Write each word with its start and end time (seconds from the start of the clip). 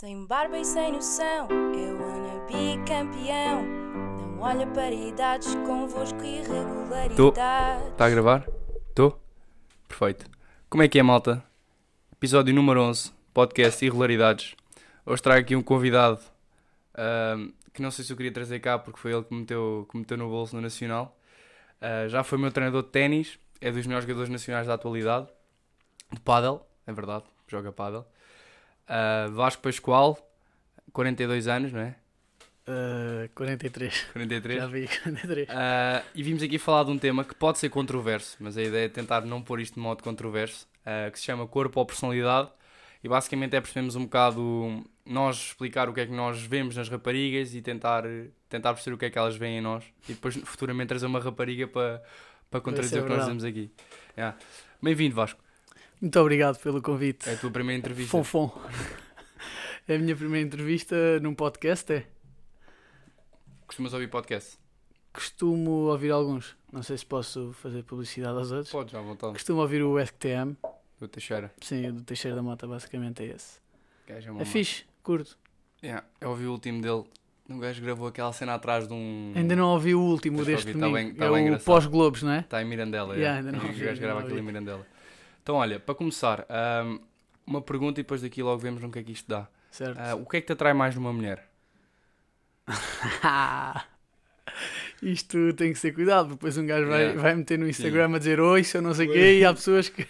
Sem 0.00 0.24
barba 0.26 0.56
e 0.56 0.64
sem 0.64 0.92
noção, 0.92 1.48
eu 1.74 2.00
wanna 2.00 2.46
be 2.46 2.78
campeão. 2.86 3.64
Não 3.64 4.38
olha 4.38 4.64
para 4.68 4.92
idades, 4.92 5.52
convosco 5.66 6.22
irregularidade. 6.22 7.88
Está 7.90 8.06
a 8.06 8.08
gravar? 8.08 8.48
Estou? 8.90 9.20
Perfeito. 9.88 10.30
Como 10.70 10.84
é 10.84 10.88
que 10.88 11.00
é, 11.00 11.02
malta? 11.02 11.44
Episódio 12.12 12.54
número 12.54 12.80
11, 12.80 13.12
podcast 13.34 13.84
Irregularidades. 13.84 14.54
Hoje 15.04 15.20
trago 15.20 15.40
aqui 15.40 15.56
um 15.56 15.62
convidado 15.64 16.20
ahm, 16.96 17.50
que 17.74 17.82
não 17.82 17.90
sei 17.90 18.04
se 18.04 18.12
eu 18.12 18.16
queria 18.16 18.30
trazer 18.30 18.60
cá 18.60 18.78
porque 18.78 19.00
foi 19.00 19.12
ele 19.12 19.24
que 19.24 19.34
me 19.34 19.40
meteu, 19.40 19.84
que 19.90 19.96
me 19.96 20.02
meteu 20.02 20.16
no 20.16 20.28
bolso 20.28 20.54
no 20.54 20.62
Nacional. 20.62 21.18
Ah, 21.80 22.06
já 22.06 22.22
foi 22.22 22.38
meu 22.38 22.52
treinador 22.52 22.84
de 22.84 22.90
ténis, 22.90 23.36
é 23.60 23.72
dos 23.72 23.84
melhores 23.84 24.06
jogadores 24.06 24.30
nacionais 24.30 24.68
da 24.68 24.74
atualidade. 24.74 25.26
De 26.12 26.20
pádel, 26.20 26.64
é 26.86 26.92
verdade, 26.92 27.24
joga 27.48 27.72
pádel. 27.72 28.06
Ah, 28.88 29.28
Vasco 29.30 29.62
Pascoal, 29.62 30.18
42 30.92 31.46
anos, 31.46 31.72
não 31.72 31.80
é? 31.80 31.94
Uh, 32.66 33.28
43. 33.34 34.06
43. 34.12 34.58
Já 34.58 34.66
vi 34.66 34.88
43. 35.02 35.48
Ah, 35.50 36.02
e 36.14 36.22
vimos 36.22 36.42
aqui 36.42 36.58
falar 36.58 36.84
de 36.84 36.90
um 36.90 36.98
tema 36.98 37.24
que 37.24 37.34
pode 37.34 37.58
ser 37.58 37.68
controverso, 37.68 38.36
mas 38.40 38.56
a 38.58 38.62
ideia 38.62 38.86
é 38.86 38.88
tentar 38.88 39.22
não 39.22 39.40
pôr 39.40 39.60
isto 39.60 39.74
de 39.74 39.80
modo 39.80 40.02
controverso, 40.02 40.66
ah, 40.84 41.10
que 41.10 41.18
se 41.18 41.24
chama 41.24 41.46
corpo 41.46 41.78
ou 41.78 41.86
personalidade. 41.86 42.50
E 43.02 43.08
basicamente 43.08 43.54
é 43.54 43.60
percebermos 43.60 43.94
um 43.94 44.02
bocado, 44.04 44.84
nós 45.06 45.36
explicar 45.36 45.88
o 45.88 45.94
que 45.94 46.00
é 46.00 46.06
que 46.06 46.12
nós 46.12 46.42
vemos 46.42 46.74
nas 46.74 46.88
raparigas 46.88 47.54
e 47.54 47.62
tentar, 47.62 48.02
tentar 48.48 48.74
perceber 48.74 48.96
o 48.96 48.98
que 48.98 49.04
é 49.04 49.10
que 49.10 49.16
elas 49.16 49.36
veem 49.36 49.58
em 49.58 49.60
nós. 49.60 49.84
E 50.08 50.14
depois 50.14 50.34
futuramente 50.44 50.88
trazer 50.88 51.06
uma 51.06 51.20
rapariga 51.20 51.68
para, 51.68 52.02
para 52.50 52.60
contradizer 52.60 52.98
é 52.98 53.02
o 53.02 53.04
que 53.04 53.10
nós 53.10 53.20
dizemos 53.20 53.44
aqui. 53.44 53.70
Yeah. 54.16 54.36
Bem-vindo, 54.82 55.14
Vasco. 55.14 55.47
Muito 56.00 56.20
obrigado 56.20 56.58
pelo 56.60 56.80
convite. 56.80 57.28
É 57.28 57.34
a 57.34 57.36
tua 57.36 57.50
primeira 57.50 57.78
entrevista. 57.78 58.10
Fonfon. 58.10 58.50
É 59.86 59.96
a 59.96 59.98
minha 59.98 60.14
primeira 60.14 60.46
entrevista 60.46 61.18
num 61.20 61.34
podcast, 61.34 61.92
é? 61.92 62.06
Costumas 63.66 63.92
ouvir 63.92 64.08
podcast? 64.08 64.58
Costumo 65.12 65.70
ouvir 65.88 66.10
alguns. 66.10 66.56
Não 66.72 66.82
sei 66.82 66.96
se 66.98 67.06
posso 67.06 67.52
fazer 67.54 67.82
publicidade 67.82 68.36
aos 68.38 68.52
outros. 68.52 68.70
Podes, 68.70 68.94
à 68.94 69.00
vontade. 69.00 69.32
Costumo 69.32 69.60
ouvir 69.60 69.82
o 69.82 69.98
STM. 69.98 70.56
Do 71.00 71.08
Teixeira. 71.08 71.52
Sim, 71.60 71.88
o 71.88 71.92
do 71.94 72.02
Teixeira 72.02 72.36
da 72.36 72.42
Mota, 72.42 72.66
basicamente 72.66 73.22
é 73.22 73.26
esse. 73.34 73.58
Gajo 74.06 74.28
é 74.28 74.32
uma 74.32 74.42
É 74.42 74.44
fixe, 74.44 74.84
curto. 75.02 75.38
Yeah, 75.82 76.04
eu 76.20 76.30
ouvi 76.30 76.46
o 76.46 76.52
último 76.52 76.80
dele. 76.82 77.04
Um 77.48 77.58
gajo 77.58 77.80
gravou 77.82 78.06
aquela 78.08 78.32
cena 78.32 78.54
atrás 78.54 78.86
de 78.86 78.92
um. 78.92 79.32
Ainda 79.34 79.56
não 79.56 79.68
ouvi 79.70 79.94
o 79.94 80.00
último 80.00 80.44
deste 80.44 80.68
ouvir, 80.68 80.80
tá 80.80 80.88
bem- 80.90 81.14
tá 81.14 81.26
é 81.26 81.50
o 81.54 81.60
pós-Globos, 81.60 82.22
não 82.22 82.32
é? 82.32 82.40
Está 82.40 82.60
em 82.60 82.66
Mirandela. 82.66 83.14
Yeah, 83.14 83.36
é. 83.36 83.38
ainda 83.38 83.52
não 83.52 83.60
ouvi, 83.66 83.88
ainda 83.88 84.00
gravam 84.00 84.20
não 84.20 84.26
aquilo 84.26 84.38
em 84.38 84.40
ouvi. 84.42 84.52
Mirandela. 84.52 84.86
Então, 85.42 85.56
olha, 85.56 85.78
para 85.80 85.94
começar, 85.94 86.44
ahm, 86.48 86.98
uma 87.46 87.60
pergunta 87.62 88.00
e 88.00 88.02
depois 88.02 88.20
daqui 88.22 88.42
logo 88.42 88.58
vemos 88.58 88.82
no 88.82 88.90
que 88.90 88.98
é 88.98 89.02
que 89.02 89.12
isto 89.12 89.28
dá. 89.28 89.46
Certo. 89.70 89.98
Ah, 89.98 90.14
o 90.14 90.26
que 90.26 90.36
é 90.38 90.40
que 90.40 90.46
te 90.46 90.52
atrai 90.52 90.72
mais 90.74 90.94
numa 90.94 91.12
mulher? 91.12 91.48
Isto 95.00 95.52
tem 95.52 95.72
que 95.72 95.78
ser 95.78 95.92
cuidado, 95.92 96.30
depois 96.30 96.58
um 96.58 96.66
gajo 96.66 96.88
vai, 96.88 97.00
Yeah. 97.02 97.20
vai 97.22 97.34
meter 97.36 97.56
no 97.58 97.68
Instagram 97.68 98.16
a 98.16 98.18
dizer 98.18 98.40
oi, 98.40 98.64
se 98.64 98.76
eu 98.78 98.82
não 98.82 98.92
sei 98.92 99.06
o 99.06 99.12
quê, 99.12 99.38
e 99.38 99.44
há 99.44 99.54
pessoas 99.54 99.88
que 99.88 100.04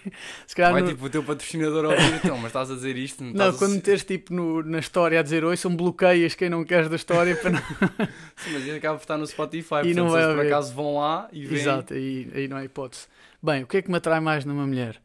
se 0.47 0.57
calhar 0.57 0.73
Vai 0.73 0.83
tipo 0.83 1.05
o 1.05 1.11
teu 1.11 1.23
patrocinador 1.23 1.85
a 1.85 1.89
ouvir, 1.89 2.15
então, 2.15 2.37
mas 2.39 2.47
estás 2.47 2.71
a 2.71 2.75
dizer 2.75 2.97
isto? 2.97 3.23
Não, 3.23 3.33
Não, 3.35 3.49
a 3.51 3.53
quando 3.53 3.73
se- 3.73 3.77
meteres 3.77 4.05
tipo 4.05 4.33
no- 4.33 4.63
na 4.63 4.79
história 4.79 5.21
a 5.21 5.23
dizer 5.23 5.45
oi, 5.45 5.57
são 5.59 5.77
bloqueias 5.77 6.35
quem 6.35 6.49
não 6.49 6.65
queres 6.65 6.89
da 6.89 6.97
história 6.97 7.37
para 7.37 7.51
não... 7.51 7.59
Sim, 8.39 8.53
mas 8.55 8.63
isso 8.63 8.77
acaba 8.77 8.97
por 8.97 9.03
estar 9.05 9.19
no 9.19 9.27
Spotify, 9.27 9.69
portanto, 9.69 9.95
não 9.97 10.09
vai 10.09 10.23
eles 10.25 10.35
por 10.37 10.47
acaso 10.47 10.75
vão 10.75 10.97
lá 10.99 11.29
e 11.33 11.45
veem. 11.45 11.61
Exato, 11.61 11.93
aí, 11.93 12.31
aí 12.35 12.49
não 12.49 12.57
há 12.57 12.65
hipótese. 12.65 13.07
Bem, 13.43 13.65
o 13.65 13.67
que 13.67 13.77
é 13.77 13.83
que 13.83 13.91
me 13.91 13.99
atrai 13.99 14.21
mais 14.21 14.47
numa 14.47 14.67
mulher? 14.67 14.99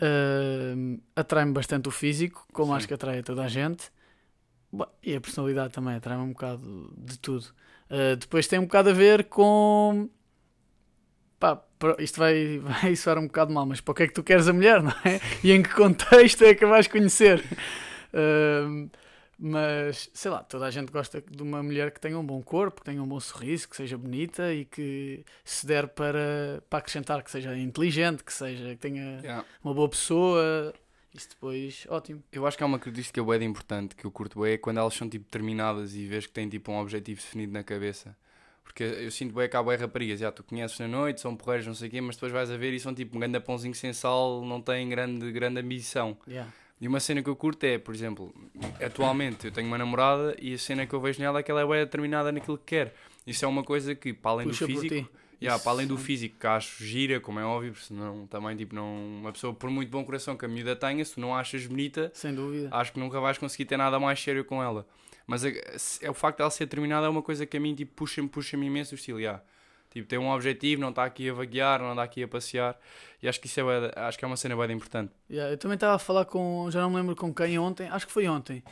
Ahm, 0.00 0.98
atrai-me 1.14 1.52
bastante 1.52 1.88
o 1.88 1.90
físico, 1.92 2.46
como 2.52 2.72
Sim. 2.72 2.76
acho 2.76 2.88
que 2.88 2.94
atrai 2.94 3.18
a 3.20 3.22
toda 3.22 3.44
a 3.44 3.48
gente. 3.48 3.90
E 5.02 5.14
a 5.14 5.20
personalidade 5.20 5.72
também 5.72 5.94
atrai-me 5.94 6.24
um 6.24 6.32
bocado 6.32 6.92
de 6.96 7.18
tudo. 7.18 7.46
Ah, 7.88 8.16
depois 8.16 8.46
tem 8.46 8.58
um 8.58 8.64
bocado 8.64 8.90
a 8.90 8.92
ver 8.92 9.24
com. 9.24 10.08
Pá, 11.38 11.62
isto 11.98 12.18
vai, 12.18 12.58
vai 12.82 12.96
soar 12.96 13.18
um 13.18 13.26
bocado 13.26 13.52
mal, 13.52 13.66
mas 13.66 13.80
para 13.80 13.92
o 13.92 13.94
que 13.94 14.02
é 14.02 14.06
que 14.08 14.14
tu 14.14 14.22
queres 14.22 14.48
a 14.48 14.52
mulher, 14.52 14.82
não 14.82 14.92
é? 15.04 15.20
E 15.42 15.52
em 15.52 15.62
que 15.62 15.72
contexto 15.74 16.42
é 16.42 16.54
que 16.54 16.64
a 16.64 16.68
vais 16.68 16.88
conhecer? 16.88 17.44
Ahm, 18.12 18.88
mas, 19.38 20.08
sei 20.14 20.30
lá, 20.30 20.42
toda 20.42 20.66
a 20.66 20.70
gente 20.70 20.90
gosta 20.92 21.20
de 21.20 21.42
uma 21.42 21.62
mulher 21.62 21.90
que 21.90 22.00
tenha 22.00 22.18
um 22.18 22.24
bom 22.24 22.42
corpo, 22.42 22.80
que 22.80 22.84
tenha 22.86 23.02
um 23.02 23.06
bom 23.06 23.18
sorriso, 23.20 23.68
que 23.68 23.76
seja 23.76 23.98
bonita 23.98 24.52
e 24.52 24.64
que 24.64 25.24
se 25.44 25.66
der 25.66 25.88
para, 25.88 26.62
para 26.70 26.78
acrescentar 26.78 27.22
que 27.22 27.30
seja 27.30 27.56
inteligente, 27.56 28.22
que 28.24 28.32
seja 28.32 28.70
que 28.70 28.76
tenha 28.76 29.20
Yeah. 29.22 29.44
uma 29.62 29.74
boa 29.74 29.88
pessoa. 29.88 30.72
Isso 31.12 31.28
depois, 31.30 31.86
ótimo. 31.88 32.22
Eu 32.32 32.44
acho 32.46 32.56
que 32.56 32.62
há 32.64 32.66
uma 32.66 32.78
característica 32.78 33.22
bué 33.22 33.36
importante 33.44 33.94
que 33.94 34.04
eu 34.04 34.10
curto 34.10 34.44
é 34.44 34.58
quando 34.58 34.78
elas 34.78 34.94
são 34.94 35.08
tipo 35.08 35.24
determinadas 35.24 35.94
e 35.94 36.06
vês 36.06 36.26
que 36.26 36.32
têm 36.32 36.48
tipo 36.48 36.72
um 36.72 36.78
objetivo 36.78 37.20
definido 37.20 37.52
na 37.52 37.62
cabeça. 37.62 38.16
Porque 38.64 38.82
eu 38.82 39.10
sinto 39.12 39.32
bem 39.34 39.48
que 39.48 39.56
há 39.56 39.62
bué 39.62 39.76
raparigas, 39.76 40.18
já 40.18 40.32
tu 40.32 40.42
conheces 40.42 40.76
na 40.80 40.88
noite, 40.88 41.20
são 41.20 41.36
porreiros, 41.36 41.66
não 41.66 41.74
sei 41.74 41.86
o 41.86 41.90
quê, 41.92 42.00
mas 42.00 42.16
depois 42.16 42.32
vais 42.32 42.50
a 42.50 42.56
ver 42.56 42.72
e 42.72 42.80
são 42.80 42.92
tipo 42.92 43.16
um 43.16 43.20
grande 43.20 43.38
pãozinho 43.38 43.74
sem 43.74 43.92
sal, 43.92 44.44
não 44.44 44.60
têm 44.60 44.88
grande, 44.88 45.30
grande 45.30 45.60
ambição. 45.60 46.16
Yeah. 46.26 46.52
E 46.80 46.88
uma 46.88 47.00
cena 47.00 47.22
que 47.22 47.30
eu 47.30 47.36
curto 47.36 47.64
é, 47.64 47.78
por 47.78 47.94
exemplo, 47.94 48.34
atualmente 48.84 49.46
eu 49.46 49.52
tenho 49.52 49.66
uma 49.66 49.78
namorada 49.78 50.36
e 50.40 50.54
a 50.54 50.58
cena 50.58 50.86
que 50.86 50.92
eu 50.92 51.00
vejo 51.00 51.20
nela 51.20 51.38
é 51.38 51.42
que 51.42 51.50
ela 51.50 51.62
é 51.62 51.66
bem 51.66 51.78
determinada 51.78 52.32
naquilo 52.32 52.58
que 52.58 52.64
quer. 52.64 52.94
Isso 53.26 53.44
é 53.44 53.48
uma 53.48 53.62
coisa 53.62 53.94
que, 53.94 54.12
para 54.12 54.32
além 54.32 54.48
Puxa 54.48 54.66
do 54.66 54.72
físico. 54.80 55.08
Yeah, 55.40 55.62
para 55.62 55.72
além 55.72 55.86
do 55.86 55.98
físico, 55.98 56.36
que 56.38 56.46
acho 56.46 56.82
gira, 56.82 57.20
como 57.20 57.38
é 57.38 57.44
óbvio, 57.44 57.72
porque 57.72 57.86
senão 57.86 58.26
também, 58.26 58.56
tipo, 58.56 58.74
não, 58.74 59.18
uma 59.20 59.32
pessoa, 59.32 59.52
por 59.52 59.68
muito 59.68 59.90
bom 59.90 60.02
coração 60.04 60.36
que 60.36 60.44
a 60.44 60.48
miúda 60.48 60.74
tenha, 60.74 61.04
se 61.04 61.14
tu 61.14 61.20
não 61.20 61.34
a 61.34 61.40
achas 61.40 61.66
bonita, 61.66 62.10
Sem 62.14 62.34
dúvida. 62.34 62.68
acho 62.72 62.92
que 62.92 62.98
nunca 62.98 63.20
vais 63.20 63.36
conseguir 63.36 63.66
ter 63.66 63.76
nada 63.76 64.00
mais 64.00 64.18
sério 64.20 64.44
com 64.44 64.62
ela. 64.62 64.86
Mas 65.26 65.44
é, 65.44 65.52
é 66.02 66.10
o 66.10 66.14
facto 66.14 66.38
de 66.38 66.42
ela 66.42 66.50
ser 66.50 66.64
determinada 66.64 67.06
é 67.06 67.10
uma 67.10 67.22
coisa 67.22 67.44
que 67.44 67.56
a 67.56 67.60
mim, 67.60 67.74
tipo, 67.74 67.92
puxa-me, 67.94 68.28
puxa-me 68.28 68.66
imenso 68.66 68.94
o 68.94 68.96
estilo, 68.96 69.20
yeah. 69.20 69.42
Tipo, 69.94 70.06
tem 70.08 70.18
um 70.18 70.28
objetivo, 70.28 70.82
não 70.82 70.90
está 70.90 71.04
aqui 71.04 71.30
a 71.30 71.32
vaguear, 71.32 71.80
não 71.80 71.92
anda 71.92 72.02
aqui 72.02 72.22
a 72.22 72.28
passear, 72.28 72.76
e 73.22 73.28
acho 73.28 73.40
que 73.40 73.46
isso 73.46 73.60
é, 73.60 73.92
acho 73.94 74.18
que 74.18 74.24
é 74.24 74.28
uma 74.28 74.36
cena 74.36 74.54
bem 74.56 74.76
importante. 74.76 75.12
Yeah, 75.30 75.52
eu 75.52 75.56
também 75.56 75.76
estava 75.76 75.94
a 75.94 75.98
falar 76.00 76.24
com, 76.24 76.68
já 76.70 76.80
não 76.82 76.90
me 76.90 76.96
lembro 76.96 77.14
com 77.14 77.32
quem 77.32 77.56
ontem, 77.60 77.86
acho 77.88 78.04
que 78.06 78.12
foi 78.12 78.26
ontem. 78.28 78.62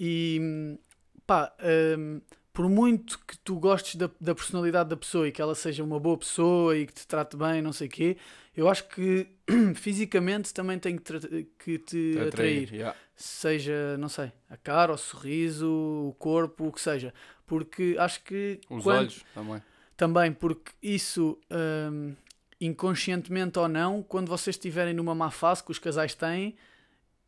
E 0.00 0.78
pá, 1.26 1.52
hum, 1.98 2.20
por 2.54 2.68
muito 2.70 3.18
que 3.26 3.36
tu 3.38 3.56
gostes 3.56 3.96
da, 3.96 4.10
da 4.20 4.34
personalidade 4.34 4.88
da 4.88 4.96
pessoa 4.96 5.28
e 5.28 5.32
que 5.32 5.40
ela 5.42 5.54
seja 5.54 5.84
uma 5.84 6.00
boa 6.00 6.16
pessoa 6.16 6.76
e 6.76 6.86
que 6.86 6.94
te 6.94 7.06
trate 7.06 7.36
bem, 7.36 7.60
não 7.60 7.72
sei 7.72 7.86
o 7.86 7.90
quê, 7.90 8.16
eu 8.56 8.66
acho 8.68 8.88
que 8.88 9.26
fisicamente 9.76 10.52
também 10.54 10.78
tem 10.78 10.96
que, 10.96 11.44
que 11.58 11.78
te 11.78 12.18
atrair. 12.18 12.72
yeah. 12.72 12.96
Seja, 13.14 13.96
não 13.98 14.08
sei, 14.08 14.32
a 14.48 14.56
cara, 14.56 14.92
o 14.94 14.98
sorriso, 14.98 15.68
o 15.68 16.16
corpo, 16.18 16.66
o 16.68 16.72
que 16.72 16.80
seja. 16.80 17.12
Porque 17.46 17.94
acho 17.98 18.22
que 18.24 18.58
Os 18.70 18.82
quando- 18.82 18.98
olhos 19.00 19.24
também. 19.34 19.62
Também 20.02 20.32
porque 20.32 20.72
isso, 20.82 21.38
hum, 21.48 22.12
inconscientemente 22.60 23.56
ou 23.56 23.68
não, 23.68 24.02
quando 24.02 24.26
vocês 24.26 24.56
estiverem 24.56 24.92
numa 24.92 25.14
má 25.14 25.30
fase 25.30 25.62
que 25.62 25.70
os 25.70 25.78
casais 25.78 26.12
têm, 26.12 26.56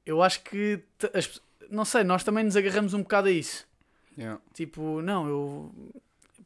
eu 0.05 0.21
acho 0.21 0.43
que, 0.43 0.81
as- 1.13 1.41
não 1.71 1.85
sei, 1.85 2.03
nós 2.03 2.25
também 2.25 2.43
nos 2.43 2.57
agarramos 2.57 2.93
um 2.93 3.03
bocado 3.03 3.29
a 3.29 3.31
isso. 3.31 3.65
Yeah. 4.19 4.41
Tipo, 4.53 5.01
não, 5.03 5.29
eu. 5.29 5.73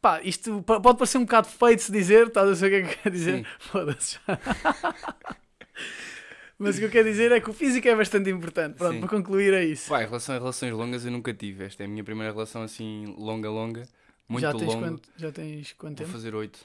Pá, 0.02 0.20
isto 0.22 0.62
pode 0.62 0.98
parecer 0.98 1.16
um 1.16 1.24
bocado 1.24 1.48
feio 1.48 1.76
de 1.76 1.82
se 1.82 1.90
dizer, 1.92 2.26
estás 2.26 2.46
a 2.50 2.54
saber 2.54 2.84
o 2.84 2.86
que 2.86 2.90
é 2.92 2.94
que 2.94 3.02
quer 3.04 3.10
dizer? 3.10 3.46
Foda-se. 3.58 4.18
Mas 6.58 6.76
o 6.76 6.80
que 6.80 6.84
eu 6.86 6.90
quero 6.90 7.08
dizer 7.08 7.32
é 7.32 7.40
que 7.40 7.48
o 7.48 7.54
físico 7.54 7.88
é 7.88 7.96
bastante 7.96 8.28
importante. 8.28 8.76
Pronto, 8.76 8.94
Sim. 8.94 9.00
para 9.00 9.08
concluir 9.08 9.54
é 9.54 9.64
isso. 9.64 9.88
Pá, 9.88 10.02
em 10.02 10.06
relação 10.06 10.34
a 10.34 10.38
relações 10.38 10.72
longas 10.72 11.04
eu 11.06 11.10
nunca 11.10 11.32
tive. 11.32 11.64
Esta 11.64 11.84
é 11.84 11.86
a 11.86 11.88
minha 11.88 12.04
primeira 12.04 12.32
relação 12.32 12.62
assim 12.62 13.14
longa, 13.16 13.48
longa. 13.48 13.88
Muito 14.28 14.42
já, 14.42 14.52
tens 14.52 14.74
longa. 14.74 14.88
quanto, 14.88 15.08
já 15.16 15.32
tens 15.32 15.72
quanto 15.72 15.96
Vou 15.98 16.06
tempo? 16.06 16.10
fazer 16.12 16.34
oito. 16.34 16.58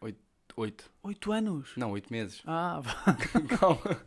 Oito. 0.00 0.18
Oito. 0.56 0.84
Oito 1.02 1.32
anos. 1.32 1.70
Não, 1.76 1.90
oito 1.92 2.10
meses. 2.12 2.40
Ah, 2.46 2.80
Calma. 3.58 4.00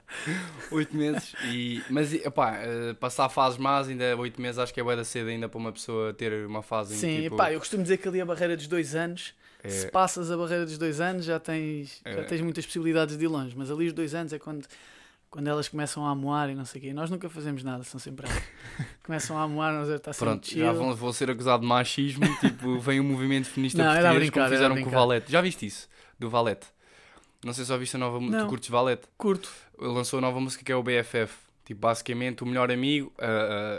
Oito 0.72 0.96
meses. 0.96 1.34
E, 1.46 1.84
mas, 1.90 2.14
epá, 2.14 2.56
eh, 2.58 2.94
passar 2.94 3.28
fases 3.30 3.58
más, 3.60 3.88
ainda 3.88 4.16
oito 4.18 4.42
meses 4.42 4.58
acho 4.58 4.74
que 4.74 4.80
é 4.80 4.84
bué 4.84 4.96
da 4.96 5.04
cedo 5.04 5.30
ainda 5.30 5.48
para 5.50 5.58
uma 5.58 5.72
pessoa 5.72 6.14
ter 6.14 6.46
uma 6.48 6.62
fase 6.64 6.94
em 6.96 6.98
sim, 6.98 7.22
tipo, 7.24 7.36
pá, 7.36 7.52
eu 7.52 7.60
costumo 7.60 7.84
dizer 7.84 7.98
que 7.98 8.08
ali 8.08 8.22
a 8.22 8.26
barreira 8.26 8.56
dos 8.56 8.68
dois 8.68 8.96
anos 8.96 9.34
é, 9.64 9.70
Se 9.70 9.92
passas 9.92 10.30
a 10.32 10.38
barreira 10.38 10.66
dos 10.66 10.78
dois 10.78 11.02
anos, 11.02 11.26
já 11.26 11.40
tens, 11.40 12.00
já 12.06 12.12
É. 12.12 12.24
tens 12.24 12.42
muitas 12.42 12.66
possibilidades 12.66 13.18
de 13.18 13.26
ir 13.26 13.28
longe. 13.28 13.54
Mas 13.58 13.70
ali 13.72 13.88
os 13.88 13.94
dois 13.94 14.14
anos 14.16 14.32
é 14.32 14.40
quando, 14.40 14.66
quando 15.38 15.50
elas 15.50 15.70
começam 15.70 16.04
a 16.04 16.10
amoar 16.10 16.50
e 16.50 16.56
não 16.56 16.66
sei 16.66 16.80
o 16.80 16.84
quê. 16.86 16.94
Nós 16.94 17.12
nunca 17.12 17.30
fazemos 17.30 17.64
nada, 17.64 17.84
são 17.84 18.00
sempre 18.00 18.26
elas. 18.28 18.44
começam 19.06 19.38
a 19.38 19.44
amoar, 19.44 19.72
nós 19.72 19.88
está 19.88 20.12
sempre 20.12 20.30
Pronto, 20.30 20.48
chill. 20.48 20.66
já 20.66 20.72
vão, 20.72 20.96
vou 20.96 21.14
ser 21.14 21.30
acusado 21.30 21.62
de 21.62 21.68
machismo, 21.68 22.26
tipo, 22.42 22.80
vem 22.80 23.00
o 23.00 23.04
movimento 23.04 23.46
feminista 23.46 23.84
Não, 23.84 23.92
português 23.92 24.18
brincar, 24.18 24.42
como 24.42 24.56
fizeram 24.56 24.82
com 24.82 24.90
o. 24.90 24.92
Valete. 24.92 25.32
Já 25.32 25.40
viste 25.40 25.68
isso? 25.68 25.88
Do 26.18 26.28
Valete? 26.28 26.66
Não 27.46 27.54
sei 27.54 27.66
se 27.66 27.70
já 27.70 27.78
viste 27.78 27.96
a 27.96 28.00
nova 28.00 28.20
música. 28.20 28.46
Tu 28.46 28.50
curtes 28.50 28.70
Valete? 28.72 29.04
Curto. 29.16 29.52
Ele 29.80 29.92
lançou 29.92 30.18
a 30.18 30.22
nova 30.24 30.40
música 30.40 30.66
que 30.66 30.72
é 30.72 30.76
o 30.76 30.82
BFF. 30.82 31.32
Tipo, 31.64 31.82
basicamente, 31.82 32.42
o 32.42 32.48
melhor 32.48 32.72
amigo, 32.72 33.14
ah, 33.20 33.26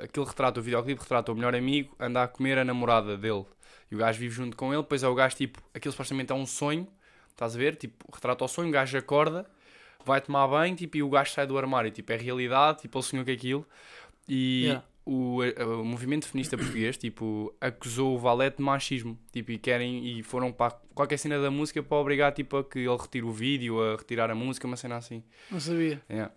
ah, 0.01 0.05
aquele 0.05 0.27
retrato, 0.27 0.61
o 0.61 0.63
videoclipe 0.63 1.01
retrata 1.01 1.33
o 1.33 1.35
melhor 1.35 1.57
amigo, 1.57 1.93
anda 1.99 2.23
a 2.23 2.29
comer 2.29 2.59
a 2.59 2.65
namorada 2.65 3.17
dele. 3.17 3.45
E 3.91 3.97
o 3.97 3.99
gajo 3.99 4.21
vive 4.21 4.33
junto 4.33 4.57
com 4.57 4.73
ele, 4.73 4.83
depois 4.83 5.03
é 5.03 5.09
o 5.09 5.15
gajo, 5.15 5.35
tipo, 5.35 5.61
aquilo 5.75 5.91
supostamente 5.91 6.31
é 6.31 6.37
um 6.37 6.47
sonho, 6.47 6.87
estás 7.33 7.57
a 7.57 7.59
ver? 7.59 7.75
Tipo, 7.75 8.09
retrata 8.15 8.45
o 8.45 8.47
sonho, 8.47 8.69
o 8.69 8.71
gajo 8.71 8.97
acorda, 8.97 9.45
vai 10.09 10.21
tomar 10.21 10.49
banho, 10.49 10.75
tipo, 10.75 10.97
e 10.97 11.03
o 11.03 11.09
gajo 11.11 11.31
sai 11.33 11.47
do 11.47 11.57
armário, 11.57 11.91
tipo, 11.91 12.11
é 12.13 12.17
realidade, 12.17 12.81
tipo, 12.83 12.99
ele 12.99 13.05
sonhou 13.05 13.25
com 13.25 13.31
aquilo. 13.31 13.67
E 14.29 14.65
Yeah. 14.65 14.85
o, 15.07 15.39
a- 15.43 15.65
o 15.81 15.85
movimento 15.85 16.27
feminista 16.27 16.57
português, 16.59 16.97
tipo, 16.97 17.55
acusou 17.61 18.15
o 18.15 18.19
Valete 18.19 18.57
de 18.59 18.63
machismo, 18.63 19.19
tipo, 19.33 19.51
e 19.53 19.59
querem, 19.59 20.19
e 20.19 20.23
foram 20.23 20.53
para 20.53 20.73
qualquer 20.95 21.17
cena 21.19 21.41
da 21.41 21.51
música 21.51 21.83
para 21.83 21.97
obrigar, 21.97 22.33
tipo, 22.33 22.57
a 22.59 22.65
que 22.65 22.81
ele 22.81 22.97
retire 22.97 23.25
o 23.25 23.31
vídeo, 23.33 23.81
a 23.83 23.97
retirar 23.97 24.31
a 24.31 24.35
música, 24.35 24.67
uma 24.67 24.77
cena 24.77 24.97
assim. 24.97 25.23
Não 25.51 25.61
sabia. 25.61 26.03
Yeah. 26.11 26.33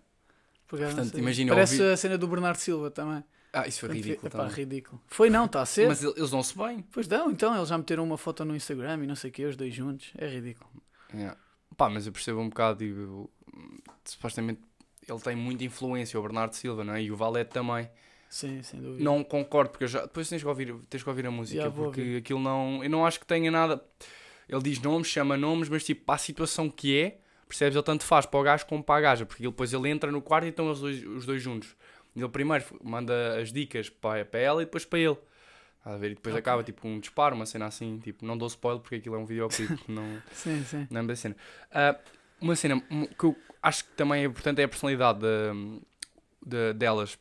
Não 0.72 0.78
Portanto, 0.80 1.18
imagina, 1.18 1.54
Parece 1.54 1.82
ouvi- 1.82 1.94
a 1.94 1.98
cena 1.98 2.18
do 2.18 2.28
Bernardo 2.28 2.56
Silva 2.58 2.90
também. 2.90 3.22
Ah, 3.52 3.68
isso 3.68 3.82
foi 3.82 3.90
Quando 3.90 3.96
ridículo 3.98 4.28
epá, 4.30 4.38
também. 4.38 4.54
ridículo. 4.56 5.02
Foi 5.08 5.30
não, 5.30 5.44
está 5.44 5.62
a 5.62 5.66
ser. 5.66 5.90
Mas 5.90 6.02
ele- 6.02 6.14
eles 6.16 6.30
dão-se 6.32 6.58
bem. 6.58 6.86
Pois 6.94 7.06
não, 7.10 7.30
então 7.30 7.54
eles 7.54 7.68
já 7.68 7.78
meteram 7.78 8.06
uma 8.06 8.18
foto 8.18 8.46
no 8.46 8.56
Instagram 8.56 9.04
e 9.04 9.08
não 9.08 9.16
sei 9.16 9.30
o 9.30 9.34
que, 9.34 9.44
os 9.44 9.58
dois 9.58 9.74
juntos. 9.76 10.14
É 10.18 10.26
ridículo. 10.30 10.70
Yeah. 11.14 11.38
Pá, 11.76 11.90
mas 11.90 12.06
eu 12.08 12.14
percebo 12.14 12.40
um 12.40 12.48
bocado, 12.48 12.86
eu- 12.86 13.30
supostamente 14.06 14.62
ele 15.08 15.20
tem 15.20 15.36
muita 15.36 15.64
influência, 15.64 16.20
o 16.20 16.24
Bernardo 16.24 16.54
Silva, 16.54 16.84
não 16.84 16.94
é? 16.94 17.02
E 17.02 17.12
o 17.12 17.16
Valete 17.16 17.52
também. 17.52 17.90
Sim, 18.30 18.62
sem 18.64 18.80
dúvida. 18.80 19.04
Não 19.04 19.24
concordo, 19.24 19.72
porque 19.72 19.84
eu 19.84 19.88
já, 19.88 20.02
depois 20.04 20.30
tens 20.30 20.42
que 20.42 20.48
ouvir, 20.48 20.74
tens 20.90 21.04
que 21.04 21.10
ouvir 21.10 21.26
a 21.26 21.32
música, 21.32 21.70
vou 21.70 21.86
porque 21.86 22.02
ouvir. 22.02 22.18
aquilo 22.18 22.40
não. 22.40 22.84
Eu 22.84 22.90
não 22.90 23.06
acho 23.06 23.20
que 23.20 23.26
tenha 23.26 23.52
nada. 23.52 23.84
Ele 24.48 24.62
diz 24.62 24.80
nomes, 24.80 25.08
chama 25.08 25.36
nomes, 25.36 25.70
mas 25.70 25.84
tipo, 25.84 26.06
para 26.06 26.16
a 26.16 26.18
situação 26.18 26.70
que 26.70 26.98
é, 26.98 27.20
percebes? 27.48 27.76
Ele 27.76 27.84
tanto 27.84 28.04
faz 28.04 28.26
para 28.26 28.40
o 28.40 28.44
gajo 28.44 28.66
como 28.68 28.84
para 28.84 28.96
a 29.00 29.02
gaja, 29.02 29.26
porque 29.26 29.44
ele, 29.44 29.50
depois 29.52 29.74
ele 29.74 29.90
entra 29.90 30.12
no 30.12 30.22
quarto 30.22 30.46
e 30.46 30.50
estão 30.50 30.70
os 30.70 30.80
dois, 30.80 31.04
os 31.06 31.26
dois 31.26 31.42
juntos. 31.42 31.76
Ele 32.16 32.28
primeiro 32.30 32.64
manda 32.84 33.40
as 33.42 33.52
dicas 33.52 33.90
para, 33.90 34.24
para 34.26 34.40
ela 34.40 34.62
e 34.62 34.66
depois 34.66 34.86
para 34.86 35.00
ele. 35.00 35.18
A 35.84 35.96
ver? 35.98 36.12
E 36.12 36.16
depois 36.16 36.36
Ok. 36.36 36.40
acaba 36.40 36.64
tipo 36.64 36.88
um 36.88 37.00
disparo, 37.00 37.36
uma 37.36 37.46
cena 37.46 37.66
assim, 37.66 37.98
tipo, 38.00 38.24
não 38.26 38.38
dou 38.38 38.48
spoiler 38.48 38.82
porque 38.82 38.96
aquilo 38.96 39.16
é 39.16 39.18
um 39.18 39.26
videoclipe, 39.26 39.82
não. 39.92 40.22
Sim, 40.34 40.64
sim. 40.64 40.88
Não 40.90 41.00
é 41.00 41.04
uma 41.04 41.16
cena. 41.16 41.36
Ah, 41.72 41.98
uma 42.42 42.56
cena 42.56 42.82
que 43.18 43.24
eu 43.24 43.36
acho 43.62 43.86
que 43.86 43.92
também 43.92 44.24
é 44.24 44.26
importante 44.26 44.60
é 44.62 44.64
a 44.64 44.68
personalidade 44.68 45.20
de- 45.20 45.82
de- 46.46 46.74
delas. 46.74 47.18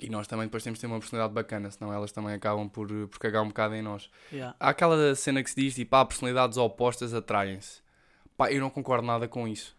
E 0.00 0.08
nós 0.08 0.28
também 0.28 0.46
depois 0.46 0.62
temos 0.62 0.78
de 0.78 0.82
ter 0.82 0.86
uma 0.86 1.00
personalidade 1.00 1.34
bacana, 1.34 1.70
senão 1.72 1.92
elas 1.92 2.12
também 2.12 2.32
acabam 2.32 2.68
por, 2.68 2.86
por 3.08 3.18
cagar 3.18 3.42
um 3.42 3.48
bocado 3.48 3.74
em 3.74 3.82
nós. 3.82 4.08
Yeah. 4.32 4.54
Há 4.60 4.68
aquela 4.68 5.12
cena 5.16 5.42
que 5.42 5.50
se 5.50 5.56
diz, 5.56 5.74
tipo, 5.74 5.96
ah, 5.96 6.04
personalidades 6.04 6.56
opostas 6.56 7.12
atraem-se. 7.12 7.80
Pá, 8.36 8.52
eu 8.52 8.60
não 8.60 8.70
concordo 8.70 9.04
nada 9.04 9.26
com 9.26 9.48
isso. 9.48 9.76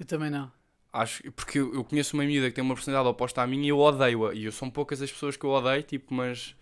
Eu 0.00 0.04
também 0.06 0.28
não. 0.28 0.50
Acho, 0.92 1.22
porque 1.32 1.60
eu, 1.60 1.72
eu 1.72 1.84
conheço 1.84 2.16
uma 2.16 2.24
miúda 2.24 2.48
que 2.48 2.54
tem 2.56 2.64
uma 2.64 2.74
personalidade 2.74 3.08
oposta 3.08 3.42
à 3.42 3.46
minha 3.46 3.64
e 3.66 3.68
eu 3.68 3.78
odeio-a. 3.78 4.34
E 4.34 4.44
eu 4.44 4.52
são 4.52 4.68
poucas 4.68 5.00
as 5.00 5.12
pessoas 5.12 5.36
que 5.36 5.44
eu 5.44 5.50
odeio, 5.50 5.82
tipo, 5.84 6.12
mas... 6.12 6.56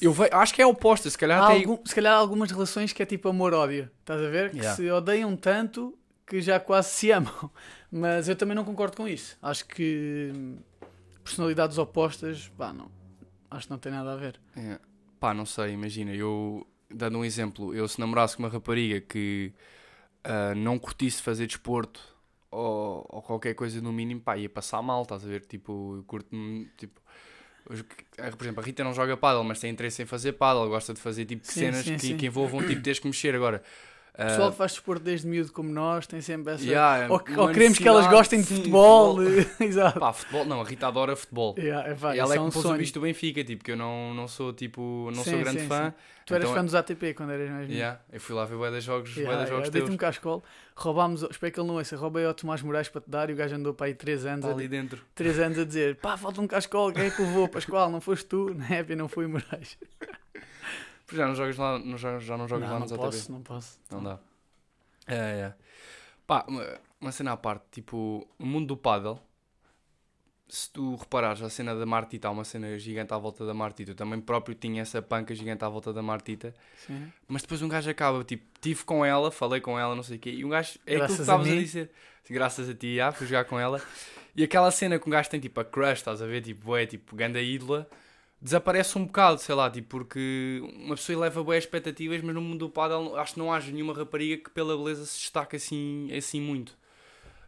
Eu 0.00 0.12
ve- 0.12 0.30
acho 0.32 0.54
que 0.54 0.62
é 0.62 0.66
oposta, 0.66 1.08
se 1.10 1.18
calhar 1.18 1.40
Há 1.42 1.46
até... 1.46 1.54
algum- 1.56 1.78
se 1.84 1.94
calhar 1.94 2.12
há 2.14 2.16
algumas 2.16 2.50
relações 2.50 2.92
que 2.92 3.02
é 3.02 3.06
tipo 3.06 3.28
amor-ódio. 3.28 3.90
Estás 4.00 4.20
a 4.22 4.28
ver? 4.28 4.50
Que 4.50 4.56
Yeah. 4.58 4.76
se 4.76 4.90
odeiam 4.90 5.36
tanto 5.36 5.96
que 6.26 6.40
já 6.40 6.58
quase 6.60 6.90
se 6.90 7.10
amam. 7.12 7.50
Mas 7.90 8.28
eu 8.28 8.36
também 8.36 8.54
não 8.54 8.64
concordo 8.64 8.96
com 8.96 9.06
isso. 9.08 9.36
Acho 9.42 9.66
que 9.66 10.32
hum, 10.34 10.58
personalidades 11.24 11.76
opostas, 11.78 12.48
pá, 12.56 12.72
não. 12.72 12.90
Acho 13.50 13.66
que 13.66 13.70
não 13.72 13.78
tem 13.78 13.90
nada 13.92 14.12
a 14.12 14.16
ver. 14.16 14.40
É. 14.56 14.78
Pá, 15.18 15.34
não 15.34 15.44
sei, 15.44 15.72
imagina, 15.72 16.12
eu 16.14 16.66
dando 16.88 17.18
um 17.18 17.24
exemplo, 17.24 17.74
eu 17.74 17.86
se 17.86 18.00
namorasse 18.00 18.36
com 18.36 18.42
uma 18.44 18.48
rapariga 18.48 19.00
que 19.00 19.52
ah, 20.24 20.54
não 20.54 20.78
curtisse 20.78 21.20
fazer 21.20 21.46
desporto 21.46 22.00
ou, 22.50 23.04
ou 23.08 23.22
qualquer 23.22 23.54
coisa 23.54 23.80
no 23.80 23.92
mínimo, 23.92 24.20
pá, 24.20 24.36
ia 24.36 24.48
passar 24.48 24.80
mal, 24.82 25.02
estás 25.02 25.24
a 25.24 25.28
ver? 25.28 25.44
Tipo, 25.46 25.96
eu 25.98 26.04
curto-me, 26.04 26.66
tipo, 26.78 27.00
por 27.64 28.44
exemplo, 28.44 28.62
a 28.62 28.64
Rita 28.64 28.82
não 28.84 28.92
joga 28.94 29.16
paddle, 29.16 29.44
mas 29.44 29.60
tem 29.60 29.70
interesse 29.70 30.02
em 30.02 30.06
fazer 30.06 30.32
paddle, 30.32 30.68
gosta 30.68 30.92
de 30.92 31.00
fazer 31.00 31.24
tipo 31.24 31.46
Sim, 31.46 31.60
cenas 31.60 31.84
sim, 31.84 31.94
que, 31.94 32.06
sim. 32.06 32.16
que 32.16 32.26
envolvam 32.26 32.66
tipo 32.66 32.82
teres 32.82 32.98
que 32.98 33.06
mexer 33.06 33.34
agora. 33.34 33.62
O 34.20 34.26
pessoal 34.28 34.50
que 34.50 34.56
faz 34.56 34.72
desporto 34.72 35.02
desde 35.02 35.26
miúdo 35.26 35.52
como 35.52 35.70
nós 35.70 36.06
tem 36.06 36.20
sempre 36.20 36.52
essa. 36.52 36.64
yeah, 36.64 37.10
ou, 37.10 37.22
uma 37.26 37.42
ou 37.42 37.48
queremos 37.50 37.78
que 37.78 37.88
elas 37.88 38.06
gostem 38.06 38.40
de 38.40 38.46
sim, 38.46 38.56
futebol. 38.56 39.16
Exato. 39.60 39.98
Pá, 39.98 40.12
futebol, 40.12 40.44
não, 40.44 40.60
a 40.60 40.64
Rita 40.64 40.88
adora 40.88 41.16
futebol. 41.16 41.54
Yeah, 41.58 41.88
é, 41.88 41.94
pá, 41.94 42.14
ela 42.14 42.24
isso 42.24 42.32
é 42.32 42.34
é 42.34 42.38
que 42.38 42.42
um 42.42 42.46
me 42.46 42.52
pôs 42.52 42.64
o 42.64 42.74
bicho 42.74 42.94
do 42.94 43.00
Benfica, 43.00 43.42
tipo, 43.42 43.64
que 43.64 43.72
eu 43.72 43.76
não, 43.76 44.12
não 44.14 44.28
sou 44.28 44.52
tipo, 44.52 45.10
não 45.14 45.24
Sim, 45.24 45.30
sou 45.30 45.38
grande 45.40 45.60
sim, 45.60 45.66
fã. 45.68 45.94
Tu 46.26 46.34
eras 46.34 46.44
Então, 46.44 46.56
fã 46.56 46.64
dos 46.64 46.74
ATP 46.74 47.14
quando 47.14 47.30
eras 47.30 47.50
mais. 47.50 47.68
Yeah, 47.68 48.00
eu 48.12 48.20
fui 48.20 48.34
lá 48.36 48.44
ver 48.44 48.56
bué 48.56 48.70
de 48.70 48.80
jogos, 48.80 49.16
Yeah, 49.16 49.32
jogos 49.32 49.48
yeah, 49.48 49.62
teus. 49.62 49.72
Deitei-me 49.72 49.98
cá 49.98 50.08
à 50.08 50.10
escola, 50.10 50.42
roubámos, 50.76 51.22
espero 51.22 51.52
que 51.52 51.60
ele 51.60 51.66
não 51.68 51.74
ouça, 51.76 51.96
roubei 51.96 52.24
ao 52.24 52.34
Tomás 52.34 52.62
Moraes 52.62 52.88
para 52.88 53.00
te 53.00 53.10
dar 53.10 53.30
e 53.30 53.32
o 53.32 53.36
gajo 53.36 53.56
andou 53.56 53.74
para 53.74 53.86
aí 53.86 53.94
3 53.94 54.26
anos, 54.26 54.38
Está 54.44 54.48
a, 54.50 54.52
ali 54.52 54.68
dentro. 54.68 55.02
3 55.14 55.38
anos 55.40 55.58
a 55.58 55.64
dizer 55.64 55.96
pá, 55.96 56.16
falta 56.16 56.40
um 56.40 56.46
cascola, 56.46 56.92
quem 56.92 57.04
é 57.06 57.10
que 57.10 57.20
levou? 57.22 57.48
Pascoal, 57.48 57.90
não 57.90 58.00
foste 58.00 58.26
tu? 58.26 58.54
Na 58.54 58.68
época 58.76 58.94
não 58.94 59.08
fui 59.08 59.26
Moraes. 59.26 59.76
Porque 61.10 61.16
já 61.16 61.26
não 61.26 61.34
jogas 61.34 61.56
lá, 61.56 61.76
não 61.76 61.98
já 61.98 62.12
não 62.12 62.20
jogas 62.20 62.68
não, 62.68 62.74
lá 62.74 62.78
não 62.78 62.80
nos 62.86 62.92
posso, 62.92 63.32
não 63.32 63.42
posso. 63.42 63.80
Não 63.90 64.00
dá. 64.00 64.20
É, 65.08 65.14
é. 65.16 65.54
Pá, 66.24 66.44
uma, 66.46 66.64
uma 67.00 67.10
cena 67.10 67.32
à 67.32 67.36
parte, 67.36 67.64
tipo, 67.72 68.28
o 68.38 68.46
mundo 68.46 68.68
do 68.68 68.76
paddle, 68.76 69.20
se 70.48 70.70
tu 70.70 70.94
reparares 70.94 71.42
a 71.42 71.50
cena 71.50 71.74
da 71.74 71.84
Martita, 71.84 72.28
há 72.28 72.30
uma 72.30 72.44
cena 72.44 72.78
gigante 72.78 73.12
à 73.12 73.18
volta 73.18 73.44
da 73.44 73.52
Martita, 73.52 73.90
eu 73.90 73.96
também 73.96 74.20
próprio 74.20 74.54
tinha 74.54 74.82
essa 74.82 75.02
panca 75.02 75.34
gigante 75.34 75.64
à 75.64 75.68
volta 75.68 75.92
da 75.92 76.00
Martita, 76.00 76.54
Sim. 76.86 77.12
mas 77.26 77.42
depois 77.42 77.60
um 77.60 77.66
gajo 77.66 77.90
acaba, 77.90 78.22
tipo, 78.22 78.44
tive 78.60 78.84
com 78.84 79.04
ela, 79.04 79.32
falei 79.32 79.60
com 79.60 79.76
ela, 79.76 79.96
não 79.96 80.04
sei 80.04 80.16
o 80.16 80.20
quê, 80.20 80.30
e 80.30 80.44
um 80.44 80.48
gajo, 80.50 80.78
é 80.86 80.94
aquilo 80.94 81.08
que 81.08 81.16
Graças 81.16 81.18
a 81.18 81.22
estavas 81.22 81.48
a, 81.48 81.50
mim. 81.50 81.58
dizer, 81.58 81.90
graças 82.30 82.68
a 82.68 82.74
ti, 82.74 83.00
ah, 83.00 83.10
fui 83.10 83.26
jogar 83.26 83.46
com 83.46 83.58
ela, 83.58 83.82
e 84.36 84.44
aquela 84.44 84.70
cena 84.70 84.96
que 84.96 85.08
um 85.08 85.10
gajo 85.10 85.28
tem, 85.28 85.40
tipo, 85.40 85.58
a 85.58 85.64
crush, 85.64 85.98
estás 85.98 86.22
a 86.22 86.26
ver, 86.26 86.40
tipo, 86.40 86.76
é, 86.76 86.86
tipo, 86.86 87.16
ganda 87.16 87.42
ídola, 87.42 87.90
desaparece 88.40 88.96
um 88.96 89.04
bocado, 89.04 89.40
sei 89.40 89.54
lá, 89.54 89.70
tipo, 89.70 89.88
porque 89.88 90.60
uma 90.76 90.94
pessoa 90.96 91.16
eleva 91.16 91.42
boas 91.44 91.58
expectativas, 91.58 92.20
mas 92.22 92.34
no 92.34 92.40
mundo 92.40 92.66
do 92.66 92.70
paddle 92.70 93.16
acho 93.16 93.34
que 93.34 93.38
não 93.38 93.52
haja 93.52 93.70
nenhuma 93.70 93.92
rapariga 93.92 94.44
que 94.44 94.50
pela 94.50 94.76
beleza 94.76 95.04
se 95.04 95.18
destaque 95.18 95.56
assim, 95.56 96.10
assim 96.16 96.40
muito. 96.40 96.78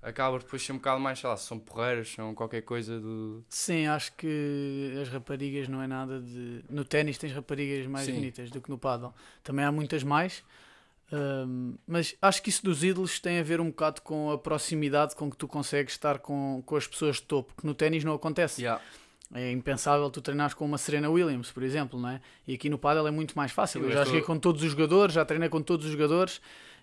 Acaba 0.02 0.36
depois 0.38 0.60
de 0.60 0.66
ser 0.66 0.72
um 0.72 0.76
bocado 0.78 1.00
mais, 1.00 1.20
sei 1.20 1.30
lá, 1.30 1.36
são 1.36 1.58
porreiras, 1.60 2.10
são 2.10 2.34
qualquer 2.34 2.62
coisa 2.62 2.98
do... 2.98 3.44
Sim, 3.48 3.86
acho 3.86 4.12
que 4.14 4.98
as 5.00 5.08
raparigas 5.08 5.68
não 5.68 5.80
é 5.80 5.86
nada 5.86 6.20
de. 6.20 6.64
No 6.68 6.84
ténis 6.84 7.16
tens 7.16 7.32
raparigas 7.32 7.86
mais 7.86 8.06
Sim. 8.06 8.14
bonitas 8.14 8.50
do 8.50 8.60
que 8.60 8.68
no 8.68 8.76
paddle. 8.76 9.14
Também 9.44 9.64
há 9.64 9.70
muitas 9.70 10.02
mais. 10.02 10.42
hum, 11.12 11.76
mas 11.86 12.16
acho 12.20 12.42
que 12.42 12.50
isso 12.50 12.64
dos 12.64 12.82
ídolos 12.82 13.20
tem 13.20 13.38
a 13.38 13.44
ver 13.44 13.60
um 13.60 13.66
bocado 13.66 14.02
com 14.02 14.32
a 14.32 14.36
proximidade 14.36 15.14
com 15.14 15.30
que 15.30 15.36
tu 15.36 15.46
consegues 15.46 15.94
estar 15.94 16.18
com, 16.18 16.60
com 16.66 16.74
as 16.74 16.86
pessoas 16.86 17.16
de 17.16 17.22
topo, 17.22 17.54
que 17.56 17.64
no 17.64 17.72
ténis 17.72 18.02
não 18.02 18.14
acontece. 18.14 18.60
Yeah. 18.60 18.82
É 19.34 19.50
impensável 19.50 20.10
tu 20.10 20.20
treinares 20.20 20.52
com 20.54 20.64
uma 20.64 20.76
Serena 20.76 21.08
Williams, 21.08 21.50
por 21.50 21.62
exemplo, 21.62 21.98
não 21.98 22.10
é? 22.10 22.20
E 22.46 22.54
aqui 22.54 22.68
no 22.68 22.76
paddle 22.78 23.06
é 23.06 23.10
muito 23.10 23.34
mais 23.34 23.50
fácil. 23.50 23.80
Eu 23.80 23.86
Eu 23.86 23.92
já 23.92 24.04
joguei 24.04 24.20
com 24.20 24.38
todos 24.38 24.62
os 24.62 24.70
jogadores, 24.70 25.14
já 25.14 25.24
treinei 25.24 25.48
com 25.48 25.62
todos 25.62 25.86
os 25.86 25.92
jogadores 25.92 26.40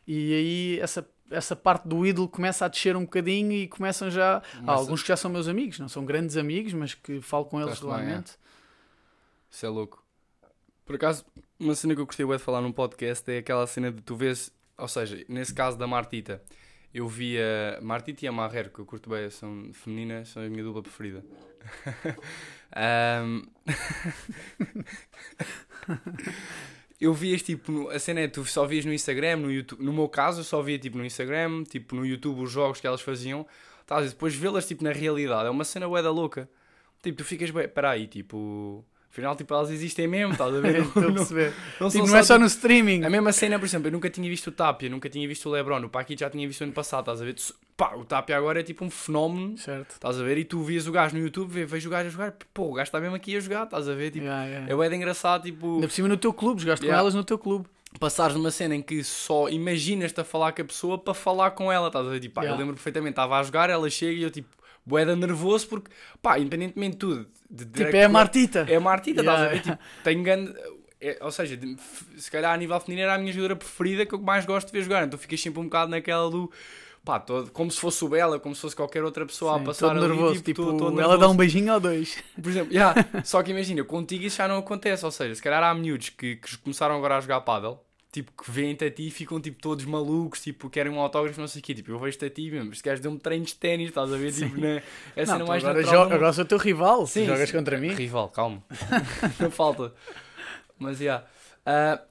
e 0.08 0.34
aí 0.34 0.80
essa, 0.80 1.08
essa 1.30 1.56
parte 1.56 1.88
do 1.88 2.06
ídolo 2.06 2.28
começa 2.28 2.66
a 2.66 2.68
descer 2.68 2.96
um 2.96 3.02
bocadinho 3.02 3.52
e 3.52 3.68
começam 3.68 4.10
já... 4.10 4.38
Há 4.38 4.42
Começa- 4.42 4.72
alguns 4.72 5.02
que 5.04 5.08
já 5.10 5.16
são 5.16 5.30
meus 5.30 5.48
amigos, 5.48 5.78
não 5.80 5.88
são 5.88 6.04
grandes 6.04 6.38
amigos, 6.38 6.74
mas 6.74 6.96
que 6.96 7.22
falo 7.22 7.46
com 7.46 7.62
eles 7.62 7.74
é. 7.74 7.76
regularmente. 7.76 8.32
Isso 9.52 9.66
é 9.66 9.70
louco. 9.70 10.04
Por 10.86 10.96
acaso, 10.96 11.24
uma 11.60 11.76
cena 11.76 11.94
que 11.94 12.02
eu 12.02 12.06
gostei 12.08 12.26
de 12.26 12.38
falar 12.40 12.62
num 12.62 12.72
podcast 12.72 13.32
é 13.32 13.38
aquela 13.38 13.68
cena 13.68 13.92
de 13.92 14.02
tu 14.02 14.16
vês, 14.16 14.52
ou 14.76 14.88
seja, 14.88 15.24
nesse 15.30 15.54
caso 15.54 15.78
da 15.78 15.86
Martita, 15.86 16.42
eu 16.92 17.08
via 17.08 17.78
Martita 17.80 18.26
e 18.26 18.28
a 18.28 18.32
Marrer, 18.32 18.74
que 18.74 18.80
eu 18.80 18.86
curto 18.86 19.08
bem, 19.12 19.30
são 19.30 19.70
femininas, 19.72 20.30
são 20.30 20.42
a 20.42 20.50
minha 20.50 20.64
dupla 20.64 20.82
preferida. 20.82 21.24
Ahm, 22.76 23.44
eu 27.00 27.14
vias 27.14 27.42
tipo, 27.42 27.72
no- 27.72 27.90
a 27.90 27.98
cena 28.00 28.22
é 28.22 28.28
tu 28.28 28.44
só 28.46 28.66
vias 28.66 28.86
no 28.86 28.94
Instagram, 28.94 29.38
no 29.38 29.52
YouTube, 29.52 29.82
no 29.84 29.94
meu 29.94 30.08
caso 30.10 30.42
eu 30.42 30.44
só 30.44 30.62
via 30.62 30.78
tipo 30.78 30.98
no 30.98 31.06
Instagram, 31.06 31.64
tipo 31.64 31.96
no 31.96 32.06
YouTube 32.06 32.42
os 32.42 32.52
jogos 32.52 32.80
que 32.82 32.88
elas 32.88 33.02
faziam, 33.02 33.46
tá, 33.86 34.02
depois 34.02 34.36
vê-las 34.36 34.68
tipo 34.68 34.84
na 34.84 34.92
realidade, 34.92 35.48
é 35.48 35.50
uma 35.50 35.64
cena 35.64 35.88
bué 35.88 36.02
da 36.02 36.12
louca. 36.12 36.50
Tipo, 37.02 37.18
tu 37.20 37.24
ficas 37.24 37.50
bem, 37.50 37.68
peraí, 37.70 38.08
tipo, 38.08 38.84
afinal 39.10 39.34
tipo 39.36 39.54
elas 39.54 39.70
existem 39.72 40.06
mesmo, 40.08 40.34
estás 40.34 40.54
a 40.54 40.60
ver? 40.60 40.82
Estou 40.84 41.04
a 41.04 41.06
Não- 41.08 41.14
perceber. 41.16 41.54
não 41.80 41.90
Tipo, 41.90 42.06
não 42.08 42.18
é 42.18 42.24
só 42.24 42.34
tipo, 42.34 42.42
no 42.42 42.46
streaming. 42.48 43.04
a 43.06 43.10
mesma 43.10 43.32
cena, 43.32 43.58
por 43.58 43.66
exemplo, 43.66 43.88
eu 43.88 43.92
nunca 43.94 44.10
tinha 44.10 44.30
visto 44.30 44.48
o 44.48 44.52
Tapia, 44.52 44.90
nunca 44.90 45.10
tinha 45.10 45.26
visto 45.28 45.48
o 45.48 45.52
Lebron, 45.52 45.82
o 45.86 45.90
Paquito 45.90 46.20
já 46.20 46.30
tinha 46.30 46.46
visto 46.46 46.62
ano 46.62 46.74
passado, 46.74 47.02
estás 47.04 47.22
a 47.22 47.26
ver? 47.26 47.34
Tu- 47.36 47.56
Pá, 47.80 47.96
o 47.96 48.04
Tapia 48.04 48.36
agora 48.38 48.60
é 48.60 48.64
tipo 48.64 48.84
um 48.84 48.90
fenómeno, 48.90 49.58
Certo. 49.58 49.92
estás 49.92 50.20
a 50.20 50.24
ver? 50.24 50.38
E 50.38 50.44
tu 50.44 50.62
vias 50.64 50.86
o 50.86 50.92
gajo 50.92 51.16
no 51.16 51.24
YouTube, 51.24 51.64
vejo 51.64 51.88
o 51.88 51.92
gajo 51.92 52.08
a 52.10 52.12
jogar, 52.12 52.34
pô, 52.54 52.64
o 52.64 52.74
gajo 52.74 52.90
está 52.90 53.00
mesmo 53.00 53.16
aqui 53.16 53.38
a 53.38 53.40
jogar, 53.40 53.64
estás 53.64 53.88
a 53.88 53.94
ver? 53.94 54.12
Tipo, 54.12 54.26
Yeah, 54.26 54.46
yeah. 54.48 54.70
é 54.72 54.76
bué 54.76 54.90
de 54.90 54.96
engraçado, 54.98 55.44
tipo, 55.44 55.76
Ainda 55.76 55.88
por 55.88 55.94
cima 55.94 56.10
no 56.10 56.18
teu 56.18 56.34
clube, 56.34 56.60
jogaste 56.62 56.84
Yeah. 56.86 56.98
com 56.98 57.02
elas 57.06 57.14
no 57.16 57.24
teu 57.24 57.40
clube. 57.40 57.68
passares 57.98 58.36
numa 58.36 58.52
cena 58.52 58.76
em 58.76 58.82
que 58.82 59.02
só 59.02 59.48
imaginas-te 59.48 60.20
a 60.20 60.26
falar 60.26 60.52
com 60.52 60.62
a 60.62 60.66
pessoa 60.66 60.98
para 60.98 61.14
falar 61.14 61.52
com 61.52 61.72
ela, 61.72 61.88
estás 61.88 62.06
a 62.06 62.10
ver? 62.10 62.20
Tipo, 62.20 62.36
pá, 62.36 62.42
eu 62.42 62.46
Yeah. 62.48 62.60
lembro 62.60 62.76
perfeitamente, 62.76 63.12
estava 63.14 63.40
a 63.40 63.44
jogar, 63.44 63.70
ela 63.70 63.90
chega 63.90 64.12
e 64.20 64.24
eu 64.24 64.30
tipo, 64.30 64.50
boeda 64.86 65.16
nervoso 65.16 65.66
porque, 65.70 65.90
pá, 66.22 66.38
independentemente 66.38 66.92
de 66.92 66.98
tudo, 66.98 67.28
de, 67.50 67.64
de- 67.66 67.86
Tipo, 67.86 67.96
é 67.96 68.04
a 68.04 68.10
Martita. 68.10 68.66
É 68.70 68.76
a 68.76 68.80
Martita, 68.82 69.22
estás 69.22 69.40
a 69.40 69.48
ver? 69.48 69.62
Tipo, 69.62 69.78
tenho 70.04 70.22
grande. 70.22 70.54
é- 71.02 71.18
ou 71.22 71.32
seja, 71.32 71.58
se 72.18 72.30
calhar 72.30 72.54
a 72.54 72.58
nível 72.58 72.78
feminino 72.82 73.06
era 73.06 73.16
a 73.16 73.18
minha 73.18 73.32
jogadora 73.32 73.56
preferida 73.56 74.06
que 74.06 74.14
eu 74.14 74.20
mais 74.20 74.46
gosto 74.46 74.68
de 74.68 74.74
ver 74.74 74.84
jogar. 74.84 75.06
Então 75.08 75.18
ficas 75.18 75.40
sempre 75.40 75.62
um 75.62 75.64
bocado 75.64 75.90
naquela 75.92 76.30
do. 76.30 76.52
Pá, 77.10 77.20
todo, 77.20 77.50
como 77.52 77.72
se 77.72 77.80
fosse 77.80 78.06
o 78.06 78.10
Bela, 78.10 78.40
como 78.40 78.54
se 78.54 78.62
fosse 78.62 78.76
qualquer 78.76 79.04
outra 79.04 79.26
pessoa 79.26 79.56
Sim, 79.56 79.62
a 79.62 79.66
passar 79.66 79.88
todo 79.96 79.98
ali. 80.06 80.08
nervoso. 80.10 80.34
tipo, 80.36 80.46
Tipo, 80.46 80.64
todo- 80.66 80.78
todo 80.78 80.92
ela 81.00 81.08
dá 81.14 81.18
nervoso. 81.18 81.34
um 81.34 81.38
beijinho 81.38 81.74
ou 81.74 81.80
dois. 81.80 82.24
Por 82.42 82.50
exemplo, 82.50 82.72
yeah, 82.74 82.94
só 83.26 83.42
que 83.42 83.50
imagina, 83.52 83.84
contigo 83.84 84.24
isso 84.26 84.38
já 84.38 84.48
não 84.48 84.58
acontece. 84.60 85.04
Ou 85.06 85.12
seja, 85.12 85.34
se 85.34 85.42
calhar 85.42 85.64
há 85.64 85.74
miúdos 85.74 86.10
que, 86.10 86.36
que 86.36 86.58
começaram 86.60 86.96
agora 86.96 87.18
a 87.18 87.22
jogar 87.22 87.42
paddle 87.42 87.80
tipo, 88.12 88.32
que 88.44 88.50
veem-te 88.50 88.86
a 88.86 88.90
ti 88.92 89.08
e 89.08 89.12
ficam 89.12 89.40
tipo 89.40 89.62
todos 89.62 89.86
malucos, 89.86 90.42
tipo, 90.42 90.68
querem 90.70 90.92
um 90.92 91.00
autógrafo, 91.00 91.40
não 91.40 91.48
sei 91.48 91.62
o 91.62 91.64
quê. 91.64 91.76
Tipo, 91.76 91.92
eu 91.92 92.00
vejo-te 92.00 92.26
a 92.26 92.30
ti 92.30 92.50
mesmo, 92.52 92.72
este 92.74 92.84
gajo 92.84 93.02
deu-me 93.02 93.20
treinos 93.20 93.50
de 93.50 93.56
ténis, 93.56 93.90
estás 93.90 94.12
a 94.14 94.18
ver? 94.18 94.32
Tipo, 94.34 94.60
né? 94.60 94.82
É 95.16 95.22
a 95.22 95.26
Não, 95.26 95.34
cena 95.34 95.46
tu 95.46 95.48
mais 95.48 95.64
agora, 95.64 95.80
natural 95.82 96.04
jo- 96.04 96.10
do 96.10 96.16
agora 96.16 96.34
sou 96.34 96.44
o 96.44 96.48
teu 96.48 96.58
rival. 96.58 97.06
Sim, 97.08 97.22
Sim, 97.22 97.26
jogas 97.28 97.50
sim. 97.50 97.58
contra 97.58 97.78
mim. 97.78 97.90
Rival, 97.94 98.30
calma. 98.30 98.64
não 99.40 99.52
falta. 99.52 99.94
Mas, 100.78 100.98
já. 100.98 101.04
Yeah. 101.04 101.28
Ah, 101.66 102.02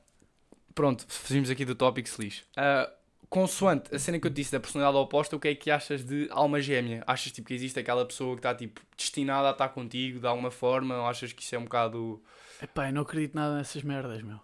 pronto, 0.74 1.04
fugimos 1.08 1.50
aqui 1.50 1.64
do 1.64 1.74
tópico 1.74 2.08
feliz. 2.08 2.44
Uh, 2.56 2.97
consoante 3.28 3.94
a 3.94 3.98
cena 3.98 4.18
que 4.18 4.26
eu 4.26 4.30
te 4.30 4.36
disse 4.36 4.52
da 4.52 4.60
personalidade 4.60 4.96
oposta, 5.02 5.36
o 5.36 5.40
que 5.40 5.48
é 5.48 5.54
que 5.54 5.70
achas 5.70 6.04
de 6.04 6.28
alma 6.30 6.60
gêmea? 6.60 7.02
Achas 7.06 7.32
tipo, 7.32 7.48
que 7.48 7.54
existe 7.54 7.78
aquela 7.78 8.04
pessoa 8.06 8.34
que 8.34 8.40
está 8.40 8.54
tipo, 8.54 8.80
destinada 8.96 9.48
a 9.48 9.52
estar 9.52 9.68
contigo 9.70 10.20
de 10.20 10.26
alguma 10.26 10.50
forma? 10.50 10.96
Ou 10.96 11.06
achas 11.06 11.32
que 11.32 11.42
isso 11.42 11.54
é 11.54 11.58
um 11.58 11.64
bocado. 11.64 12.22
Epá, 12.62 12.88
eu 12.88 12.92
não 12.92 13.02
acredito 13.02 13.34
nada 13.34 13.56
nessas 13.56 13.82
merdas, 13.82 14.22
meu. 14.22 14.40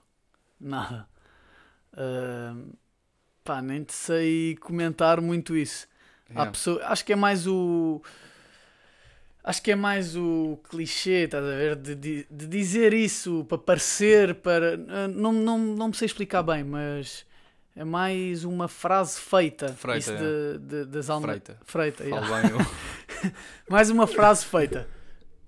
Nada. 0.60 1.08
Ahm, 1.96 2.72
pá, 3.44 3.62
nem 3.62 3.84
te 3.84 3.92
sei 3.92 4.56
comentar 4.56 5.20
muito 5.20 5.56
isso. 5.56 5.88
Há 6.30 6.32
Yeah. 6.32 6.50
pessoa, 6.52 6.84
acho 6.86 7.04
que 7.04 7.12
é 7.12 7.16
mais 7.16 7.46
o. 7.46 8.02
Acho 9.42 9.62
que 9.62 9.70
é 9.72 9.76
mais 9.76 10.16
o 10.16 10.58
clichê, 10.70 11.24
estás 11.24 11.44
a 11.44 11.48
ver? 11.48 11.76
De, 11.76 11.94
de, 11.94 12.26
de 12.30 12.46
dizer 12.46 12.94
isso 12.94 13.44
para 13.44 13.58
parecer, 13.58 14.34
para. 14.36 14.74
ah, 14.88 15.08
Não, 15.08 15.32
não, 15.32 15.58
não 15.58 15.88
me 15.88 15.94
sei 15.94 16.06
explicar 16.06 16.42
bem, 16.42 16.64
mas 16.64 17.26
é 17.76 17.84
mais 17.84 18.44
uma 18.44 18.68
frase 18.68 19.18
feita. 19.20 19.68
Freita, 19.74 19.98
isso 19.98 20.12
é. 20.12 20.16
de, 20.16 20.58
de- 20.58 20.84
das 20.86 21.10
almas. 21.10 21.30
Freita. 21.30 21.58
Freita, 21.64 22.04
yeah. 22.04 22.48
Bem. 22.48 22.66
Mais 23.68 23.90
uma 23.90 24.06
frase 24.06 24.44
feita. 24.44 24.86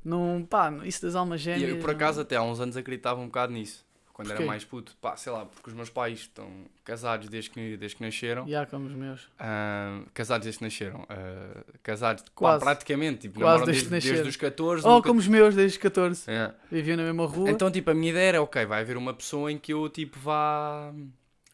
Não, 0.04 0.46
pá, 0.48 0.72
isso 0.84 1.02
das 1.02 1.14
almas 1.14 1.40
E 1.40 1.44
gêmeas. 1.44 1.70
eu, 1.70 1.78
por 1.78 1.90
acaso, 1.90 2.20
até 2.20 2.36
há 2.36 2.42
uns 2.42 2.60
anos 2.60 2.76
acreditava 2.76 3.20
um 3.20 3.26
bocado 3.26 3.52
nisso. 3.52 3.84
Quando 4.12 4.28
era 4.28 4.36
Porquê? 4.36 4.48
mais 4.48 4.64
puto. 4.64 4.96
Pá, 4.98 5.14
sei 5.14 5.30
lá, 5.30 5.44
porque 5.44 5.68
os 5.68 5.76
meus 5.76 5.90
pais 5.90 6.20
estão 6.20 6.48
casados 6.82 7.28
desde 7.28 7.50
que, 7.50 7.76
desde 7.76 7.98
que 7.98 8.02
nasceram. 8.02 8.48
Já, 8.48 8.64
como 8.64 8.86
os 8.86 8.94
meus. 8.94 9.28
Ah, 9.38 10.00
casados 10.14 10.44
desde 10.44 10.58
que 10.58 10.64
nasceram. 10.64 11.04
Ah, 11.10 11.62
casados 11.82 12.22
pá, 12.22 12.30
Quase. 12.34 12.64
praticamente. 12.64 13.18
Tipo, 13.22 13.40
Quase 13.40 13.66
desde 13.66 13.82
desde, 13.90 13.94
nasceram. 13.94 14.14
desde 14.14 14.30
os 14.30 14.36
14. 14.36 14.86
Oh, 14.86 14.90
nunca- 14.94 15.08
como 15.08 15.20
os 15.20 15.28
meus, 15.28 15.54
desde 15.54 15.76
os 15.76 15.82
14. 15.82 16.30
É. 16.30 16.54
Viviam 16.72 16.96
na 16.96 17.02
mesma 17.02 17.26
rua. 17.26 17.50
Então, 17.50 17.70
tipo, 17.70 17.90
a 17.90 17.94
minha 17.94 18.10
ideia 18.10 18.28
era, 18.30 18.42
ok, 18.42 18.64
vai 18.64 18.80
haver 18.80 18.96
uma 18.96 19.12
pessoa 19.12 19.52
em 19.52 19.58
que 19.58 19.74
eu, 19.74 19.86
tipo, 19.90 20.18
vá... 20.18 20.94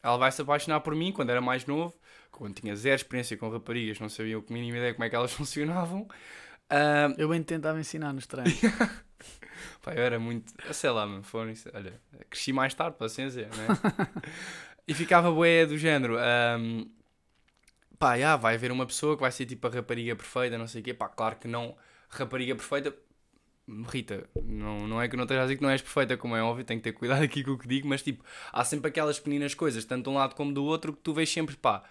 Ela 0.03 0.17
vai 0.17 0.33
se 0.33 0.43
apaixonar 0.43 0.81
por 0.81 0.95
mim 0.95 1.13
quando 1.13 1.31
era 1.31 1.41
mais 1.41 1.65
novo, 1.65 1.95
quando 2.31 2.55
tinha 2.55 2.75
zero 2.75 2.97
experiência 2.97 3.37
com 3.37 3.49
raparigas, 3.49 4.01
não 4.01 4.09
sabia 4.09 4.37
a 4.37 4.53
mínima 4.53 4.79
ideia 4.79 4.95
como 4.95 5.05
é 5.05 5.09
que 5.11 5.15
elas 5.15 5.33
funcionavam. 5.35 6.09
Eu 7.19 7.29
bem 7.29 7.43
tentava 7.43 7.79
ensinar 7.79 8.13
nos 8.13 8.27
treinos. 8.27 8.59
pá, 9.83 9.95
eu 9.95 10.03
era 10.03 10.19
muito... 10.19 10.53
Sei 10.73 10.91
lá, 10.91 11.07
mano, 11.07 11.23
foram 11.23 11.51
isso. 11.51 11.69
Olha, 11.73 12.01
cresci 12.31 12.53
mais 12.53 12.75
tarde, 12.75 12.97
para 12.97 13.07
assim 13.07 13.27
dizer, 13.27 13.49
né? 13.49 13.69
e 14.89 14.95
ficava 14.95 15.31
bué 15.31 15.67
do 15.67 15.77
género... 15.79 16.17
ahm, 16.19 16.85
pá, 17.99 18.19
já, 18.19 18.37
vai 18.37 18.55
haver 18.55 18.73
uma 18.73 18.87
pessoa 18.87 19.15
que 19.17 19.21
vai 19.21 19.31
ser, 19.31 19.47
tipo, 19.47 19.67
a 19.67 19.71
rapariga 19.71 20.17
perfeita, 20.17 20.59
não 20.59 20.67
sei 20.67 20.81
o 20.81 20.85
quê. 20.85 20.95
Pá, 20.95 21.09
claro 21.09 21.37
que 21.37 21.47
não 21.47 21.77
rapariga 22.09 22.57
perfeita... 22.57 22.93
Rita, 23.69 24.25
não, 24.45 24.89
não 24.89 25.01
é 25.01 25.09
que 25.09 25.17
não 25.17 25.23
esteja 25.23 25.41
a 25.41 25.45
dizer 25.45 25.57
que 25.57 25.63
não 25.63 25.71
és 25.71 25.81
perfeita, 25.81 26.17
como 26.17 26.35
é 26.35 26.43
óbvio, 26.43 26.65
tenho 26.65 26.81
que 26.81 26.85
ter 26.85 26.93
cuidado 26.93 27.23
aqui 27.23 27.45
com 27.45 27.53
o 27.53 27.59
que 27.59 27.69
digo, 27.69 27.87
mas 27.87 28.03
tipo, 28.03 28.25
há 28.53 28.65
sempre 28.65 28.89
aquelas 28.89 29.21
pequenas 29.21 29.55
coisas, 29.55 29.85
tanto 29.85 30.05
de 30.05 30.11
um 30.11 30.15
lado 30.15 30.35
como 30.35 30.53
do 30.53 30.65
outro, 30.65 30.93
que 30.93 31.01
tu 31.01 31.15
vês 31.15 31.31
sempre, 31.31 31.57
pá, 31.57 31.85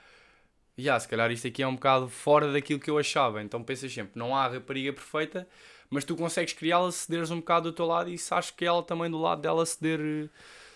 já, 0.77 0.99
se 0.99 1.07
calhar 1.07 1.31
isto 1.31 1.47
aqui 1.47 1.63
é 1.63 1.67
um 1.67 1.75
bocado 1.75 2.09
fora 2.09 2.51
daquilo 2.51 2.79
que 2.79 2.89
eu 2.89 2.97
achava, 2.97 3.41
então 3.41 3.63
pensas 3.63 3.93
sempre, 3.93 4.11
não 4.15 4.35
há 4.35 4.47
rapariga 4.47 4.91
perfeita, 4.91 5.47
mas 5.89 6.03
tu 6.03 6.15
consegues 6.15 6.53
criá-la 6.53 6.91
cederes 6.91 7.31
um 7.31 7.37
bocado 7.37 7.71
do 7.71 7.75
teu 7.75 7.85
lado 7.85 8.09
e 8.09 8.17
se 8.17 8.33
achas 8.33 8.51
que 8.51 8.65
ela 8.65 8.83
também 8.83 9.09
do 9.09 9.19
lado 9.19 9.41
dela 9.41 9.65
ceder, 9.65 10.29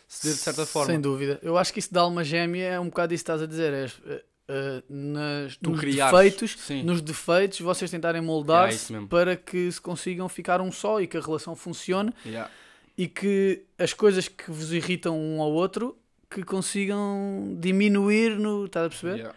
ceder 0.08 0.36
de 0.36 0.42
certa 0.42 0.66
forma. 0.66 0.92
Sem 0.92 1.00
dúvida. 1.00 1.40
Eu 1.42 1.58
acho 1.58 1.72
que 1.72 1.80
isso 1.80 1.94
da 1.94 2.02
alma 2.02 2.24
gêmea 2.24 2.68
é 2.68 2.80
um 2.80 2.88
bocado 2.88 3.14
isso 3.14 3.24
que 3.24 3.32
estás 3.32 3.42
a 3.42 3.48
dizer. 3.48 3.74
É, 4.06 4.24
é, 4.48 4.84
nas, 4.90 5.58
nos 5.60 5.80
criares, 5.80 6.12
defeitos, 6.18 6.56
sim. 6.60 6.84
nos 6.84 7.02
defeitos, 7.02 7.60
vocês 7.62 7.90
tentarem 7.90 8.20
É, 8.20 8.24
moldar-se 8.24 8.92
mesmo. 8.94 9.08
para 9.08 9.36
que 9.36 9.72
se 9.72 9.82
consigam 9.82 10.30
ficar 10.30 10.62
um 10.62 10.72
só 10.72 11.02
e 11.02 11.08
que 11.08 11.18
a 11.18 11.22
relação 11.22 11.56
funcione 11.56 12.14
Yeah. 12.26 12.50
e 12.98 13.08
que 13.08 13.64
as 13.78 13.94
coisas 13.94 14.28
que 14.28 14.52
vos 14.52 14.72
irritam 14.72 15.18
um 15.20 15.42
ao 15.42 15.52
outro 15.52 15.98
que 16.30 16.44
consigam 16.44 17.56
diminuir 17.60 18.38
no. 18.38 18.66
Estás 18.66 18.86
a 18.86 18.90
perceber? 18.90 19.16
Yeah. 19.18 19.36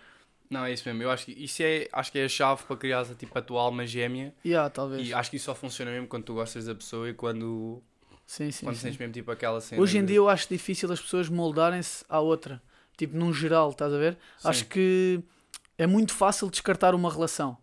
Não, 0.51 0.65
é 0.65 0.73
isso 0.73 0.83
mesmo, 0.89 1.03
eu 1.03 1.11
acho 1.11 1.27
que 1.27 1.33
isso 1.33 1.63
é, 1.63 1.87
acho 1.93 2.11
que 2.11 2.19
é 2.19 2.25
a 2.25 2.29
chave 2.29 2.63
para 2.65 2.75
criar 2.77 3.05
tipo, 3.17 3.39
a 3.39 3.43
tua 3.43 3.61
alma 3.61 3.87
gêmea 3.87 4.35
Yeah, 4.45 4.71
talvez. 4.71 5.07
e 5.07 5.13
acho 5.13 5.29
que 5.31 5.37
isso 5.37 5.45
só 5.45 5.55
funciona 5.55 5.91
mesmo 5.91 6.07
quando 6.09 6.25
tu 6.25 6.33
gostas 6.35 6.65
da 6.65 6.75
pessoa 6.75 7.11
e 7.11 7.13
quando, 7.13 7.83
Sim, 8.27 8.51
sim. 8.51 8.65
quando 8.65 8.77
sim. 8.77 8.81
sentes 8.83 8.99
mesmo 8.99 9.13
tipo 9.13 9.31
aquela 9.31 9.61
cena. 9.61 9.81
Hoje 9.83 9.99
em 9.99 10.05
dia 10.07 10.17
eu 10.17 10.27
acho 10.29 10.49
difícil 10.49 10.91
as 10.91 11.01
pessoas 11.01 11.29
moldarem-se 11.29 12.03
à 12.09 12.19
outra. 12.21 12.63
Tipo, 12.99 13.17
num 13.17 13.33
geral, 13.33 13.71
estás 13.71 13.93
a 13.95 13.97
ver? 13.97 14.19
Sim. 14.39 14.49
Acho 14.49 14.65
que 14.67 15.21
é 15.79 15.87
muito 15.87 16.13
fácil 16.13 16.51
descartar 16.51 16.95
uma 16.95 17.11
relação 17.11 17.57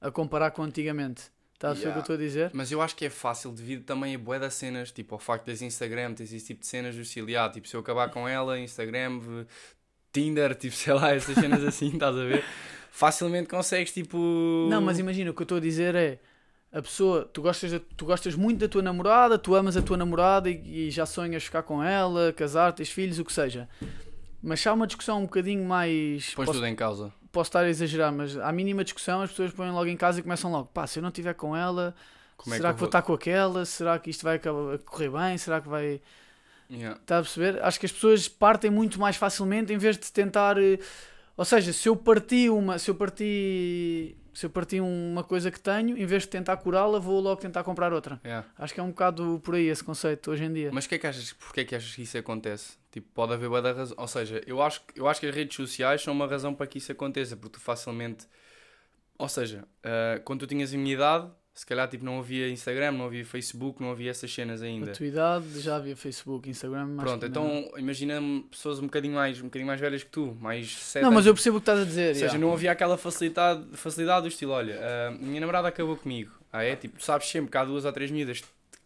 a 0.00 0.08
comparar 0.10 0.52
com 0.52 0.62
antigamente. 0.62 1.22
Estás 1.54 1.78
a 1.78 1.80
ver 1.80 1.80
o 1.80 1.82
que 1.82 1.86
eu 1.86 1.90
Yeah. 1.90 2.00
estou 2.00 2.14
a 2.14 2.18
dizer? 2.18 2.50
Mas 2.52 2.70
eu 2.70 2.80
acho 2.82 2.94
que 2.94 3.04
é 3.06 3.10
fácil 3.10 3.50
devido 3.52 3.84
também 3.84 4.14
a 4.14 4.18
bué 4.18 4.38
das 4.38 4.52
cenas, 4.54 4.90
tipo 4.92 5.14
ao 5.14 5.18
facto 5.18 5.46
das 5.46 5.62
Instagram, 5.62 6.12
tens 6.14 6.32
esse 6.32 6.46
tipo 6.46 6.60
de 6.60 6.66
cenas 6.66 6.94
do 6.94 7.04
ciliar, 7.04 7.50
tipo 7.50 7.66
se 7.66 7.74
eu 7.74 7.80
acabar 7.80 8.10
com 8.10 8.28
ela, 8.28 8.58
Instagram, 8.58 9.20
Tinder, 10.12 10.54
tipo 10.54 10.74
sei 10.76 10.92
lá, 10.92 11.14
essas 11.14 11.34
cenas 11.36 11.62
assim, 11.64 11.88
estás 11.94 12.16
a 12.16 12.24
ver? 12.24 12.44
Facilmente 12.90 13.48
consegues 13.48 13.92
tipo. 13.92 14.66
Não, 14.68 14.80
mas 14.82 14.98
imagina, 14.98 15.30
o 15.30 15.34
que 15.34 15.40
eu 15.40 15.44
estou 15.44 15.56
a 15.58 15.60
dizer 15.60 15.94
é 15.94 16.18
a 16.70 16.82
pessoa, 16.82 17.24
tu 17.32 17.40
gostas, 17.40 17.70
da- 17.72 17.80
tu 17.96 18.04
gostas 18.04 18.34
muito 18.34 18.58
da 18.58 18.68
tua 18.68 18.82
namorada, 18.82 19.38
tu 19.38 19.54
amas 19.54 19.76
a 19.76 19.82
tua 19.82 19.96
namorada 19.96 20.50
e, 20.50 20.88
e 20.88 20.90
já 20.90 21.06
sonhas 21.06 21.44
ficar 21.44 21.62
com 21.62 21.82
ela, 21.82 22.32
casar, 22.32 22.72
teres 22.72 22.90
filhos, 22.92 23.18
o 23.18 23.24
que 23.24 23.32
seja. 23.32 23.68
Mas 24.42 24.60
se 24.60 24.68
há 24.68 24.72
uma 24.72 24.86
discussão 24.86 25.18
um 25.20 25.22
bocadinho 25.22 25.64
mais. 25.64 26.34
pões 26.34 26.46
Posso, 26.46 26.58
tudo 26.58 26.66
em 26.66 26.74
causa. 26.74 27.12
posso 27.30 27.48
estar 27.48 27.60
a 27.60 27.68
exagerar, 27.68 28.12
mas 28.12 28.36
à 28.36 28.50
mínima 28.52 28.82
discussão 28.82 29.20
as 29.22 29.30
pessoas 29.30 29.52
põem 29.52 29.70
logo 29.70 29.86
em 29.86 29.96
casa 29.96 30.18
e 30.18 30.22
começam 30.22 30.50
logo: 30.50 30.66
pá, 30.74 30.86
se 30.86 30.98
eu 30.98 31.02
não 31.02 31.10
estiver 31.10 31.34
com 31.34 31.56
ela, 31.56 31.94
Como 32.36 32.52
é 32.54 32.56
será 32.58 32.70
que 32.70 32.74
que, 32.74 32.78
eu 32.78 32.80
vou 32.80 32.86
estar 32.88 33.02
com 33.02 33.12
aquela? 33.14 33.64
Será 33.64 33.98
que 33.98 34.10
isto 34.10 34.22
vai 34.24 34.36
acabar- 34.36 34.78
correr 34.78 35.10
bem? 35.10 35.38
Será 35.38 35.60
que 35.60 35.68
vai. 35.68 36.00
Yeah. 36.70 36.98
Está 37.00 37.18
a 37.18 37.22
perceber? 37.22 37.62
Acho 37.62 37.78
que 37.78 37.86
as 37.86 37.92
pessoas 37.92 38.28
partem 38.28 38.70
muito 38.70 38.98
mais 38.98 39.14
facilmente 39.16 39.72
em 39.72 39.78
vez 39.78 39.96
de 39.98 40.10
tentar. 40.10 40.56
eh, 40.58 40.78
Ou 41.36 41.44
seja, 41.44 41.72
se 41.72 41.88
eu 41.88 41.94
parti 41.96 42.48
uma. 42.50 42.78
Se 42.78 42.90
eu 42.90 42.94
parti. 42.94 44.16
Se 44.34 44.46
eu 44.46 44.50
parti 44.50 44.80
uma 44.80 45.22
coisa 45.22 45.50
que 45.50 45.60
tenho, 45.60 45.96
em 45.98 46.06
vez 46.06 46.22
de 46.22 46.28
tentar 46.30 46.56
curá-la, 46.56 46.98
vou 46.98 47.20
logo 47.20 47.38
tentar 47.40 47.62
comprar 47.62 47.92
outra. 47.92 48.18
Yeah. 48.24 48.46
Acho 48.58 48.72
que 48.72 48.80
é 48.80 48.82
um 48.82 48.88
bocado 48.88 49.38
por 49.44 49.54
aí 49.54 49.66
esse 49.66 49.84
conceito 49.84 50.30
hoje 50.30 50.44
em 50.44 50.52
dia. 50.52 50.70
Mas 50.72 50.86
que 50.86 50.94
é 50.94 50.98
que 50.98 51.06
achas, 51.06 51.34
porque 51.34 51.60
é 51.60 51.64
que 51.66 51.76
achas 51.76 51.94
que 51.94 52.00
isso 52.02 52.16
acontece? 52.16 52.78
Tipo, 52.92 53.08
pode 53.14 53.32
haver 53.32 53.48
bué 53.48 53.62
da 53.62 53.72
razão. 53.72 53.96
Ou 53.98 54.06
seja, 54.06 54.42
eu 54.46 54.60
acho, 54.62 54.82
que- 54.82 55.00
eu 55.00 55.08
acho 55.08 55.18
que 55.18 55.26
as 55.26 55.34
redes 55.34 55.56
sociais 55.56 56.02
são 56.02 56.12
uma 56.12 56.26
razão 56.26 56.54
para 56.54 56.66
que 56.66 56.76
isso 56.76 56.92
aconteça, 56.92 57.34
porque 57.34 57.58
tu 57.58 57.60
facilmente. 57.60 58.26
Ou 59.18 59.28
seja, 59.28 59.64
ah, 59.82 60.20
quando 60.24 60.40
tu 60.40 60.46
tinhas 60.46 60.74
a 60.74 60.76
minha 60.76 60.94
idade, 60.94 61.30
se 61.54 61.66
calhar 61.66 61.88
tipo, 61.88 62.04
não 62.04 62.18
havia 62.18 62.48
Instagram, 62.48 62.92
não 62.92 63.06
havia 63.06 63.24
Facebook, 63.24 63.82
não 63.82 63.90
havia 63.90 64.10
essas 64.10 64.32
cenas 64.32 64.62
ainda. 64.62 64.90
A 64.90 64.94
tua 64.94 65.06
idade 65.06 65.60
já 65.60 65.76
havia 65.76 65.96
Facebook, 65.96 66.48
Instagram, 66.50 66.86
mas. 66.96 67.04
Pronto, 67.04 67.26
então 67.26 67.70
imagina 67.76 68.20
pessoas 68.50 68.78
um 68.78 68.84
bocadinho 68.84 69.14
mais, 69.14 69.38
um 69.40 69.44
bocadinho 69.44 69.66
mais 69.66 69.80
velhas 69.80 70.02
que 70.02 70.10
tu, 70.10 70.36
mais 70.40 70.70
sete 70.78 71.02
Não, 71.02 71.10
mas 71.10 71.24
eu 71.24 71.32
percebo 71.32 71.56
o 71.56 71.60
que 71.60 71.62
estás 71.62 71.80
a 71.80 71.84
dizer. 71.84 72.08
Ou 72.08 72.14
seja, 72.14 72.26
yeah. 72.26 72.38
não 72.38 72.52
havia 72.52 72.72
aquela 72.72 72.98
facilidade, 72.98 73.64
facilidade 73.74 74.22
do 74.22 74.28
estilo, 74.28 74.52
olha, 74.52 74.78
a 75.08 75.10
minha 75.12 75.40
namorada 75.40 75.68
acabou 75.68 75.96
comigo. 75.96 76.32
Ah 76.52 76.62
é? 76.62 76.76
Tipo, 76.76 77.02
sabes 77.02 77.28
sempre 77.28 77.50
que 77.50 77.56
há 77.56 77.64
duas 77.64 77.84
ou 77.84 77.92
três 77.92 78.10
miúdas 78.10 78.42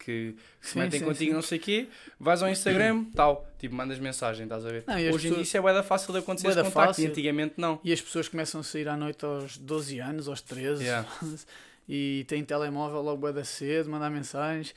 que 0.07 0.37
se 0.61 0.73
Sim, 0.75 0.79
metem 0.79 1.01
sim, 1.01 1.05
contigo 1.05 1.31
sim. 1.31 1.35
não 1.35 1.43
sei 1.43 1.59
o 1.59 1.61
quê, 1.61 1.89
vais 2.21 2.41
ao 2.43 2.49
Instagram, 2.49 3.05
tal, 3.15 3.45
tipo, 3.59 3.75
mandas 3.75 3.99
mensagem, 3.99 4.45
estás 4.45 4.65
a 4.65 4.69
ver? 4.69 4.85
Não, 4.87 4.95
Hoje 4.95 5.05
em 5.05 5.11
dia 5.11 5.21
pessoas- 5.31 5.47
isso 5.49 5.57
é 5.57 5.61
bué 5.61 5.83
fácil 5.83 6.13
de 6.13 6.19
acontecer 6.21 6.47
esse 6.49 6.57
contacto 6.59 6.73
fácil. 6.73 7.05
e 7.05 7.07
antigamente 7.09 7.55
não. 7.59 7.81
E 7.83 7.93
as 7.93 8.01
pessoas 8.01 8.29
começam 8.29 8.61
a 8.61 8.65
sair 8.65 8.89
à 8.89 8.97
noite 8.97 9.25
aos 9.25 9.59
12 9.59 9.99
anos, 9.99 10.29
aos 10.29 10.41
13, 10.41 10.85
Yeah. 10.85 11.09
e 11.89 12.25
têm 12.29 12.45
telemóvel 12.45 13.03
logo 13.03 13.19
bué 13.19 13.33
da 13.33 13.45
cedo, 13.45 13.91
mandar 13.91 14.11
mensagens. 14.11 14.75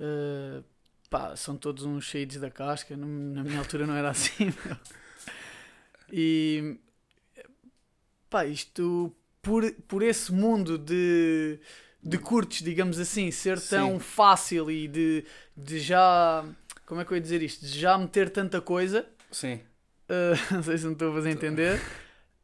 Uh, 0.00 0.62
pá, 1.08 1.34
são 1.36 1.56
todos 1.56 1.84
uns 1.84 2.04
cheios 2.04 2.36
da 2.36 2.50
casca. 2.50 2.96
Na 2.96 3.06
minha 3.44 3.58
altura 3.58 3.86
não 3.86 3.94
era 3.94 4.10
assim. 4.10 4.46
meu. 4.66 4.76
E 6.12 6.76
pá, 8.30 8.44
isto 8.46 9.12
por, 9.42 9.70
por 9.88 10.02
esse 10.02 10.32
mundo 10.32 10.76
de, 10.78 11.58
de 12.06 12.18
curtos, 12.18 12.58
digamos 12.58 13.00
assim, 13.00 13.30
ser 13.32 13.60
tão 13.60 13.94
Sim. 13.94 13.98
fácil 13.98 14.70
e 14.70 14.86
de, 14.86 15.24
de 15.56 15.80
já. 15.80 16.44
Como 16.86 17.00
é 17.00 17.04
que 17.04 17.12
eu 17.12 17.16
ia 17.16 17.20
dizer 17.20 17.42
isto? 17.42 17.66
De 17.66 17.78
já 17.78 17.98
meter 17.98 18.30
tanta 18.30 18.60
coisa. 18.60 19.04
Sim. 19.30 19.60
Uh, 20.08 20.38
não 20.54 20.62
sei 20.62 20.78
se 20.78 20.86
me 20.86 20.92
estou 20.92 21.10
a 21.10 21.14
fazer 21.14 21.30
entender. 21.30 21.80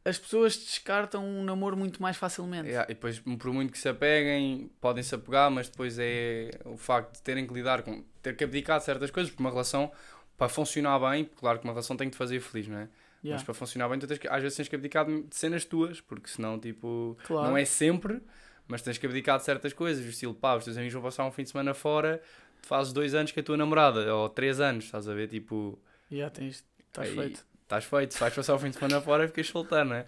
As 0.05 0.19
pessoas 0.19 0.57
descartam 0.57 1.25
um 1.25 1.45
namoro 1.45 1.77
muito 1.77 2.01
mais 2.01 2.17
facilmente. 2.17 2.67
Yeah, 2.67 2.91
e 2.91 2.93
depois, 2.93 3.19
por 3.19 3.53
muito 3.53 3.71
que 3.71 3.79
se 3.79 3.87
apeguem, 3.87 4.69
podem 4.81 5.01
se 5.01 5.15
apegar, 5.15 5.49
mas 5.49 5.69
depois 5.69 5.97
é 5.97 6.51
o 6.65 6.75
facto 6.75 7.13
de 7.13 7.21
terem 7.21 7.47
que 7.47 7.53
lidar 7.53 7.83
com 7.83 8.03
ter 8.21 8.35
que 8.35 8.43
abdicar 8.43 8.79
de 8.79 8.83
certas 8.83 9.09
coisas, 9.11 9.31
porque 9.31 9.41
uma 9.41 9.49
relação, 9.49 9.93
para 10.37 10.49
funcionar 10.49 10.99
bem, 10.99 11.23
claro 11.23 11.59
que 11.59 11.63
uma 11.63 11.71
relação 11.71 11.95
tem 11.95 12.09
que 12.09 12.15
te 12.15 12.17
fazer 12.17 12.41
feliz, 12.41 12.67
não 12.67 12.79
é? 12.79 12.89
Yeah, 13.23 13.37
Mas 13.37 13.43
para 13.43 13.53
funcionar 13.53 13.87
bem, 13.87 13.97
tu 13.97 14.05
tens 14.05 14.17
que, 14.19 14.27
às 14.27 14.41
vezes 14.41 14.57
tens 14.57 14.67
que 14.67 14.75
abdicar 14.75 15.05
de 15.05 15.25
cenas 15.31 15.63
tuas, 15.63 16.01
porque 16.01 16.27
senão, 16.29 16.59
tipo, 16.59 17.17
claro. 17.23 17.51
não 17.51 17.57
é 17.57 17.63
sempre, 17.63 18.21
mas 18.67 18.81
tens 18.81 18.97
que 18.97 19.05
abdicar 19.05 19.37
de 19.37 19.45
certas 19.45 19.73
coisas. 19.73 20.05
O 20.05 20.09
estilo, 20.09 20.33
pá, 20.33 20.55
os 20.55 20.63
teus 20.63 20.77
amigos 20.77 20.93
vão 20.93 21.01
passar 21.03 21.25
um 21.25 21.31
fim 21.31 21.43
de 21.43 21.49
semana 21.49 21.73
fora, 21.73 22.21
tu 22.61 22.67
fazes 22.67 22.93
dois 22.93 23.13
anos 23.13 23.31
com 23.31 23.39
a 23.39 23.43
tua 23.43 23.57
namorada, 23.57 24.13
ou 24.15 24.29
três 24.29 24.59
anos, 24.59 24.85
estás 24.85 25.07
a 25.07 25.13
ver? 25.13 25.27
Tipo, 25.27 25.79
Yeah, 26.11 26.33
tens, 26.33 26.63
estás 26.87 27.09
feito. 27.09 27.45
estás 27.63 27.85
feito. 27.85 28.13
Se 28.13 28.19
vais 28.19 28.33
passar 28.33 28.53
o 28.55 28.59
fim 28.59 28.69
de 28.69 28.75
semana 28.77 29.01
fora, 29.01 29.27
ficas 29.27 29.47
solteiro, 29.47 29.85
não 29.85 29.95
é? 29.95 30.05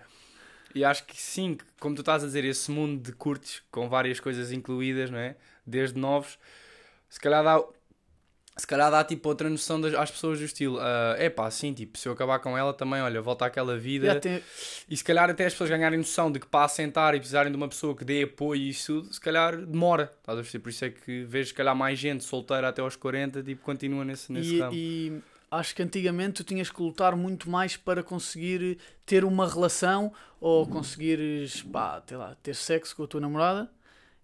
E 0.74 0.84
acho 0.84 1.06
que 1.06 1.16
sim, 1.16 1.58
como 1.80 1.96
tu 1.96 2.02
estás 2.02 2.22
a 2.24 2.28
dizer, 2.28 2.44
esse 2.44 2.70
mundo 2.70 3.02
de 3.02 3.12
curtes, 3.14 3.64
com 3.72 3.88
várias 3.88 4.20
coisas 4.20 4.52
incluídas, 4.52 5.10
não 5.10 5.18
é? 5.18 5.36
Desde 5.66 5.98
novos, 5.98 6.38
se 7.10 7.20
calhar 7.20 7.44
dá, 7.44 7.64
se 8.58 8.66
calhar 8.66 8.90
dá 8.90 9.04
tipo 9.04 9.28
outra 9.28 9.50
noção 9.50 9.82
das, 9.82 9.94
às 9.94 10.10
pessoas 10.10 10.40
do 10.40 10.46
estilo. 10.46 10.80
é 11.18 11.30
pá, 11.30 11.50
sim, 11.52 11.74
tipo, 11.74 11.98
se 11.98 12.08
eu 12.08 12.14
acabar 12.14 12.40
com 12.40 12.58
ela 12.58 12.74
também, 12.74 13.02
olha, 13.02 13.22
volta 13.22 13.46
àquela 13.46 13.78
vida. 13.78 14.20
E 14.90 14.96
se 14.96 15.04
calhar 15.04 15.30
até 15.30 15.46
as 15.46 15.54
pessoas 15.54 15.70
ganharem 15.70 15.98
noção 16.00 16.32
de 16.32 16.40
que 16.40 16.48
para 16.48 16.66
assentar 16.66 17.14
e 17.16 17.20
precisarem 17.20 17.52
de 17.52 17.58
uma 17.58 17.68
pessoa 17.68 17.96
que 17.96 18.06
dê 18.06 18.24
apoio 18.24 18.62
e 18.62 18.70
isso 18.70 19.02
tudo, 19.02 19.14
se 19.14 19.20
calhar 19.20 19.58
demora. 19.58 20.14
Estás 20.20 20.38
a 20.40 20.42
perceber? 20.42 20.64
Por 20.64 20.70
isso 20.70 20.86
é 20.86 20.90
que 20.90 21.24
vejo 21.26 21.50
se 21.50 21.54
calhar 21.54 21.76
mais 21.76 22.00
gente 22.00 22.24
solteira 22.24 22.70
até 22.70 22.82
aos 22.82 22.96
40, 22.96 23.44
tipo, 23.44 23.62
continua 23.64 24.06
nesse, 24.06 24.32
nesse 24.32 24.56
E, 24.56 24.60
ramo. 24.62 24.74
e 24.74 25.22
acho 25.52 25.76
que 25.76 25.84
antigamente 25.84 26.34
tu 26.36 26.44
tinhas 26.46 26.70
que 26.70 26.82
lutar 26.82 27.16
muito 27.16 27.50
mais 27.50 27.76
para 27.76 28.02
conseguir 28.04 28.78
ter 29.06 29.26
uma 29.26 29.48
relação 29.50 30.14
ou 30.40 30.66
conseguires, 30.66 31.62
pá, 31.62 32.02
sei 32.08 32.16
lá, 32.18 32.36
ter 32.42 32.56
sexo 32.56 32.96
com 32.96 33.04
a 33.04 33.08
tua 33.08 33.20
namorada. 33.20 33.70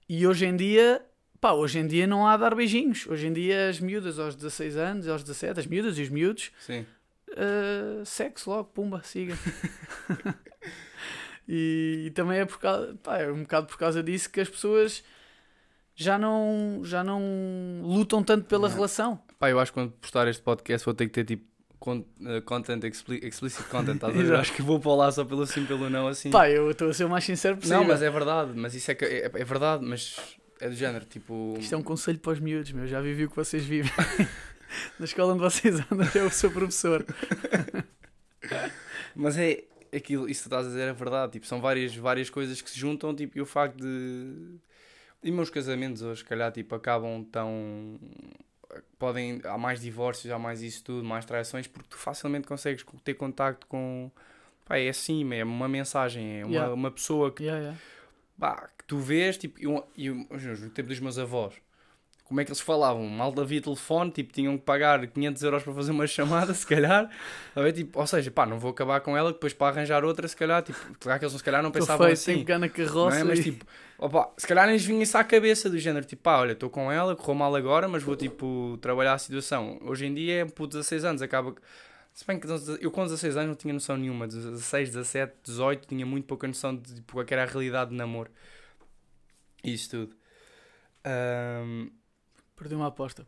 E 0.08 0.26
hoje 0.28 0.46
em 0.46 0.56
dia, 0.56 1.02
pá, 1.42 1.54
hoje 1.54 1.80
em 1.80 1.88
dia 1.88 2.06
não 2.06 2.28
há 2.28 2.38
dar 2.38 2.54
beijinhos. 2.54 3.08
Hoje 3.08 3.26
em 3.28 3.34
dia 3.34 3.68
as 3.68 3.80
miúdas 3.80 4.20
aos 4.20 4.36
16 4.36 4.78
anos, 4.78 5.08
aos 5.08 5.24
17, 5.24 5.60
as 5.60 5.66
miúdas 5.66 5.98
e 5.98 6.04
os 6.04 6.10
miúdos, 6.10 6.52
Sim. 6.60 6.86
uh, 7.32 8.06
sexo 8.06 8.50
logo, 8.52 8.66
pumba, 8.66 9.02
siga. 9.04 9.36
e, 11.50 12.04
e 12.06 12.12
também 12.12 12.40
é, 12.40 12.46
por 12.46 12.60
causa, 12.60 12.96
pá, 13.02 13.18
é 13.18 13.32
um 13.32 13.42
bocado 13.42 13.66
por 13.68 13.78
causa 13.78 14.04
disso 14.04 14.30
que 14.30 14.40
as 14.40 14.50
pessoas 14.50 15.04
já 15.96 16.18
não, 16.18 16.82
já 16.84 17.04
não 17.04 17.82
lutam 17.84 18.24
tanto 18.24 18.46
pela 18.46 18.70
Não. 18.70 18.76
relação. 18.76 19.20
Pá, 19.40 19.50
eu 19.50 19.60
acho 19.60 19.72
que 19.72 19.80
quando 19.80 19.92
postar 19.94 20.28
este 20.28 20.42
podcast 20.44 20.86
vou 20.86 20.94
ter 20.94 21.08
que 21.08 21.12
ter 21.12 21.26
tipo 21.26 21.52
eh, 22.28 22.42
content, 22.42 22.84
expli- 22.84 23.20
explicit 23.28 23.64
content, 23.68 23.96
estás 23.96 24.16
a 24.16 24.22
ver? 24.22 24.36
Acho 24.38 24.54
que 24.54 24.62
vou 24.62 24.80
para 24.80 24.94
lá 24.94 25.12
só 25.12 25.26
pelo 25.26 25.48
sim, 25.48 25.66
pelo 25.66 25.90
não, 25.90 26.08
assim. 26.08 26.30
Pá, 26.30 26.48
eu 26.48 26.70
estou 26.70 26.90
a 26.90 26.94
ser 26.94 27.06
o 27.06 27.10
mais 27.10 27.24
sincero 27.24 27.58
possível. 27.58 27.80
não, 27.80 27.88
mas 27.88 28.04
é 28.04 28.10
verdade, 28.12 28.52
mas 28.56 28.76
isso 28.76 28.92
é, 28.92 28.96
que, 28.96 29.04
é, 29.04 29.26
é 29.26 29.44
verdade, 29.44 29.84
mas 29.84 30.16
é 30.62 30.70
do 30.70 30.76
género, 30.76 31.06
tipo. 31.06 31.56
Isto 31.60 31.76
é 31.76 31.78
um 31.78 31.84
conselho 31.84 32.20
para 32.20 32.34
os 32.34 32.40
miúdos, 32.40 32.72
meu. 32.72 32.88
Já 32.88 33.02
vivi 33.02 33.26
o 33.26 33.30
que 33.30 33.36
vocês 33.36 33.66
vivem. 33.66 33.92
Na 34.98 35.06
escola 35.06 35.34
onde 35.34 35.42
vocês 35.42 35.80
andam, 35.92 36.08
eu 36.16 36.30
sou 36.30 36.50
professor. 36.52 37.06
Mas 39.16 39.38
é 39.38 39.64
aquilo, 39.94 40.30
isso 40.30 40.44
que 40.44 40.50
tu 40.50 40.54
estás 40.54 40.66
a 40.68 40.70
dizer 40.70 40.88
é 40.88 40.94
verdade, 40.94 41.34
tipo, 41.34 41.46
são 41.46 41.60
várias, 41.60 41.94
várias 41.96 42.30
coisas 42.30 42.62
que 42.62 42.70
se 42.70 42.80
juntam, 42.80 43.14
tipo, 43.14 43.38
e 43.38 43.42
o 43.42 43.46
facto 43.46 43.78
de. 43.78 44.56
E 45.24 45.32
meus 45.32 45.50
casamentos 45.50 46.02
hoje, 46.02 46.20
se 46.20 46.26
calhar, 46.26 46.52
tipo, 46.52 46.74
acabam 46.76 47.24
tão. 47.26 48.00
Podem. 48.98 49.42
Há 49.44 49.58
mais 49.58 49.82
divórcios, 49.82 50.32
há 50.32 50.40
mais 50.40 50.62
isso 50.62 50.84
tudo, 50.84 51.04
mais 51.04 51.26
traições, 51.26 51.68
porque 51.68 51.90
tu 51.90 51.98
facilmente 51.98 52.48
consegues 52.48 52.86
ter 53.04 53.16
contacto 53.16 53.68
com. 53.68 54.10
Pá, 54.66 54.78
é 54.78 54.90
assim, 54.90 55.28
é 55.34 55.44
uma 55.44 55.68
mensagem, 55.68 56.40
é 56.40 56.46
uma, 56.46 56.54
Yeah. 56.54 56.74
uma 56.74 56.92
pessoa 56.92 57.32
que, 57.32 57.44
Yeah, 57.44 57.62
yeah. 57.62 57.80
Pá, 58.42 58.70
que 58.76 58.84
tu 58.86 58.98
vês, 58.98 59.38
tipo, 59.38 59.60
e, 59.60 60.04
e 60.06 60.10
um- 60.12 60.28
no 60.60 60.70
tempo 60.72 60.90
dos 60.90 61.00
meus 61.00 61.20
avós. 61.20 61.54
Como 62.24 62.40
é 62.40 62.46
que 62.46 62.50
eles 62.50 62.62
falavam? 62.62 63.06
Mal 63.10 63.34
havia 63.42 63.62
telefone, 63.62 64.10
tipo, 64.10 64.32
tinham 64.32 64.58
que 64.58 64.64
pagar 64.64 65.06
500 65.06 65.44
euros 65.44 65.64
para 65.64 65.74
fazer 65.74 65.92
uma 65.92 66.08
chamada, 66.08 66.54
se 66.56 66.66
calhar. 66.66 67.10
A 67.54 67.62
ver, 67.62 67.74
tipo, 67.74 68.00
ou 68.00 68.08
seja, 68.08 68.32
pá, 68.32 68.46
não 68.46 68.58
vou 68.58 68.72
acabar 68.72 69.02
com 69.02 69.16
ela, 69.18 69.34
depois 69.34 69.54
para 69.54 69.68
arranjar 69.76 70.04
outra, 70.06 70.26
se 70.28 70.36
calhar, 70.36 70.64
tipo, 70.64 70.80
claro 71.00 71.20
que 71.20 71.26
eles 71.26 71.36
se 71.38 71.44
calhar 71.44 71.62
não 71.62 71.72
pensavam 71.72 72.08
feito, 72.08 72.18
assim. 72.20 72.38
pegar 72.40 72.58
na 72.58 72.68
Não 72.68 72.74
carroça. 72.74 73.18
é? 73.20 73.24
Mas 73.26 73.40
e- 73.40 73.44
tipo, 73.44 73.66
opa, 74.00 74.32
se 74.38 74.48
calhar 74.48 74.66
nem 74.66 74.76
lhes 74.76 74.86
vinha 74.86 75.04
isso 75.04 75.18
à 75.18 75.24
cabeça 75.26 75.70
do 75.70 75.78
género, 75.78 76.06
tipo, 76.06 76.24
pá, 76.24 76.38
olha, 76.40 76.54
estou 76.54 76.70
com 76.70 76.90
ela, 76.92 77.16
correu 77.18 77.36
mal 77.36 77.54
agora, 77.56 77.88
mas 77.90 78.02
vou 78.02 78.16
tipo 78.16 78.78
trabalhar 78.82 79.14
a 79.14 79.18
situação. 79.18 79.78
Hoje 79.84 80.06
em 80.06 80.14
dia, 80.14 80.46
por 80.46 80.68
16 80.68 81.04
anos, 81.04 81.22
acaba. 81.22 81.54
Se 82.14 82.26
bem 82.26 82.40
que 82.40 82.48
eu 82.82 82.92
com 82.92 83.04
16 83.04 83.38
anos 83.38 83.48
não 83.50 83.56
tinha 83.56 83.74
noção 83.74 83.98
nenhuma, 83.98 84.28
16, 84.28 84.90
17, 84.90 85.34
18, 85.44 85.88
tinha 85.88 86.06
muito 86.06 86.26
pouca 86.26 86.48
noção 86.48 86.76
de 86.76 86.96
tipo, 86.96 87.14
qual 87.14 87.26
que 87.26 87.34
era 87.34 87.44
a 87.44 87.48
realidade 87.48 87.92
de 87.92 87.96
namoro. 87.96 88.30
Isso 89.64 89.90
tudo. 89.90 90.16
Ahm, 91.06 91.90
Perdi 92.56 92.76
uma 92.76 92.88
aposta. 92.88 93.26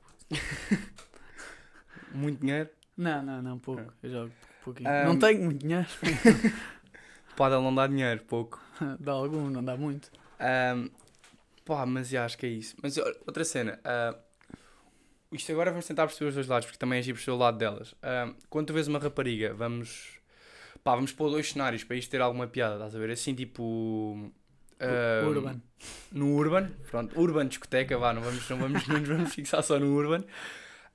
muito 2.13 2.39
dinheiro. 2.41 2.69
Não, 2.95 3.23
não, 3.23 3.41
não, 3.41 3.57
pouco. 3.59 3.91
Eu 4.03 4.09
jogo 4.09 4.31
pouquinho. 4.63 4.89
Ah, 4.89 5.05
Não 5.05 5.17
tenho 5.17 5.43
muito 5.43 5.59
dinheiro. 5.61 5.87
Pode 7.35 7.55
não 7.55 7.73
dar 7.73 7.87
dinheiro, 7.87 8.23
pouco. 8.25 8.61
dá 8.99 9.11
algum, 9.13 9.49
não 9.49 9.63
dá 9.63 9.75
muito. 9.75 10.11
Ahm, 10.39 10.89
pá, 11.65 11.85
mas 11.85 12.09
já 12.09 12.25
acho 12.25 12.37
que 12.37 12.45
é 12.45 12.49
isso. 12.49 12.75
Mas 12.81 12.97
outra 12.97 13.43
cena. 13.43 13.79
ah, 13.83 14.15
isto 15.33 15.51
agora 15.51 15.71
vamos 15.71 15.85
tentar 15.87 16.05
perceber 16.07 16.29
os 16.29 16.35
dois 16.35 16.47
lados, 16.47 16.65
porque 16.65 16.77
também 16.77 16.99
agir 16.99 17.13
perceber 17.13 17.35
o 17.35 17.39
lado 17.39 17.57
delas. 17.57 17.93
Ahm, 18.01 18.33
quando 18.49 18.67
tu 18.67 18.73
vês 18.73 18.87
uma 18.87 18.99
rapariga, 18.99 19.53
vamos. 19.53 20.19
Pá, 20.83 20.95
vamos 20.95 21.11
pôr 21.13 21.29
dois 21.29 21.49
cenários 21.51 21.83
para 21.83 21.95
isto 21.95 22.09
ter 22.11 22.21
alguma 22.21 22.45
piada, 22.47 22.75
estás 22.75 22.95
a 22.95 22.99
ver? 22.99 23.11
Assim 23.11 23.33
tipo. 23.33 24.31
ahm, 24.79 25.27
Urban. 25.27 25.61
No 26.11 26.35
Urban, 26.35 26.71
pronto, 26.89 27.19
Urban 27.19 27.47
discoteca, 27.47 27.97
vá, 27.97 28.13
não 28.13 28.21
vamos, 28.21 28.49
não 28.49 28.57
vamos, 28.57 28.85
não 28.87 29.03
vamos 29.03 29.33
fixar 29.33 29.63
só 29.63 29.79
no 29.79 29.93
Urban. 29.95 30.23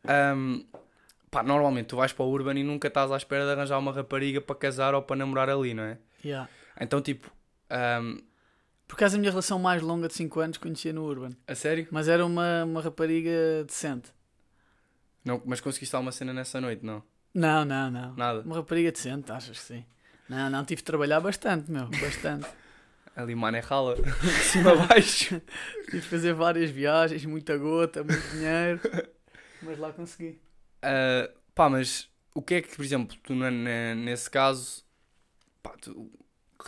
Ahm, 0.05 0.63
pá, 1.31 1.43
normalmente 1.43 1.87
tu 1.87 1.97
vais 1.97 2.13
para 2.13 2.25
o 2.25 2.31
Urban 2.31 2.55
e 2.59 2.63
nunca 2.65 2.89
estás 2.89 3.11
à 3.11 3.17
espera 3.17 3.45
de 3.45 3.53
arranjar 3.53 3.79
uma 3.79 3.93
rapariga 3.93 4.41
para 4.41 4.57
casar 4.57 4.95
ou 4.95 5.03
para 5.03 5.17
namorar 5.17 5.49
ali, 5.51 5.75
não 5.75 5.83
é? 5.85 5.99
Yeah. 6.25 6.49
Então, 6.81 7.01
tipo, 7.01 7.31
ahm, 7.71 8.19
Por 8.87 8.95
acaso 8.95 9.17
a 9.17 9.19
minha 9.19 9.31
relação 9.31 9.59
mais 9.59 9.83
longa 9.83 10.09
de 10.09 10.15
5 10.15 10.41
anos 10.41 10.57
conhecia 10.59 10.93
no 10.93 11.05
Urban. 11.05 11.31
a 11.47 11.55
sério? 11.55 11.87
Mas 11.91 12.09
era 12.09 12.25
uma, 12.25 12.65
uma 12.65 12.81
rapariga 12.81 13.65
decente. 13.67 14.11
Não, 15.29 15.43
mas 15.45 15.61
conseguiste 15.61 15.95
alguma 15.95 16.11
cena 16.11 16.33
nessa 16.33 16.59
noite, 16.59 16.83
não? 16.83 17.03
Não, 17.35 17.63
não, 17.63 17.91
não. 17.91 18.15
Nada. 18.17 18.41
Uma 18.41 18.57
rapariga 18.57 18.91
decente, 18.91 19.31
achas 19.31 19.59
que 19.59 19.63
sim? 19.63 19.85
Não, 20.27 20.49
não, 20.49 20.65
tive 20.65 20.81
de 20.81 20.85
trabalhar 20.85 21.21
bastante, 21.21 21.71
meu, 21.71 21.87
bastante. 21.89 22.49
Ali, 23.15 23.35
mano, 23.35 23.59
é 23.59 23.61
rala. 23.61 23.95
De 23.97 24.31
cima 24.43 24.73
a 24.73 24.87
baixo. 24.87 25.39
tive 25.91 26.01
de 26.01 26.09
fazer 26.09 26.33
várias 26.33 26.71
viagens, 26.71 27.27
muita 27.27 27.59
gota, 27.59 28.03
muito 28.03 28.27
dinheiro. 28.31 28.81
Mas 29.61 29.79
lá 29.79 29.93
consegui. 29.93 30.41
Ah, 30.81 31.31
pá, 31.55 31.69
mas 31.69 32.09
o 32.35 32.41
que 32.41 32.55
é 32.55 32.63
que, 32.63 32.75
por 32.75 32.83
exemplo, 32.83 33.15
tu 33.23 33.35
nesse 33.35 34.31
caso, 34.31 34.83
pá, 35.63 35.75
tu, 35.79 36.11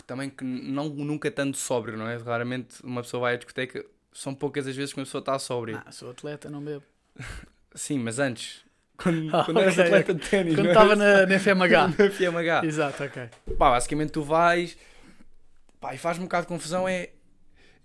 também 0.06 0.28
que 0.28 0.44
não, 0.44 0.90
nunca 0.90 1.30
tanto 1.30 1.56
sóbrio, 1.56 1.96
não 1.96 2.06
é? 2.06 2.18
Raramente 2.18 2.84
uma 2.84 3.00
pessoa 3.00 3.22
vai 3.22 3.34
à 3.34 3.36
discoteca, 3.36 3.86
são 4.12 4.34
poucas 4.34 4.66
as 4.66 4.76
vezes 4.76 4.92
que 4.92 5.00
uma 5.00 5.06
pessoa 5.06 5.20
está 5.20 5.38
sóbria. 5.38 5.82
Ah, 5.86 5.92
sou 5.92 6.10
atleta, 6.10 6.50
não 6.50 6.62
bebo. 6.62 6.84
Sim, 7.74 7.98
mas 7.98 8.18
antes, 8.18 8.64
quando, 8.96 9.34
Ah, 9.34 9.44
quando 9.44 9.60
eras 9.60 9.78
atleta 9.78 10.14
de 10.14 10.28
ténis, 10.28 10.54
Quando 10.54 10.68
estava 10.68 10.92
eras? 10.92 10.98
na, 10.98 11.26
na 11.26 11.38
FMH. 11.38 11.88
na 11.98 12.10
FMH. 12.10 12.66
Exato, 12.66 13.04
ok. 13.04 13.22
Pá, 13.58 13.70
basicamente 13.70 14.10
tu 14.10 14.22
vais, 14.22 14.76
pá, 15.80 15.94
e 15.94 15.98
faz-me 15.98 16.24
um 16.24 16.26
bocado 16.26 16.44
de 16.44 16.48
confusão, 16.48 16.88
é... 16.88 17.10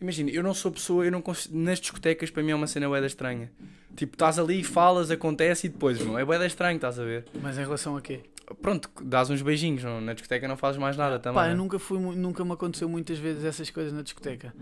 Imagina, 0.02 0.30
eu 0.30 0.43
não 0.43 0.54
sou 0.54 0.71
pessoa, 0.71 1.06
eu 1.06 1.12
não 1.12 1.21
consigo, 1.21 1.58
nas 1.58 1.80
discotecas 1.80 2.30
para 2.30 2.43
mim 2.43 2.52
é 2.52 2.56
uma 2.56 2.67
cena 2.67 2.88
bué 2.88 3.00
da 3.00 3.08
estranha. 3.08 3.50
Tipo, 3.95 4.15
estás 4.15 4.38
ali, 4.38 4.62
falas, 4.62 5.10
acontece 5.10 5.67
e 5.67 5.69
depois, 5.69 6.06
não 6.06 6.19
é 6.19 6.26
bué 6.26 6.38
da 6.38 6.45
estranho, 6.45 6.76
estás 6.76 7.00
a 7.00 7.04
ver? 7.04 7.26
Mas 7.41 7.58
em 7.58 7.62
relação 7.62 7.95
a 7.95 8.02
quê? 8.02 8.21
Pronto, 8.62 8.89
dás 9.02 9.30
uns 9.30 9.41
beijinhos, 9.41 9.84
não? 9.84 10.02
na 10.02 10.13
discoteca 10.13 10.48
não 10.48 10.58
fazes 10.58 10.80
mais 10.80 10.98
nada 10.98 11.17
também. 11.17 11.41
Pá, 11.41 11.45
eu 11.48 11.52
né? 11.52 11.56
nunca 11.56 11.80
fui, 11.80 11.98
nunca 11.98 12.43
me 12.43 12.52
aconteceu 12.52 12.89
muitas 12.89 13.17
vezes 13.17 13.43
essas 13.45 13.69
coisas 13.69 13.93
na 13.93 14.02
discoteca. 14.02 14.54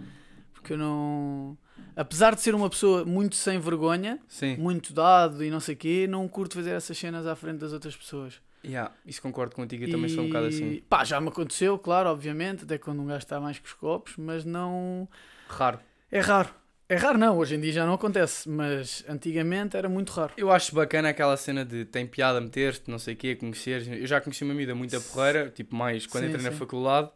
Porque 0.53 0.73
eu 0.73 0.77
não. 0.77 1.57
Apesar 1.95 2.35
de 2.35 2.41
ser 2.41 2.55
uma 2.55 2.69
pessoa 2.69 3.05
muito 3.05 3.35
sem 3.35 3.59
vergonha, 3.59 4.19
Sim, 4.27 4.55
muito 4.57 4.93
dado 4.93 5.43
e 5.43 5.49
não 5.49 5.59
sei 5.59 5.75
o 5.75 5.77
quê, 5.77 6.07
não 6.09 6.27
curto 6.27 6.55
fazer 6.55 6.71
essas 6.71 6.97
cenas 6.97 7.25
à 7.27 7.35
frente 7.35 7.57
das 7.59 7.73
outras 7.73 7.95
pessoas. 7.95 8.41
yeah, 8.65 8.91
isso 9.05 9.21
concordo 9.21 9.55
contigo, 9.55 9.83
eu 9.83 9.89
também 9.91 10.09
sou 10.09 10.23
um 10.23 10.27
bocado 10.27 10.47
assim. 10.47 10.81
Pá, 10.89 11.03
já 11.03 11.19
me 11.21 11.27
aconteceu, 11.27 11.77
claro, 11.77 12.09
obviamente, 12.09 12.63
até 12.63 12.77
quando 12.77 13.01
um 13.01 13.05
gajo 13.05 13.19
está 13.19 13.39
mais 13.39 13.59
com 13.59 13.65
os 13.65 13.73
copos, 13.73 14.13
mas 14.17 14.43
não. 14.45 15.07
Raro. 15.47 15.79
É 16.11 16.19
raro. 16.19 16.49
É 16.89 16.95
raro, 16.95 17.17
não, 17.17 17.37
hoje 17.37 17.55
em 17.55 17.61
dia 17.61 17.71
já 17.71 17.85
não 17.85 17.93
acontece, 17.93 18.47
mas 18.47 19.03
antigamente 19.07 19.75
era 19.75 19.87
muito 19.89 20.11
raro. 20.11 20.33
Eu 20.37 20.51
acho 20.51 20.75
bacana 20.75 21.09
aquela 21.09 21.35
cena 21.37 21.63
de 21.65 21.85
tem 21.85 22.05
piada 22.05 22.39
meter-te, 22.39 22.91
não 22.91 22.99
sei 22.99 23.13
o 23.15 23.17
quê, 23.17 23.35
conheceres. 23.35 23.87
Eu 23.87 24.05
já 24.05 24.19
conheci 24.21 24.43
uma 24.43 24.53
amiga 24.53 24.75
muito 24.75 24.95
a 24.95 24.99
porreira, 24.99 25.49
tipo, 25.49 25.75
mais 25.75 26.05
quando 26.05 26.25
Sim, 26.25 26.29
entrei 26.29 26.43
na 26.43 26.51
sim. 26.51 26.57
faculdade, 26.57 27.09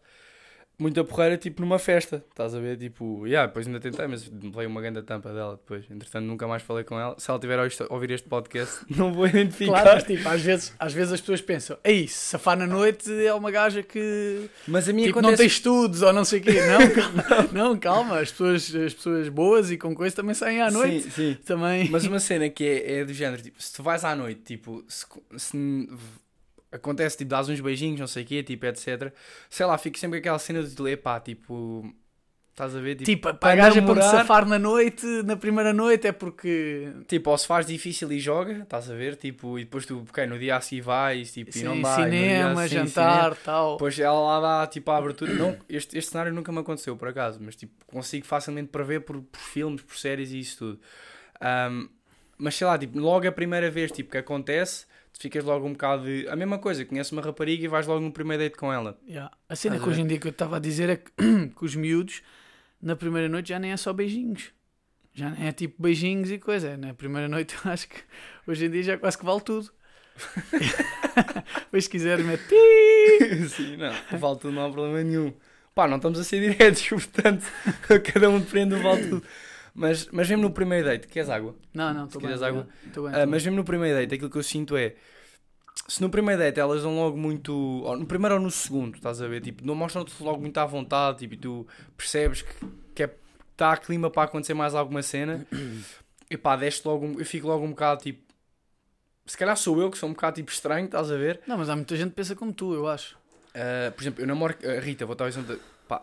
muito 0.80 1.00
a 1.00 1.04
porreira, 1.04 1.38
tipo, 1.38 1.62
numa 1.62 1.80
festa, 1.80 2.24
estás 2.30 2.54
a 2.54 2.60
ver? 2.60 2.78
Tipo, 2.78 3.26
yeah, 3.26 3.48
depois 3.48 3.66
ainda 3.66 3.80
tentei, 3.80 4.06
mas 4.06 4.30
veio 4.32 4.70
uma 4.70 4.80
grande 4.80 5.02
tampa 5.02 5.34
dela 5.34 5.56
depois. 5.56 5.86
Entretanto, 5.90 6.26
nunca 6.26 6.48
mais 6.48 6.62
falei 6.62 6.84
com 6.84 7.00
ela. 7.00 7.16
Se 7.18 7.30
ela 7.32 7.40
tiver 7.40 7.58
a 7.60 7.68
ouvir 7.90 8.12
este 8.12 8.28
podcast, 8.28 8.86
não 8.96 9.12
vou 9.12 9.26
identificar. 9.26 9.82
Claro, 9.82 9.90
mas 9.96 10.04
tipo, 10.04 10.30
às 10.30 10.42
vezes, 10.42 10.76
às 10.78 10.94
vezes 10.94 11.14
as 11.14 11.20
pessoas 11.20 11.42
pensam, 11.42 11.78
ei, 11.84 12.08
se 12.08 12.14
safar 12.14 12.56
na 12.56 12.68
noite 12.68 13.12
é 13.26 13.34
uma 13.34 13.50
gaja 13.50 13.82
que 13.82 14.48
Mas 14.68 14.88
a 14.88 14.94
minha 14.94 15.08
tipo, 15.08 15.20
não 15.20 15.30
acontece... 15.30 15.44
tem 15.44 15.48
estudos 15.48 16.02
ou 16.04 16.14
não 16.14 16.24
sei 16.24 16.40
o 16.40 16.44
quê. 16.44 16.62
Não, 16.62 16.90
calma, 16.94 17.50
não, 17.52 17.78
calma, 17.78 18.20
as 18.20 18.32
pessoas, 18.32 18.76
as 18.76 18.94
pessoas 18.94 19.30
boas 19.30 19.72
e 19.72 19.78
com 19.78 19.96
coisa 19.96 20.16
também 20.16 20.36
saem 20.36 20.62
à 20.62 20.70
noite. 20.70 21.06
Sim, 21.06 21.10
sim. 21.10 21.38
Também. 21.44 21.90
Mas 21.90 22.06
uma 22.06 22.20
cena 22.20 22.50
que 22.50 22.64
é, 22.64 23.00
é 23.00 23.06
do 23.06 23.14
género, 23.14 23.42
tipo, 23.42 23.62
se 23.62 23.74
tu 23.74 23.82
vais 23.82 24.04
à 24.04 24.16
noite, 24.16 24.42
tipo, 24.42 24.86
se, 24.88 25.06
se 25.38 25.90
acontece, 26.72 27.18
tipo, 27.18 27.30
dás 27.30 27.50
uns 27.50 27.60
beijinhos, 27.60 28.00
não 28.00 28.08
sei 28.08 28.24
o 28.24 28.26
quê, 28.26 28.44
tipo, 28.44 28.66
etc. 28.66 29.14
Sei 29.50 29.66
lá, 29.66 29.78
fico 29.78 29.98
sempre 29.98 30.20
aquela 30.20 30.40
cena 30.40 30.64
de 30.64 30.82
ler, 30.82 30.98
pá, 30.98 31.20
tipo, 31.20 31.94
Estás 32.58 32.76
a 32.76 32.80
ver? 32.80 32.96
Tipo, 32.96 33.32
para 33.36 33.54
a 33.54 33.56
gaja 33.56 33.74
para 33.74 33.82
me 33.82 33.88
namorar- 34.00 34.10
safar 34.10 34.44
na 34.48 34.58
noite, 34.58 35.06
na 35.24 35.38
primeira 35.38 35.72
noite, 35.72 36.08
é 36.08 36.12
porque. 36.12 36.92
Tipo, 37.08 37.30
ou 37.30 37.38
se 37.38 37.46
faz 37.46 37.68
difícil 37.68 38.12
e 38.12 38.20
joga, 38.20 38.64
estás 38.64 38.90
a 38.90 38.96
ver? 38.96 39.16
Tipo, 39.16 39.60
e 39.60 39.64
depois 39.64 39.86
tu, 39.86 40.04
ok, 40.10 40.26
no 40.26 40.40
dia 40.40 40.56
a 40.56 40.62
seguir 40.62 40.82
vais, 40.82 41.32
tipo, 41.32 41.52
e 41.52 41.54
Sim, 41.54 41.64
não 41.66 41.80
dá. 41.84 42.00
e 42.00 42.06
no 42.06 42.10
dia 42.10 42.20
cinema, 42.20 42.64
a 42.64 42.68
seguir, 42.68 42.88
jantar, 42.88 43.36
tal. 43.36 43.74
Depois 43.74 44.00
ela 44.00 44.20
lá 44.20 44.40
dá, 44.40 44.66
tipo, 44.68 44.90
a 44.90 44.98
abertura. 44.98 45.36
Não, 45.36 45.56
este, 45.70 46.00
este 46.00 46.10
cenário 46.10 46.34
nunca 46.34 46.52
me 46.52 46.58
aconteceu, 46.58 46.98
por 46.98 47.08
acaso, 47.10 47.38
mas, 47.40 47.56
tipo, 47.56 47.74
consigo 47.86 48.26
facilmente 48.26 48.70
prever 48.70 49.02
por, 49.02 49.22
por 49.22 49.40
filmes, 49.40 49.84
por 49.84 49.96
séries 49.96 50.32
e 50.32 50.40
isso 50.40 50.58
tudo. 50.58 50.80
Ahm, 51.40 51.90
mas, 52.40 52.56
sei 52.56 52.66
lá, 52.66 52.76
tipo, 52.76 52.98
logo 52.98 53.28
a 53.28 53.32
primeira 53.32 53.70
vez, 53.70 53.92
tipo, 53.92 54.10
que 54.10 54.18
acontece, 54.18 54.88
ficas 55.18 55.44
logo 55.44 55.66
um 55.66 55.74
bocado 55.74 56.06
de... 56.06 56.28
A 56.28 56.36
mesma 56.36 56.58
coisa, 56.58 56.86
conheces 56.86 57.12
uma 57.12 57.22
rapariga 57.22 57.66
e 57.66 57.68
vais 57.68 57.88
logo 57.88 58.02
no 58.02 58.12
primeiro 58.12 58.44
date 58.44 58.58
com 58.58 58.72
ela. 58.72 58.98
Yeah. 59.08 59.36
A 59.50 59.56
cena 59.56 59.76
Estás 59.76 59.84
que 59.84 59.90
hoje 59.90 60.02
em 60.02 60.08
dia 60.08 60.20
que 60.20 60.28
eu 60.28 60.32
estava 60.32 60.58
a 60.58 60.60
dizer 60.60 60.90
é 60.90 60.96
que, 60.98 61.12
que 61.56 61.66
os 61.66 61.76
miúdos, 61.76 62.22
na 62.82 62.96
primeira 62.96 63.28
noite, 63.28 63.50
já 63.50 63.60
nem 63.60 63.72
é 63.72 63.78
só 63.78 63.94
beijinhos. 63.94 64.52
Já 65.14 65.32
nem 65.32 65.48
é 65.48 65.52
tipo 65.52 65.82
beijinhos 65.82 66.32
e 66.32 66.38
coisa. 66.38 66.78
Na 66.78 66.94
primeira 66.94 67.28
noite, 67.28 67.56
eu 67.66 67.72
acho 67.72 67.88
que 67.90 67.98
hoje 68.46 68.66
em 68.66 68.70
dia 68.70 68.84
já 68.84 68.98
quase 68.98 69.18
que 69.18 69.26
vale 69.26 69.42
tudo. 69.42 69.72
Depois, 71.66 71.84
se 71.84 71.90
quiser, 71.90 72.20
mete. 72.20 72.44
Sim, 73.50 73.78
não, 73.78 74.20
vale 74.20 74.40
tudo, 74.40 74.52
não 74.52 74.66
há 74.66 74.72
problema 74.72 75.04
nenhum. 75.04 75.34
Pá, 75.74 75.88
não 75.88 75.98
estamos 75.98 76.20
a 76.20 76.24
ser 76.24 76.40
diretos, 76.42 76.88
portanto, 76.90 77.46
cada 78.12 78.30
um 78.30 78.40
depende 78.40 78.76
do 78.76 78.82
vale 78.82 79.10
tudo. 79.10 79.24
Mas, 79.80 80.08
mas 80.12 80.28
mesmo 80.28 80.42
no 80.42 80.50
primeiro 80.52 80.88
date, 80.88 81.08
queres 81.08 81.30
água? 81.30 81.56
Não, 81.72 81.94
não, 81.94 82.06
estou 82.06 82.20
bem. 82.20 82.32
quiseres 82.32 82.42
água. 82.42 82.68
Estou 82.88 83.04
bem, 83.04 83.14
Ah, 83.14 83.18
estou 83.20 83.32
mas 83.32 83.44
mesmo 83.44 83.56
no 83.58 83.64
primeiro 83.64 83.96
date, 84.00 84.16
aquilo 84.16 84.30
que 84.32 84.38
eu 84.38 84.44
sinto 84.44 84.76
é. 84.76 84.96
Se 85.88 86.02
no 86.02 86.10
primeiro 86.10 86.42
date 86.42 86.60
elas 86.60 86.82
dão 86.82 86.96
logo 86.96 87.16
muito. 87.16 87.54
ou 87.54 87.96
no 87.96 88.06
primeiro 88.08 88.36
ou 88.36 88.42
no 88.42 88.50
segundo, 88.50 88.96
estás 88.96 89.22
a 89.22 89.28
ver? 89.28 89.40
Tipo, 89.42 89.64
não 89.64 89.76
mostram-te 89.76 90.12
logo 90.24 90.42
muito 90.42 90.58
à 90.58 90.66
vontade, 90.66 91.20
tipo, 91.20 91.36
e 91.36 91.38
tu 91.38 91.68
percebes 91.96 92.42
que, 92.42 92.54
que 92.96 93.04
é, 93.04 93.16
está 93.52 93.74
a 93.74 93.78
clima 93.78 94.10
para 94.10 94.24
acontecer 94.24 94.56
mais 94.56 94.74
alguma 94.74 95.04
cena. 95.04 95.46
E 96.30 96.36
pá, 96.36 96.56
deste 96.56 96.86
logo. 96.88 97.06
Eu 97.20 97.26
fico 97.26 97.46
logo 97.48 97.64
um 97.64 97.70
bocado 97.70 98.02
tipo. 98.02 98.26
Se 99.28 99.38
calhar 99.38 99.56
sou 99.56 99.80
eu 99.80 99.92
que 99.92 99.98
sou 100.00 100.10
um 100.10 100.14
bocado 100.14 100.38
tipo 100.38 100.52
estranho, 100.52 100.86
estás 100.86 101.12
a 101.12 101.16
ver? 101.18 101.36
bem. 101.38 101.44
Não, 101.48 101.58
mas 101.60 101.70
há 101.70 101.76
muita 101.76 101.96
gente 101.96 102.10
que 102.10 102.16
pensa 102.16 102.36
como 102.36 102.52
tu, 102.52 102.74
eu 102.74 102.88
acho. 102.88 103.16
Uh, 103.50 103.92
por 103.92 104.02
exemplo, 104.02 104.24
eu 104.24 104.28
namoro. 104.28 104.56
A 104.66 104.80
Rita, 104.80 105.06
vou 105.06 105.14
estar 105.14 105.26
a 105.26 105.30
de- 105.30 105.60
Pá, 105.88 106.02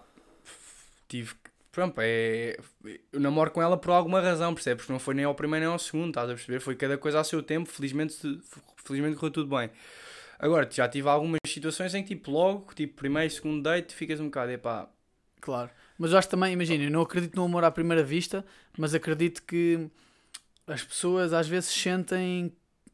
tive. 1.09 1.35
Pronto, 1.75 2.01
é. 2.01 2.57
Eu 3.13 3.19
namoro 3.19 3.51
com 3.51 3.61
ela 3.61 3.77
por 3.77 3.91
alguma 3.91 4.21
razão, 4.21 4.55
percebes? 4.55 4.87
Não 4.89 5.01
foi 5.01 5.13
nem 5.13 5.25
ao 5.25 5.35
primeiro 5.35 5.65
nem 5.65 5.73
ao 5.73 5.79
segundo, 5.79 6.11
estás 6.11 6.31
a 6.31 6.35
perceber? 6.35 6.61
Foi 6.61 6.77
cada 6.77 6.97
coisa 6.97 7.19
a 7.19 7.25
seu 7.25 7.43
tempo, 7.43 7.69
felizmente, 7.69 8.41
felizmente 8.77 9.17
correu 9.17 9.33
tudo 9.33 9.57
bem. 9.57 9.69
Agora, 10.39 10.69
já 10.71 10.89
tive 10.89 11.09
algumas 11.09 11.41
situações 11.45 11.93
em 11.93 12.05
que, 12.05 12.15
tipo, 12.15 12.31
logo, 12.31 12.73
tipo, 12.75 12.95
primeiro, 12.95 13.29
segundo 13.29 13.61
date, 13.61 13.93
ficas 13.93 14.21
um 14.21 14.27
bocado, 14.27 14.53
epá. 14.53 14.89
Claro. 15.41 15.69
Mas 15.99 16.13
eu 16.13 16.19
acho 16.19 16.29
também, 16.29 16.53
imagina, 16.53 16.85
eu 16.85 16.93
não 16.93 17.03
acredito 17.03 17.35
no 17.35 17.45
amor 17.45 17.65
à 17.65 17.73
primeira 17.73 18.05
vista, 18.05 18.47
mas 18.79 18.95
acredito 18.95 19.43
que 19.43 19.91
as 20.69 20.85
pessoas 20.85 21.33
às 21.33 21.49
vezes 21.49 21.71
sentem 21.71 22.53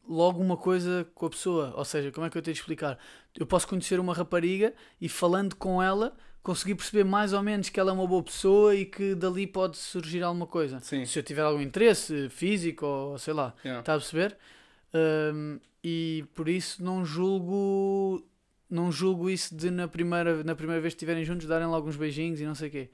logo 0.09 0.41
uma 0.41 0.57
coisa 0.57 1.07
com 1.13 1.27
a 1.27 1.29
pessoa. 1.29 1.71
Ou 1.77 1.85
seja, 1.85 2.11
como 2.11 2.25
é 2.25 2.31
que 2.31 2.37
eu 2.37 2.41
tenho 2.41 2.55
de 2.55 2.59
explicar? 2.59 2.97
Eu 3.37 3.45
posso 3.45 3.67
conhecer 3.67 3.99
uma 3.99 4.15
rapariga 4.15 4.73
e 4.99 5.07
falando 5.07 5.55
com 5.55 5.83
ela 5.83 6.17
conseguir 6.43 6.75
perceber 6.75 7.03
mais 7.03 7.33
ou 7.33 7.43
menos 7.43 7.69
que 7.69 7.79
ela 7.79 7.91
é 7.91 7.93
uma 7.93 8.07
boa 8.07 8.23
pessoa 8.23 8.75
e 8.75 8.85
que 8.85 9.15
dali 9.15 9.45
pode 9.45 9.77
surgir 9.77 10.23
alguma 10.23 10.47
coisa. 10.47 10.79
Sim. 10.79 11.05
Se 11.05 11.19
eu 11.19 11.23
tiver 11.23 11.41
algum 11.41 11.61
interesse 11.61 12.29
físico 12.29 12.85
ou 12.85 13.17
sei 13.17 13.33
lá, 13.33 13.53
Yeah. 13.63 13.81
Está 13.81 13.93
a 13.93 13.97
perceber? 13.97 14.37
Hum, 14.93 15.59
e 15.83 16.25
por 16.33 16.49
isso 16.49 16.83
não 16.83 17.05
julgo 17.05 18.25
não 18.69 18.91
julgo 18.91 19.29
isso 19.29 19.53
de 19.55 19.69
na 19.69 19.87
primeira, 19.87 20.43
na 20.43 20.55
primeira 20.55 20.81
vez 20.81 20.93
que 20.93 20.97
estiverem 20.97 21.23
juntos 21.25 21.45
darem 21.45 21.67
logo 21.67 21.89
uns 21.89 21.97
beijinhos 21.97 22.39
e 22.39 22.45
não 22.45 22.55
sei 22.55 22.69
o 22.69 22.71
quê. 22.71 22.89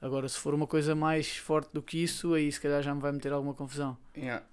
Agora, 0.00 0.28
se 0.28 0.36
for 0.36 0.52
uma 0.52 0.66
coisa 0.66 0.96
mais 0.96 1.36
forte 1.36 1.70
do 1.72 1.80
que 1.80 2.02
isso, 2.02 2.34
aí 2.34 2.50
se 2.50 2.60
calhar 2.60 2.82
já 2.82 2.92
me 2.92 3.00
vai 3.00 3.12
meter 3.12 3.32
alguma 3.32 3.54
confusão. 3.54 3.96
Yeah. 4.16 4.44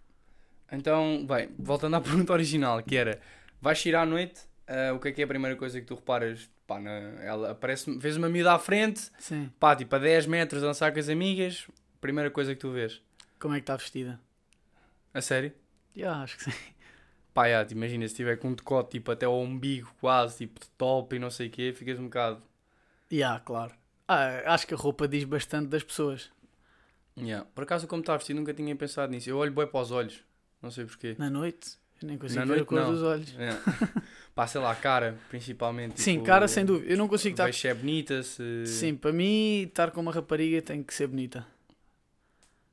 Então, 0.71 1.25
bem, 1.25 1.49
voltando 1.57 1.95
à 1.95 2.01
pergunta 2.01 2.31
original, 2.33 2.83
que 2.83 2.95
era: 2.95 3.19
vais 3.59 3.81
sair 3.81 3.95
à 3.95 4.05
noite, 4.05 4.41
ah, 4.69 4.93
o 4.93 4.99
que 4.99 5.07
é 5.07 5.11
que 5.11 5.21
é 5.21 5.23
a 5.23 5.27
primeira 5.27 5.55
coisa 5.57 5.81
que 5.81 5.87
tu 5.87 5.95
reparas? 5.95 6.47
Pá, 6.67 6.79
na, 6.79 6.91
ela 7.23 7.51
aparece, 7.51 7.97
vês 7.97 8.15
uma 8.15 8.29
miúda 8.29 8.53
à 8.53 8.59
frente, 8.59 9.09
Sim. 9.17 9.51
pá, 9.59 9.75
tipo 9.75 9.95
a 9.95 9.97
10 9.99 10.27
metros 10.27 10.61
dançar 10.61 10.93
com 10.93 10.99
as 10.99 11.09
amigas, 11.09 11.67
primeira 11.99 12.29
coisa 12.29 12.53
que 12.53 12.61
tu 12.61 12.71
vês. 12.71 13.01
Como 13.39 13.55
é 13.55 13.57
que 13.57 13.63
está 13.63 13.75
vestida? 13.75 14.19
A 15.11 15.21
sério? 15.21 15.51
Já, 15.95 16.21
acho 16.21 16.37
que 16.37 16.43
sim. 16.43 16.51
Pá, 17.33 17.49
já, 17.49 17.65
te 17.65 17.73
imagina 17.73 18.07
se 18.07 18.13
tiver 18.13 18.37
com 18.37 18.49
um 18.49 18.53
decote 18.53 18.91
tipo 18.91 19.11
até 19.11 19.25
ao 19.25 19.39
umbigo 19.39 19.91
quase, 19.99 20.37
tipo 20.37 20.59
de 20.59 20.67
top 20.71 21.15
e 21.15 21.19
não 21.19 21.31
sei 21.31 21.47
o 21.47 21.49
quê, 21.49 21.73
ficas 21.73 21.97
um 21.97 22.03
bocado. 22.03 22.43
Já, 23.09 23.39
claro. 23.39 23.73
Ah, 24.07 24.53
acho 24.53 24.67
que 24.67 24.75
a 24.75 24.77
roupa 24.77 25.07
diz 25.07 25.23
bastante 25.23 25.69
das 25.69 25.83
pessoas. 25.83 26.31
Yeah. 27.17 27.47
Por 27.55 27.63
acaso, 27.63 27.87
como 27.87 28.01
está 28.01 28.15
vestido, 28.15 28.37
nunca 28.37 28.53
tinha 28.53 28.75
pensado 28.75 29.11
nisso. 29.11 29.29
Eu 29.29 29.37
olho 29.37 29.51
bem 29.51 29.65
para 29.65 29.81
os 29.81 29.89
olhos, 29.89 30.23
não 30.61 30.69
sei 30.69 30.85
porquê. 30.85 31.15
Na 31.17 31.29
noite, 31.29 31.78
eu 32.01 32.07
nem 32.07 32.17
consigo 32.17 32.39
Na 32.39 32.45
ver 32.45 32.53
a 32.53 32.55
noite, 32.57 32.67
cor 32.67 32.79
não. 32.79 32.91
dos 32.91 33.03
olhos. 33.03 33.31
Yeah. 33.33 33.59
Pá, 34.35 34.47
sei 34.47 34.61
lá, 34.61 34.71
a 34.71 34.75
cara, 34.75 35.17
principalmente. 35.29 36.01
Sim, 36.01 36.13
tipo, 36.13 36.25
cara, 36.25 36.47
sem 36.47 36.63
dúvida. 36.63 36.91
Eu 36.91 36.97
não 36.97 37.07
consigo 37.07 37.33
estar. 37.33 37.53
Se 37.53 37.67
é 37.67 37.73
bonita, 37.73 38.23
se. 38.23 38.65
Sim, 38.65 38.95
para 38.95 39.11
mim, 39.11 39.63
estar 39.63 39.91
com 39.91 39.99
uma 39.99 40.11
rapariga 40.11 40.61
tem 40.61 40.81
que 40.81 40.93
ser 40.93 41.07
bonita. 41.07 41.45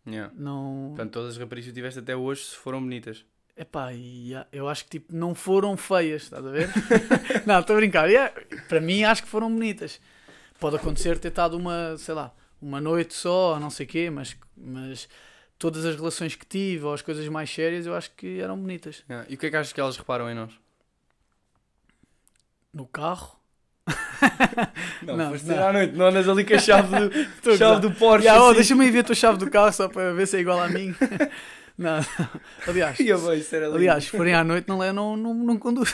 Yeah. 0.06 0.32
Não. 0.36 0.88
Portanto, 0.90 1.12
todas 1.12 1.30
as 1.32 1.38
raparigas 1.38 1.68
que 1.68 1.74
tiveste 1.74 1.98
até 1.98 2.14
hoje 2.14 2.42
foram 2.44 2.80
bonitas. 2.80 3.24
Epá, 3.56 3.92
e, 3.92 4.34
ah, 4.34 4.46
eu 4.52 4.68
acho 4.68 4.84
que 4.84 4.90
tipo, 4.90 5.16
não 5.16 5.34
foram 5.34 5.76
feias, 5.76 6.24
estás 6.24 6.44
a 6.44 6.50
ver? 6.50 6.68
não, 7.46 7.58
estou 7.58 7.74
a 7.74 7.78
brincar. 7.78 8.06
Yeah, 8.06 8.32
para 8.68 8.80
mim, 8.80 9.02
acho 9.02 9.22
que 9.22 9.28
foram 9.28 9.50
bonitas. 9.50 9.98
Pode 10.60 10.76
acontecer 10.76 11.18
ter 11.18 11.28
estado 11.28 11.56
uma, 11.56 11.96
sei 11.96 12.14
lá, 12.14 12.34
uma 12.60 12.80
noite 12.80 13.14
só, 13.14 13.54
ou 13.54 13.60
não 13.60 13.70
sei 13.70 13.86
o 13.86 13.88
quê, 13.88 14.10
mas, 14.10 14.36
mas 14.56 15.08
todas 15.58 15.84
as 15.84 15.96
relações 15.96 16.34
que 16.34 16.44
tive, 16.46 16.84
ou 16.84 16.92
as 16.94 17.02
coisas 17.02 17.26
mais 17.28 17.50
sérias, 17.50 17.86
eu 17.86 17.94
acho 17.94 18.10
que 18.12 18.40
eram 18.40 18.56
bonitas. 18.58 19.02
Yeah. 19.08 19.26
E 19.30 19.34
o 19.34 19.38
que 19.38 19.46
é 19.46 19.50
que 19.50 19.56
achas 19.56 19.72
que 19.72 19.80
elas 19.80 19.96
reparam 19.96 20.30
em 20.30 20.34
nós? 20.34 20.50
No 22.72 22.86
carro. 22.86 23.36
Não, 25.02 25.16
Não, 25.16 25.30
não. 25.30 25.68
à 25.68 25.72
noite, 25.72 25.92
não 25.94 26.06
andas 26.06 26.28
ali 26.28 26.44
com 26.44 26.54
a 26.54 26.58
chave 26.58 26.88
do, 26.88 27.12
chave 27.56 27.80
do 27.82 27.92
Porsche. 27.92 28.24
Yeah, 28.26 28.42
oh, 28.42 28.46
assim. 28.48 28.56
Deixa-me 28.56 28.84
aí 28.86 28.90
ver 28.90 29.00
a 29.00 29.04
tua 29.04 29.14
chave 29.14 29.38
do 29.38 29.48
carro 29.50 29.72
só 29.72 29.88
para 29.88 30.12
ver 30.14 30.26
se 30.26 30.38
é 30.38 30.40
igual 30.40 30.58
a 30.60 30.68
mim. 30.68 30.94
não, 31.78 32.00
não. 32.00 32.30
Aliás, 32.66 32.98
Ia 32.98 33.16
bem, 33.16 33.42
aliás, 33.74 34.04
se 34.04 34.10
forem 34.10 34.34
à 34.34 34.42
noite, 34.42 34.66
não, 34.68 34.78
le- 34.80 34.92
não, 34.92 35.16
não, 35.16 35.34
não 35.34 35.56
conduz. 35.58 35.90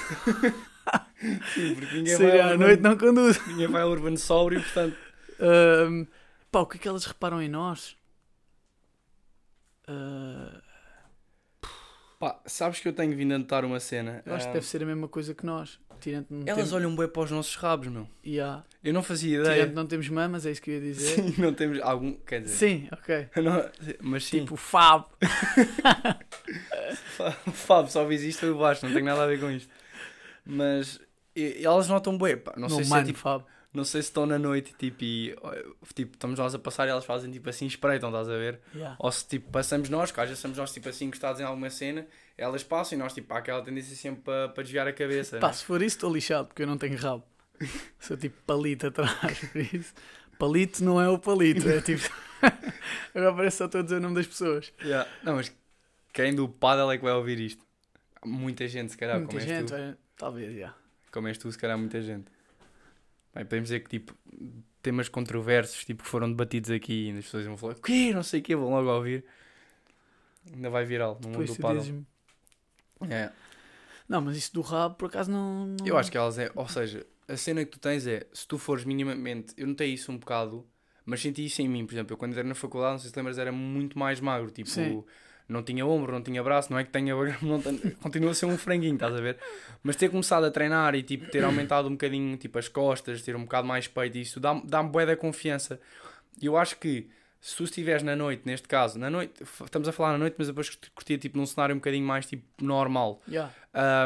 Sim, 1.54 1.74
porque 1.74 1.96
ninguém 1.96 2.16
Se 2.16 2.22
vai, 2.22 2.40
à 2.40 2.52
ao 2.52 2.58
noite, 2.58 2.76
urbano, 2.78 2.88
não 2.88 2.96
conduz. 2.96 3.46
ninguém 3.48 3.66
vai 3.68 3.82
ao 3.82 3.90
urbano 3.90 4.16
sóbrio, 4.16 4.62
portanto. 4.62 4.96
Ahm, 5.40 6.06
pá, 6.50 6.60
o 6.60 6.66
que 6.66 6.76
é 6.78 6.80
que 6.80 6.88
elas 6.88 7.04
reparam 7.04 7.42
em 7.42 7.48
nós? 7.48 7.96
Pá, 12.22 12.38
sabes 12.46 12.78
que 12.78 12.86
eu 12.86 12.92
tenho 12.92 13.16
vindo 13.16 13.34
a 13.34 13.38
notar 13.38 13.64
uma 13.64 13.80
cena. 13.80 14.22
eu 14.24 14.32
acho 14.32 14.44
que 14.44 14.50
Ah, 14.50 14.54
deve 14.54 14.64
ser 14.66 14.80
a 14.80 14.86
mesma 14.86 15.08
coisa 15.08 15.34
que 15.34 15.44
nós. 15.44 15.80
Tirando 15.98 16.26
que 16.26 16.32
não 16.34 16.42
Elas 16.42 16.54
temos, 16.54 16.72
olham 16.72 16.94
bem 16.94 17.08
para 17.08 17.22
os 17.22 17.30
nossos 17.32 17.56
rabos, 17.56 17.88
meu. 17.88 18.08
Yeah. 18.24 18.62
Eu 18.84 18.94
não 18.94 19.02
fazia 19.02 19.40
ideia. 19.40 19.66
não 19.66 19.84
temos 19.88 20.08
mamas, 20.08 20.46
é 20.46 20.52
isso 20.52 20.62
que 20.62 20.70
eu 20.70 20.74
ia 20.76 20.80
dizer. 20.94 21.16
Sim, 21.16 21.34
não 21.36 21.52
temos 21.52 21.80
algum. 21.80 22.14
Quer 22.14 22.42
dizer, 22.42 22.54
Sim, 22.54 22.88
ok. 22.92 23.26
não- 23.42 23.68
mas 24.00 24.24
sim. 24.26 24.38
Tipo 24.38 24.54
Fab. 24.54 25.06
Fábio, 27.52 27.90
só 27.90 28.06
fiz 28.06 28.22
isto 28.22 28.46
eu 28.46 28.56
baixo, 28.56 28.86
não 28.86 28.94
tem 28.94 29.02
nada 29.02 29.24
a 29.24 29.26
ver 29.26 29.40
com 29.40 29.50
isto. 29.50 29.68
Mas 30.46 31.00
elas 31.34 31.88
notam 31.88 32.16
bem, 32.16 32.36
pá, 32.36 32.52
não, 32.56 32.68
Não, 32.68 32.76
sei 32.76 32.84
se 32.84 32.90
mano, 32.90 33.02
é, 33.02 33.06
tipo, 33.06 33.18
Fab. 33.18 33.42
Não 33.72 33.84
sei 33.84 34.02
se 34.02 34.08
estão 34.08 34.26
na 34.26 34.38
noite 34.38 34.74
tipo, 34.78 35.02
e 35.02 35.34
tipo, 35.94 36.12
estamos 36.14 36.38
nós 36.38 36.54
a 36.54 36.58
passar 36.58 36.86
e 36.86 36.90
elas 36.90 37.04
fazem 37.04 37.30
tipo 37.30 37.48
assim, 37.48 37.66
espreitam, 37.66 38.10
estás 38.10 38.28
a 38.28 38.36
ver? 38.36 38.60
Yeah. 38.74 38.96
Ou 38.98 39.10
se 39.10 39.26
tipo 39.26 39.50
passamos 39.50 39.88
nós, 39.88 40.10
que 40.10 40.20
às 40.20 40.28
vezes 40.28 40.40
somos 40.42 40.58
nós 40.58 40.72
tipo 40.72 40.88
assim 40.88 41.06
encostados 41.06 41.40
em 41.40 41.44
alguma 41.44 41.70
cena, 41.70 42.06
elas 42.36 42.62
passam 42.62 42.98
e 42.98 43.00
nós 43.00 43.14
tipo 43.14 43.32
há 43.32 43.38
aquela 43.38 43.62
tendência 43.62 43.96
sempre 43.96 44.22
para, 44.22 44.48
para 44.50 44.62
desviar 44.62 44.86
a 44.86 44.92
cabeça. 44.92 45.38
Pá, 45.38 45.48
né? 45.48 45.52
se 45.54 45.64
for 45.64 45.80
isso, 45.80 45.96
estou 45.96 46.12
lixado 46.12 46.48
porque 46.48 46.62
eu 46.62 46.66
não 46.66 46.76
tenho 46.76 46.98
rabo. 46.98 47.24
Sou 47.98 48.16
tipo 48.16 48.36
palito 48.44 48.88
atrás, 48.88 49.38
por 49.52 49.60
isso. 49.60 49.94
Palito 50.38 50.84
não 50.84 51.00
é 51.00 51.08
o 51.08 51.18
palito, 51.18 51.68
é 51.68 51.80
tipo. 51.80 52.02
Agora 53.14 53.34
parece 53.36 53.54
que 53.54 53.58
só 53.58 53.64
estou 53.66 53.80
a 53.80 53.84
dizer 53.84 53.96
o 53.96 54.00
nome 54.00 54.16
das 54.16 54.26
pessoas. 54.26 54.72
Yeah. 54.82 55.08
Não, 55.22 55.36
mas 55.36 55.54
quem 56.12 56.34
do 56.34 56.48
paddle 56.48 56.90
é 56.90 56.98
que 56.98 57.04
vai 57.04 57.12
ouvir 57.12 57.38
isto? 57.38 57.64
Muita 58.24 58.66
gente, 58.68 58.92
se 58.92 58.98
calhar, 58.98 59.18
Muita 59.18 59.28
como 59.28 59.40
és 59.40 59.48
gente, 59.48 59.68
tu. 59.68 59.76
vai- 59.76 59.96
talvez, 60.16 60.56
já. 60.56 60.74
Como 61.10 61.28
és 61.28 61.38
tu, 61.38 61.50
se 61.50 61.58
calhar 61.58 61.78
muita 61.78 62.02
gente. 62.02 62.26
Bem, 63.34 63.44
podemos 63.44 63.68
dizer 63.68 63.80
que 63.80 63.90
tipo, 63.98 64.14
temas 64.82 65.08
controversos 65.08 65.84
tipo, 65.84 66.02
que 66.02 66.08
foram 66.08 66.28
debatidos 66.28 66.70
aqui 66.70 67.10
e 67.10 67.18
as 67.18 67.24
pessoas 67.24 67.46
vão 67.46 67.56
falar, 67.56 67.72
o 67.74 67.80
quê? 67.82 68.12
Não 68.14 68.22
sei 68.22 68.40
o 68.40 68.42
quê, 68.42 68.54
vão 68.54 68.68
logo 68.70 68.90
ouvir. 68.90 69.24
Ainda 70.52 70.68
vai 70.70 70.84
viral 70.84 71.18
no 71.22 71.28
mundo 71.28 71.30
Depois 71.30 71.50
do 71.50 71.56
paddle. 71.62 71.80
dizes-me. 71.80 72.06
É. 73.10 73.30
Não, 74.08 74.20
mas 74.20 74.36
isso 74.36 74.52
do 74.52 74.60
rabo, 74.60 74.96
por 74.96 75.06
acaso, 75.06 75.30
não. 75.30 75.66
não- 75.66 75.86
Eu 75.86 75.96
acho 75.96 76.10
que 76.10 76.18
elas 76.18 76.38
é, 76.38 76.50
ou 76.54 76.68
seja, 76.68 77.06
a 77.26 77.36
cena 77.36 77.64
que 77.64 77.70
tu 77.70 77.78
tens 77.78 78.06
é, 78.06 78.26
se 78.32 78.46
tu 78.46 78.58
fores 78.58 78.84
minimamente, 78.84 79.54
eu 79.56 79.66
notei 79.66 79.92
isso 79.94 80.12
um 80.12 80.18
bocado, 80.18 80.66
mas 81.04 81.20
senti 81.20 81.44
isso 81.44 81.62
em 81.62 81.68
mim, 81.68 81.86
por 81.86 81.94
exemplo, 81.94 82.12
eu 82.12 82.16
quando 82.18 82.36
era 82.36 82.46
na 82.46 82.54
faculdade, 82.54 82.92
não 82.92 82.98
sei 82.98 83.10
se 83.10 83.16
lembras, 83.16 83.38
era 83.38 83.50
muito 83.52 83.98
mais 83.98 84.20
magro, 84.20 84.50
tipo, 84.50 84.68
Sim. 84.68 85.02
Não 85.48 85.62
tinha 85.62 85.84
ombro, 85.86 86.12
não 86.12 86.22
tinha 86.22 86.42
braço, 86.42 86.70
não 86.72 86.78
é 86.78 86.84
que 86.84 86.90
tenha, 86.90 87.14
não 87.42 87.60
tem- 87.60 87.78
continua 88.02 88.30
a 88.30 88.34
ser 88.34 88.46
um 88.46 88.56
franguinho, 88.58 88.94
estás 88.94 89.14
a 89.14 89.20
ver? 89.20 89.38
Mas 89.82 89.96
ter 89.96 90.08
começado 90.10 90.44
a 90.44 90.50
treinar 90.50 90.94
e 90.94 91.02
tipo, 91.02 91.30
ter 91.30 91.44
aumentado 91.44 91.88
um 91.88 91.92
bocadinho 91.92 92.36
tipo, 92.36 92.58
as 92.58 92.68
costas, 92.68 93.22
ter 93.22 93.36
um 93.36 93.42
bocado 93.42 93.66
mais 93.66 93.86
peito, 93.88 94.18
isso 94.18 94.38
dá-me 94.40 94.62
dá 94.64 94.82
bué 94.82 95.04
da 95.06 95.16
confiança. 95.16 95.80
E 96.40 96.46
eu 96.46 96.56
acho 96.56 96.76
que 96.78 97.08
se 97.40 97.56
tu 97.56 97.64
estiveres 97.64 98.02
na 98.02 98.14
noite, 98.14 98.42
neste 98.46 98.68
caso, 98.68 98.98
na 98.98 99.10
noite, 99.10 99.42
estamos 99.64 99.88
a 99.88 99.92
falar 99.92 100.12
na 100.12 100.18
noite, 100.18 100.36
mas 100.38 100.46
depois 100.46 100.70
curtia 100.94 101.18
tipo 101.18 101.36
num 101.36 101.44
cenário 101.46 101.74
um 101.74 101.78
bocadinho 101.78 102.06
mais 102.06 102.24
tipo 102.26 102.44
normal. 102.64 103.20
Yeah. 103.28 103.52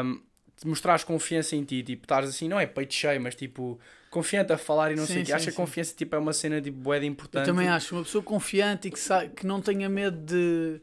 Um, 0.03 0.21
mostrares 0.65 1.03
confiança 1.03 1.55
em 1.55 1.63
ti, 1.63 1.83
tipo, 1.83 2.03
estás 2.05 2.27
assim, 2.27 2.47
não 2.49 2.59
é 2.59 2.65
peito 2.65 2.91
cheio, 2.95 3.21
mas 3.21 3.35
tipo, 3.35 3.79
confiante 4.09 4.51
a 4.51 4.57
falar 4.57 4.91
e 4.91 4.95
não 4.95 5.05
Sim, 5.05 5.13
sei 5.13 5.21
o 5.21 5.25
que. 5.27 5.33
Acho 5.33 5.45
que 5.45 5.51
a 5.51 5.55
confiança 5.55 5.95
tipo, 5.95 6.15
é 6.15 6.17
uma 6.17 6.33
cena 6.33 6.59
tipo, 6.59 6.79
bué 6.79 6.99
de 6.99 7.05
Eu 7.05 7.11
importante. 7.11 7.45
também 7.45 7.67
acho, 7.67 7.95
uma 7.95 8.03
pessoa 8.03 8.23
confiante 8.23 8.87
e 8.87 8.91
que, 8.91 8.99
que 9.35 9.45
não 9.45 9.61
tenha 9.61 9.87
medo 9.87 10.17
de, 10.17 10.81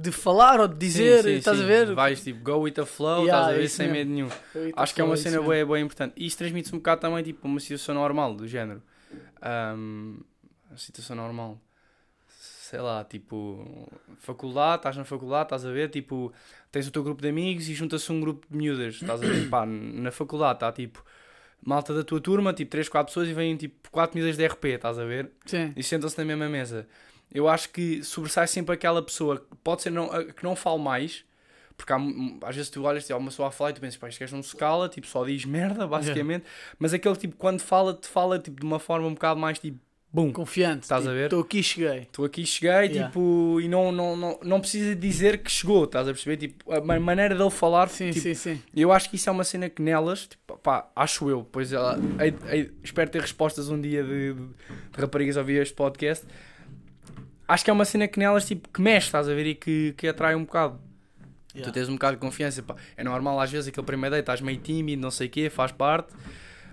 de 0.00 0.12
falar 0.12 0.60
ou 0.60 0.68
de 0.68 0.76
dizer, 0.76 1.22
Sim, 1.22 1.28
sim, 1.30 1.34
estás 1.36 1.58
sim. 1.58 1.64
a 1.64 1.66
ver? 1.66 1.94
Vais 1.94 2.22
tipo, 2.22 2.42
go 2.42 2.58
with 2.60 2.72
the 2.72 2.84
flow, 2.86 3.24
Yeah, 3.24 3.38
estás 3.40 3.48
a 3.48 3.58
ver, 3.58 3.64
isso 3.64 3.76
sem 3.76 3.88
mesmo. 3.88 3.98
medo 3.98 4.10
nenhum. 4.54 4.72
Acho 4.76 4.94
que 4.94 5.00
é 5.00 5.04
uma 5.04 5.14
isso 5.14 5.22
cena 5.24 5.36
mesmo. 5.36 5.46
bué, 5.46 5.64
bué 5.64 5.80
importante. 5.80 6.14
E 6.16 6.26
isto 6.26 6.38
transmite-se 6.38 6.74
um 6.74 6.78
bocado 6.78 7.00
também, 7.00 7.22
tipo, 7.22 7.46
uma 7.46 7.60
situação 7.60 7.94
normal, 7.94 8.34
do 8.34 8.46
género. 8.48 8.82
Um, 9.42 10.20
uma 10.70 10.78
situação 10.78 11.16
normal. 11.16 11.60
Sei 12.28 12.78
lá, 12.80 13.02
tipo, 13.04 13.90
faculdade, 14.20 14.76
estás 14.80 14.96
na 14.96 15.04
faculdade, 15.04 15.46
estás 15.46 15.66
a 15.66 15.72
ver, 15.72 15.88
tipo, 15.90 16.32
tens 16.70 16.86
o 16.86 16.90
teu 16.92 17.02
grupo 17.02 17.20
de 17.20 17.28
amigos 17.28 17.68
e 17.68 17.74
junta-se 17.74 18.12
um 18.12 18.20
grupo 18.20 18.46
de 18.48 18.56
miúdas, 18.56 18.94
estás 18.94 19.20
a 19.20 19.26
ver, 19.26 19.48
pá, 19.48 19.66
na 19.66 20.12
faculdade 20.12 20.54
está, 20.58 20.70
tipo, 20.70 21.04
malta 21.66 21.92
da 21.92 22.04
tua 22.04 22.20
turma, 22.20 22.52
tipo, 22.52 22.70
3, 22.70 22.88
4 22.88 23.10
pessoas 23.10 23.28
e 23.28 23.32
vêm, 23.32 23.56
tipo, 23.56 23.90
4 23.90 24.16
miúdas 24.16 24.36
de 24.36 24.46
RP, 24.46 24.66
estás 24.66 25.00
a 25.00 25.04
ver? 25.04 25.30
Sim, 25.46 25.72
e 25.74 25.82
sentam-se 25.82 26.16
na 26.16 26.24
mesma 26.24 26.48
mesa. 26.48 26.86
Eu 27.32 27.48
acho 27.48 27.68
que 27.70 28.02
sobressai 28.02 28.46
sempre 28.46 28.74
aquela 28.74 29.00
pessoa 29.02 29.38
que 29.38 29.56
pode 29.62 29.82
ser 29.82 29.90
não, 29.90 30.08
que 30.32 30.42
não 30.42 30.56
fale 30.56 30.82
mais, 30.82 31.24
porque 31.76 31.92
há, 31.92 31.98
às 32.42 32.56
vezes 32.56 32.70
tu 32.70 32.82
olhas, 32.82 33.04
tipo, 33.04 33.14
há 33.14 33.18
uma 33.18 33.30
pessoa 33.30 33.48
a 33.48 33.50
falar 33.52 33.70
e 33.70 33.74
tu 33.74 33.80
pensas, 33.80 33.96
pá, 33.96 34.08
este 34.08 34.18
gajo 34.20 34.34
não 34.36 34.42
se 34.42 34.56
cala, 34.56 34.88
tipo, 34.88 35.06
só 35.06 35.24
diz 35.24 35.44
merda, 35.44 35.86
basicamente, 35.86 36.44
mas 36.78 36.92
aquele 36.92 37.16
tipo, 37.16 37.36
quando 37.36 37.60
fala, 37.60 37.94
te 37.94 38.08
fala 38.08 38.38
tipo, 38.38 38.58
de 38.60 38.66
uma 38.66 38.78
forma 38.78 39.06
um 39.06 39.14
bocado 39.14 39.38
mais 39.38 39.58
tipo, 39.58 39.78
bum, 40.12 40.32
confiante. 40.32 40.82
Estás 40.82 41.06
a 41.06 41.12
ver? 41.12 41.26
Estou 41.26 41.40
aqui, 41.40 41.62
cheguei. 41.62 41.98
estou 42.00 42.24
aqui, 42.24 42.44
cheguei, 42.44 42.70
Yeah. 42.88 43.06
tipo, 43.06 43.60
e 43.62 43.68
não, 43.68 43.92
não, 43.92 44.16
não, 44.16 44.40
não 44.42 44.60
precisa 44.60 44.96
dizer 44.96 45.38
que 45.38 45.50
chegou, 45.50 45.84
estás 45.84 46.08
a 46.08 46.12
perceber? 46.12 46.36
Tipo, 46.36 46.72
a 46.72 46.80
ma- 46.80 46.98
maneira 46.98 47.32
dele 47.34 47.48
falar, 47.50 47.88
Sim, 47.88 48.10
tipo, 48.10 48.24
sim, 48.24 48.34
sim. 48.34 48.62
eu 48.74 48.90
acho 48.90 49.08
que 49.08 49.14
isso 49.14 49.28
é 49.28 49.32
uma 49.32 49.44
cena 49.44 49.70
que 49.70 49.80
nelas, 49.80 50.26
tipo, 50.26 50.58
pá, 50.58 50.90
acho 50.96 51.30
eu, 51.30 51.46
pois 51.52 51.72
ela, 51.72 51.96
hei- 52.20 52.34
hei- 52.50 52.72
espero 52.82 53.08
ter 53.08 53.20
respostas 53.20 53.68
um 53.70 53.80
dia 53.80 54.02
de, 54.02 54.34
de, 54.34 54.40
de 54.40 55.00
raparigas 55.00 55.36
a 55.36 55.40
ouvir 55.40 55.62
este 55.62 55.74
podcast. 55.74 56.26
Acho 57.50 57.64
que 57.64 57.70
é 57.70 57.72
uma 57.72 57.84
cena 57.84 58.06
que 58.06 58.16
nelas, 58.16 58.46
tipo, 58.46 58.68
que 58.68 58.80
mexe, 58.80 59.06
estás 59.08 59.28
a 59.28 59.34
ver, 59.34 59.44
e 59.44 59.54
que, 59.56 59.92
que 59.96 60.06
atrai 60.06 60.36
um 60.36 60.44
bocado. 60.44 60.80
Yeah. 61.52 61.68
Tu 61.68 61.74
tens 61.74 61.88
um 61.88 61.94
bocado 61.94 62.14
de 62.16 62.20
confiança, 62.20 62.62
pá. 62.62 62.76
É 62.96 63.02
normal 63.02 63.40
às 63.40 63.50
vezes 63.50 63.66
aquele 63.66 63.84
primeiro 63.84 64.14
date, 64.14 64.22
estás 64.22 64.40
meio 64.40 64.58
tímido, 64.58 65.02
não 65.02 65.10
sei 65.10 65.26
o 65.26 65.30
quê, 65.30 65.50
faz 65.50 65.72
parte. 65.72 66.12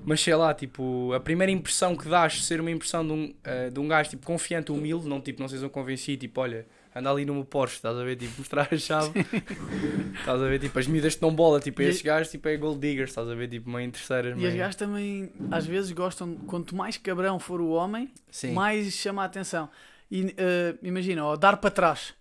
Mas 0.06 0.22
sei 0.22 0.36
lá, 0.36 0.54
tipo, 0.54 1.12
a 1.14 1.20
primeira 1.20 1.52
impressão 1.52 1.96
que 1.96 2.08
dás 2.08 2.46
ser 2.46 2.62
uma 2.62 2.70
impressão 2.70 3.04
de 3.04 3.12
um, 3.12 3.34
eh, 3.44 3.72
de 3.72 3.80
um 3.80 3.88
gajo, 3.88 4.12
tipo, 4.12 4.24
confiante, 4.24 4.72
humilde, 4.72 5.08
não, 5.08 5.20
tipo, 5.20 5.42
não 5.42 5.48
sejas 5.48 5.64
um 5.64 5.70
convencido, 5.70 6.20
tipo, 6.20 6.40
olha, 6.40 6.68
anda 6.96 7.10
ali 7.10 7.26
no 7.26 7.34
meu 7.34 7.44
Porsche, 7.44 7.78
estás 7.78 7.98
a 7.98 8.04
ver, 8.04 8.16
tipo, 8.16 8.34
mostrar 8.38 8.68
a 8.72 8.78
chave. 8.78 9.12
estás 10.20 10.40
a 10.42 10.48
ver, 10.48 10.60
tipo, 10.60 10.78
as 10.78 10.86
que 10.86 11.20
dão 11.22 11.34
bola, 11.34 11.60
tipo, 11.60 11.82
E- 11.82 11.86
estes 11.86 12.04
gajos, 12.04 12.30
tipo, 12.32 12.48
é 12.48 12.56
gold 12.56 12.80
diggers, 12.80 13.10
estás 13.10 13.28
a 13.28 13.34
ver, 13.34 13.50
tipo, 13.50 13.68
meio 13.68 13.88
interesseiras, 13.88 14.32
E 14.34 14.34
as 14.34 14.40
meio... 14.44 14.58
gajas 14.58 14.76
também, 14.76 15.32
às 15.50 15.66
vezes, 15.66 15.92
gostam, 15.92 16.36
quanto 16.46 16.76
mais 16.76 16.98
cabrão 16.98 17.40
for 17.40 17.60
o 17.60 17.70
homem, 17.70 18.12
Sim. 18.30 18.54
mais 18.54 18.94
chama 18.94 19.24
a 19.24 19.26
atenção. 19.26 19.68
E 20.10 20.34
eh, 20.38 20.76
imagina, 20.82 21.26
ó, 21.26 21.36
dar 21.36 21.58
para 21.58 21.72
trás. 21.72 22.14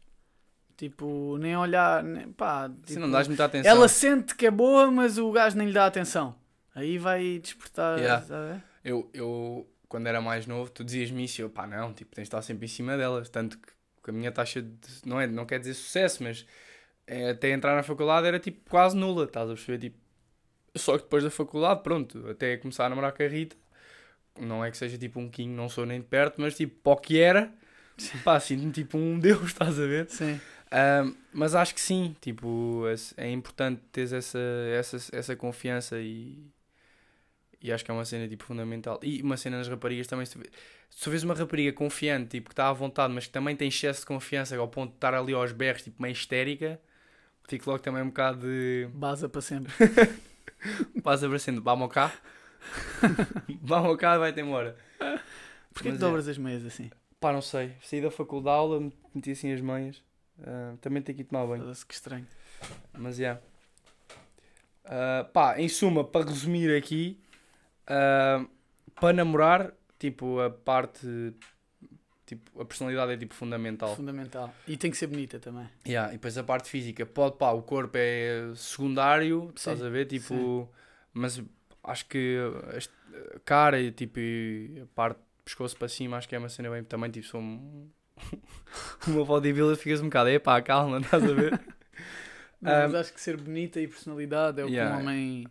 Tipo, 0.77 1.39
nem 1.39 1.57
olhar, 1.57 2.03
nem, 2.03 2.31
pá. 2.33 2.69
Se 2.85 2.95
tipo, 2.95 3.01
não 3.01 3.11
dás 3.11 3.27
muita 3.27 3.45
atenção. 3.47 3.71
ela 3.71 3.89
sente 3.89 4.35
que 4.35 4.47
é 4.47 4.51
boa, 4.51 4.91
mas 4.91 5.17
o 5.17 5.31
gajo 5.33 5.57
nem 5.57 5.69
lhe 5.69 5.73
dá 5.73 5.87
atenção. 5.87 6.35
Aí 6.75 6.99
vai 6.99 7.39
despertar. 7.39 7.99
Yeah. 7.99 8.63
Eu, 8.85 9.09
eu, 9.15 9.67
quando 9.89 10.07
era 10.07 10.21
mais 10.21 10.47
novo, 10.47 10.71
tu 10.71 10.85
dizias-me 10.85 11.25
isso 11.25 11.41
eu, 11.41 11.49
pá, 11.49 11.67
não, 11.67 11.95
tipo, 11.95 12.15
tens 12.15 12.25
de 12.25 12.29
estar 12.29 12.43
sempre 12.43 12.67
em 12.67 12.69
cima 12.69 12.97
delas. 12.97 13.31
Tanto 13.31 13.59
que, 13.59 14.11
a 14.11 14.13
minha 14.13 14.31
taxa 14.31 14.61
de. 14.61 14.71
Não, 15.07 15.19
é, 15.19 15.27
não 15.27 15.47
quer 15.47 15.59
dizer 15.59 15.75
sucesso, 15.75 16.23
mas 16.23 16.45
é, 17.07 17.31
até 17.31 17.51
entrar 17.51 17.75
na 17.75 17.83
faculdade 17.83 18.27
era 18.27 18.39
tipo 18.39 18.69
quase 18.69 18.97
nula, 18.97 19.25
estás 19.25 19.49
a 19.49 19.55
perceber? 19.55 19.79
Tipo, 19.79 19.99
só 20.77 20.99
que 20.99 21.05
depois 21.05 21.25
da 21.25 21.31
faculdade, 21.31 21.83
pronto, 21.83 22.29
até 22.29 22.57
começar 22.57 22.87
a 22.87 22.89
namorar 22.89 23.13
com 23.13 23.23
a 23.23 23.27
Rita, 23.27 23.57
não 24.39 24.65
é 24.65 24.71
que 24.71 24.77
seja 24.77 24.99
tipo 24.99 25.19
um 25.19 25.29
king, 25.29 25.53
não 25.55 25.69
sou 25.69 25.87
nem 25.87 26.01
de 26.01 26.07
perto, 26.07 26.41
mas 26.41 26.55
tipo, 26.57 26.77
para 26.83 26.93
o 26.93 26.97
que 26.97 27.19
era, 27.19 27.53
pá, 28.25 28.39
sinto-me 28.41 28.73
tipo 28.73 28.99
um 28.99 29.19
deus, 29.19 29.47
estás 29.53 29.79
a 29.79 29.87
ver? 29.87 30.09
Sim. 30.11 30.41
Mas 31.33 31.55
acho 31.55 31.75
que 31.75 31.81
sim, 31.81 32.15
tipo, 32.21 32.85
é- 32.87 33.25
é 33.25 33.31
importante 33.31 33.81
teres 33.93 34.13
essa, 34.13 34.39
essa, 34.73 34.97
essa 35.17 35.37
confiança 35.37 35.99
e, 36.01 36.51
e 37.61 37.73
acho 37.73 37.85
que 37.85 37.91
é 37.91 37.95
uma 37.95 38.05
cena 38.05 38.29
tipo, 38.29 38.45
fundamental. 38.45 38.99
E 39.03 39.23
uma 39.23 39.37
cena 39.37 39.59
nas 39.59 39.69
raparigas 39.69 40.07
também, 40.07 40.27
se 40.27 40.33
tu, 40.33 40.39
vê- 40.39 40.51
se 40.91 41.05
tu 41.05 41.11
vês 41.11 41.23
uma 41.25 41.35
rapariga 41.35 41.73
confiante, 41.73 42.31
tipo, 42.31 42.49
que 42.49 42.53
está 42.53 42.69
à 42.69 42.73
vontade, 42.73 43.13
mas 43.13 43.27
que 43.27 43.33
também 43.33 43.55
tem 43.57 43.69
excesso 43.69 44.01
de 44.01 44.07
confiança 44.07 44.57
ao 44.57 44.69
ponto 44.69 44.91
de 44.91 44.97
estar 44.97 45.15
ali 45.15 45.33
aos 45.33 45.53
berros, 45.53 45.83
tipo, 45.83 46.01
meio 46.03 46.13
histérica, 46.13 46.81
fico 47.49 47.71
logo 47.71 47.83
também 47.83 48.03
um 48.03 48.09
bocado 48.09 48.41
de. 48.41 48.89
Baza 48.95 49.29
para 49.29 49.41
sempre. 49.41 49.73
Passa 51.03 51.27
abraçando, 51.27 51.63
vamos 51.63 51.93
cá, 51.93 52.13
vamos 53.63 53.97
cá 53.99 54.17
e 54.17 54.19
vai-te 54.19 54.41
embora. 54.41 54.77
Porquê 55.73 55.91
que 55.91 55.97
é. 55.97 55.99
dobras 55.99 56.27
as 56.27 56.39
meias 56.39 56.65
assim? 56.65 56.91
Pá, 57.21 57.33
não 57.33 57.41
sei, 57.41 57.75
saí 57.83 58.01
da 58.01 58.11
faculdade, 58.11 58.59
aula, 58.59 58.93
meti 59.15 59.31
assim 59.31 59.53
as 59.53 59.61
meias, 59.61 60.03
ah, 60.43 60.75
também 60.81 61.03
tenho 61.03 61.17
que 61.17 61.23
ir 61.23 61.27
tomar 61.27 61.47
banho. 61.47 61.73
Que 61.87 61.95
estranho. 61.95 62.27
Mas 62.93 63.19
é. 63.21 63.41
Ah, 64.85 65.29
pá, 65.33 65.59
em 65.59 65.69
suma, 65.69 66.05
para 66.05 66.27
resumir 66.27 66.77
aqui, 66.77 67.19
ah, 67.87 68.45
para 69.01 69.15
namorar, 69.15 69.73
tipo, 69.99 70.41
a 70.41 70.51
parte. 70.51 71.35
Tipo, 72.27 72.61
a 72.61 72.65
personalidade 72.65 73.13
é 73.13 73.17
tipo 73.17 73.35
fundamental. 73.35 73.95
Fundamental. 73.95 74.53
E 74.67 74.77
tem 74.77 74.91
que 74.91 74.97
ser 74.97 75.07
bonita 75.07 75.39
também. 75.39 75.69
Yeah, 75.87 76.11
e 76.13 76.17
depois 76.17 76.37
a 76.37 76.43
parte 76.43 76.69
física, 76.69 77.07
pode, 77.07 77.37
pá, 77.37 77.53
o 77.53 77.63
corpo 77.63 77.97
é 77.97 78.53
secundário, 78.57 79.53
estás 79.55 79.79
Sim, 79.79 79.87
a 79.87 79.89
ver? 79.89 80.07
Tipo, 80.07 80.69
mas 81.13 81.41
acho 81.85 82.07
que 82.07 82.37
a 83.37 83.39
cara 83.45 83.81
e 83.81 83.93
tipo, 83.93 84.19
a 84.83 84.87
parte 84.93 85.21
pescoço 85.47 85.77
para 85.77 85.89
cima, 85.89 86.17
acho 86.17 86.29
que 86.29 86.35
é 86.35 86.39
uma 86.39 86.49
cena 86.49 86.69
bem. 86.69 86.83
Também, 86.83 87.11
tipo, 87.11 87.27
sou 87.27 87.41
um. 87.41 87.89
uma 89.07 89.25
bodybuilder, 89.25 89.77
ficas 89.77 90.01
um 90.01 90.05
bocado, 90.05 90.29
epá, 90.31 90.61
calma, 90.61 90.99
estás 90.99 91.23
a 91.23 91.33
ver? 91.33 91.61
Mas 92.61 92.95
acho 92.95 93.15
que 93.15 93.21
ser 93.21 93.37
bonita 93.37 93.81
e 93.81 93.87
personalidade 93.87 94.61
é 94.61 94.65
o 94.65 94.69
yeah. 94.69 94.97
que 94.97 95.03
um 95.03 95.07
homem. 95.07 95.47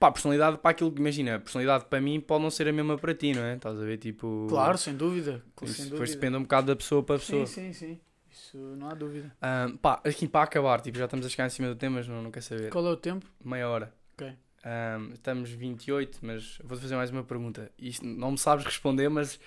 Pá, 0.00 0.10
personalidade 0.10 0.58
para 0.58 0.72
aquilo 0.72 0.90
que 0.90 1.00
imagina, 1.00 1.38
personalidade 1.38 1.84
para 1.86 2.00
mim 2.00 2.20
pode 2.20 2.42
não 2.42 2.50
ser 2.50 2.68
a 2.68 2.72
mesma 2.72 2.98
para 2.98 3.14
ti, 3.14 3.32
não 3.32 3.42
é? 3.42 3.54
Estás 3.54 3.80
a 3.80 3.84
ver? 3.84 3.98
Tipo. 3.98 4.46
Claro, 4.48 4.76
sem 4.76 4.94
dúvida. 4.94 5.42
Sem 5.64 5.66
depois 5.66 5.90
dúvida. 5.90 6.14
depende 6.14 6.36
um 6.36 6.42
bocado 6.42 6.66
da 6.66 6.76
pessoa 6.76 7.02
para 7.02 7.18
pessoa. 7.18 7.46
Sim, 7.46 7.72
sim, 7.72 7.72
sim. 7.72 8.00
Isso 8.30 8.58
não 8.58 8.90
há 8.90 8.94
dúvida. 8.94 9.34
Ah, 9.40 9.68
pá, 9.80 10.00
aqui 10.04 10.28
para 10.28 10.42
acabar, 10.42 10.80
tipo, 10.80 10.98
já 10.98 11.04
estamos 11.04 11.24
a 11.24 11.28
chegar 11.28 11.46
em 11.46 11.50
cima 11.50 11.68
do 11.68 11.76
tema, 11.76 11.96
mas 11.96 12.08
não, 12.08 12.22
não 12.22 12.30
quer 12.30 12.42
saber. 12.42 12.70
Qual 12.70 12.86
é 12.86 12.90
o 12.90 12.96
tempo? 12.96 13.26
Meia 13.42 13.68
hora. 13.68 13.94
Ok. 14.14 14.34
Ah, 14.68 14.98
estamos 15.14 15.50
28, 15.50 16.18
mas 16.22 16.58
vou-te 16.64 16.82
fazer 16.82 16.96
mais 16.96 17.10
uma 17.10 17.22
pergunta. 17.22 17.70
Isto 17.78 18.04
não 18.04 18.32
me 18.32 18.38
sabes 18.38 18.64
responder, 18.64 19.08
mas 19.08 19.38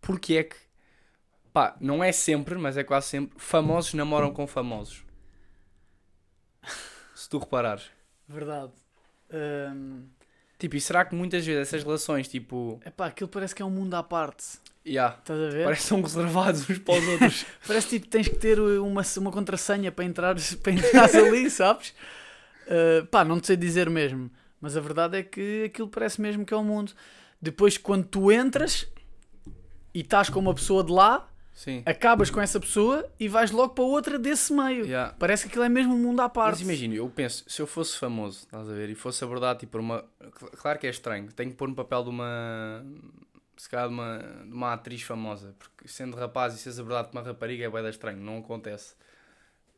porquê 0.00 0.38
é 0.38 0.42
que. 0.42 0.56
Pá, 1.52 1.76
não 1.80 2.02
é 2.02 2.10
sempre, 2.10 2.56
mas 2.56 2.76
é 2.76 2.82
quase 2.82 3.06
sempre. 3.06 3.38
Famosos 3.38 3.94
namoram 3.94 4.32
com 4.32 4.48
famosos. 4.48 5.04
Se 7.14 7.28
tu 7.28 7.38
reparares. 7.38 7.88
Verdade. 8.28 8.72
Hum, 9.32 10.08
Tipo, 10.58 10.76
e 10.76 10.80
será 10.80 11.04
que 11.04 11.14
muitas 11.14 11.44
vezes 11.44 11.68
essas 11.68 11.84
relações, 11.84 12.26
tipo. 12.26 12.80
epá, 12.84 13.06
aquilo 13.06 13.28
parece 13.28 13.54
que 13.54 13.60
é 13.62 13.64
um 13.64 13.70
mundo 13.70 13.94
à 13.94 14.02
parte. 14.02 14.44
Yeah, 14.86 15.16
Estás 15.18 15.38
a 15.40 15.50
ver? 15.50 15.64
parece 15.64 15.82
que 15.82 15.88
são 15.88 16.02
reservados 16.02 16.68
uns 16.68 16.78
para 16.78 16.98
os 16.98 17.08
outros. 17.08 17.46
Parece 17.66 17.88
tipo 17.88 18.04
que 18.06 18.10
tens 18.10 18.28
que 18.28 18.36
ter 18.36 18.58
uma, 18.60 19.02
uma 19.18 19.30
contrassenha 19.32 19.90
para 19.92 20.04
entrar 20.04 20.36
para 20.62 20.72
entrares 20.72 21.14
ali, 21.14 21.48
sabes? 21.50 21.94
Uh, 22.66 23.06
pá, 23.06 23.24
não 23.24 23.40
te 23.40 23.46
sei 23.46 23.56
dizer 23.56 23.88
mesmo. 23.88 24.30
Mas 24.64 24.78
a 24.78 24.80
verdade 24.80 25.18
é 25.18 25.22
que 25.22 25.64
aquilo 25.64 25.88
parece 25.88 26.18
mesmo 26.22 26.42
que 26.42 26.54
é 26.54 26.56
o 26.56 26.64
mundo. 26.64 26.90
Depois, 27.38 27.76
quando 27.76 28.06
tu 28.06 28.32
entras 28.32 28.90
e 29.92 30.00
estás 30.00 30.30
com 30.30 30.40
uma 30.40 30.54
pessoa 30.54 30.82
de 30.82 30.90
lá, 30.90 31.28
Sim. 31.52 31.82
acabas 31.84 32.30
com 32.30 32.40
essa 32.40 32.58
pessoa 32.58 33.06
e 33.20 33.28
vais 33.28 33.50
logo 33.50 33.74
para 33.74 33.84
outra 33.84 34.18
desse 34.18 34.54
meio. 34.54 34.86
Yeah. 34.86 35.14
Parece 35.18 35.42
que 35.42 35.48
aquilo 35.50 35.64
é 35.64 35.68
mesmo 35.68 35.94
um 35.94 35.98
mundo 35.98 36.20
à 36.20 36.24
Mas 36.24 36.32
parte. 36.32 36.62
imagina, 36.62 36.94
eu 36.94 37.10
penso, 37.10 37.44
se 37.46 37.60
eu 37.60 37.66
fosse 37.66 37.98
famoso, 37.98 38.38
estás 38.38 38.66
a 38.66 38.72
ver, 38.72 38.88
e 38.88 38.94
fosse 38.94 39.22
abordado 39.22 39.58
tipo 39.58 39.72
por 39.72 39.82
uma. 39.82 40.02
Claro 40.56 40.78
que 40.78 40.86
é 40.86 40.90
estranho, 40.90 41.30
tenho 41.30 41.50
que 41.50 41.56
pôr 41.58 41.68
no 41.68 41.74
papel 41.74 42.02
de 42.04 42.08
uma. 42.08 42.82
Se 43.58 43.68
calhar 43.68 43.88
de 43.88 43.92
uma, 43.92 44.18
de 44.46 44.52
uma 44.54 44.72
atriz 44.72 45.02
famosa, 45.02 45.54
porque 45.58 45.86
sendo 45.86 46.16
rapaz 46.16 46.54
e 46.54 46.58
seres 46.58 46.78
abordado 46.78 47.08
por 47.10 47.18
uma 47.18 47.22
rapariga 47.26 47.66
é 47.66 47.68
bem 47.68 47.86
estranho, 47.90 48.18
não 48.18 48.38
acontece. 48.38 48.94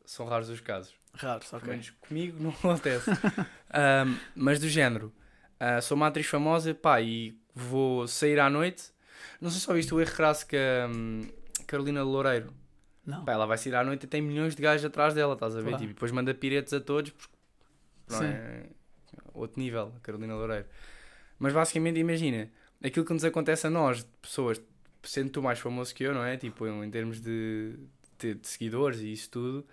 São 0.05 0.25
raros 0.25 0.47
os 0.47 0.61
casos. 0.61 0.95
Raro, 1.17 1.43
ok. 1.51 1.69
menos 1.69 1.89
comigo 1.89 2.41
não 2.41 2.51
acontece. 2.57 3.09
Ahm, 3.69 4.15
mas 4.35 4.59
do 4.59 4.69
género, 4.69 5.13
ah, 5.59 5.81
sou 5.81 5.95
uma 5.95 6.07
atriz 6.07 6.27
famosa, 6.27 6.73
pá, 6.73 7.01
e 7.01 7.37
vou 7.53 8.07
sair 8.07 8.39
à 8.39 8.49
noite. 8.49 8.91
Não 9.41 9.49
sei 9.49 9.59
se 9.59 9.65
só 9.65 9.73
viste 9.73 9.93
o 9.93 9.99
erro 9.99 10.15
crasso 10.15 10.45
que 10.45 10.55
a 10.55 10.87
hum, 10.87 11.27
Carolina 11.65 12.03
Loureiro. 12.03 12.53
Não. 13.05 13.23
Pá, 13.25 13.31
ela 13.31 13.45
vai 13.45 13.57
sair 13.57 13.75
à 13.75 13.83
noite 13.83 14.03
e 14.03 14.07
tem 14.07 14.21
milhões 14.21 14.55
de 14.55 14.61
gajos 14.61 14.85
atrás 14.85 15.13
dela, 15.13 15.33
estás 15.33 15.55
a 15.55 15.59
ver? 15.59 15.69
Claro. 15.69 15.77
Tipo, 15.77 15.93
depois 15.93 16.11
manda 16.11 16.33
piretes 16.33 16.73
a 16.73 16.79
todos, 16.79 17.11
porque 17.11 17.33
não 18.09 18.23
é 18.23 18.63
outro 19.33 19.59
nível, 19.59 19.93
Carolina 20.03 20.35
Loureiro. 20.35 20.65
Mas 21.39 21.53
basicamente, 21.53 21.99
imagina, 21.99 22.49
aquilo 22.83 23.05
que 23.05 23.13
nos 23.13 23.23
acontece 23.23 23.67
a 23.67 23.69
nós, 23.69 23.99
de 23.99 24.09
pessoas 24.21 24.61
sendo 25.03 25.29
tu 25.29 25.41
mais 25.41 25.59
famoso 25.59 25.93
que 25.95 26.03
eu, 26.03 26.13
não 26.13 26.23
é? 26.23 26.37
Tipo, 26.37 26.67
em, 26.67 26.83
em 26.83 26.91
termos 26.91 27.21
de, 27.21 27.75
de, 28.19 28.35
de 28.35 28.47
seguidores 28.47 28.99
e 28.99 29.11
isso 29.11 29.29
tudo. 29.29 29.65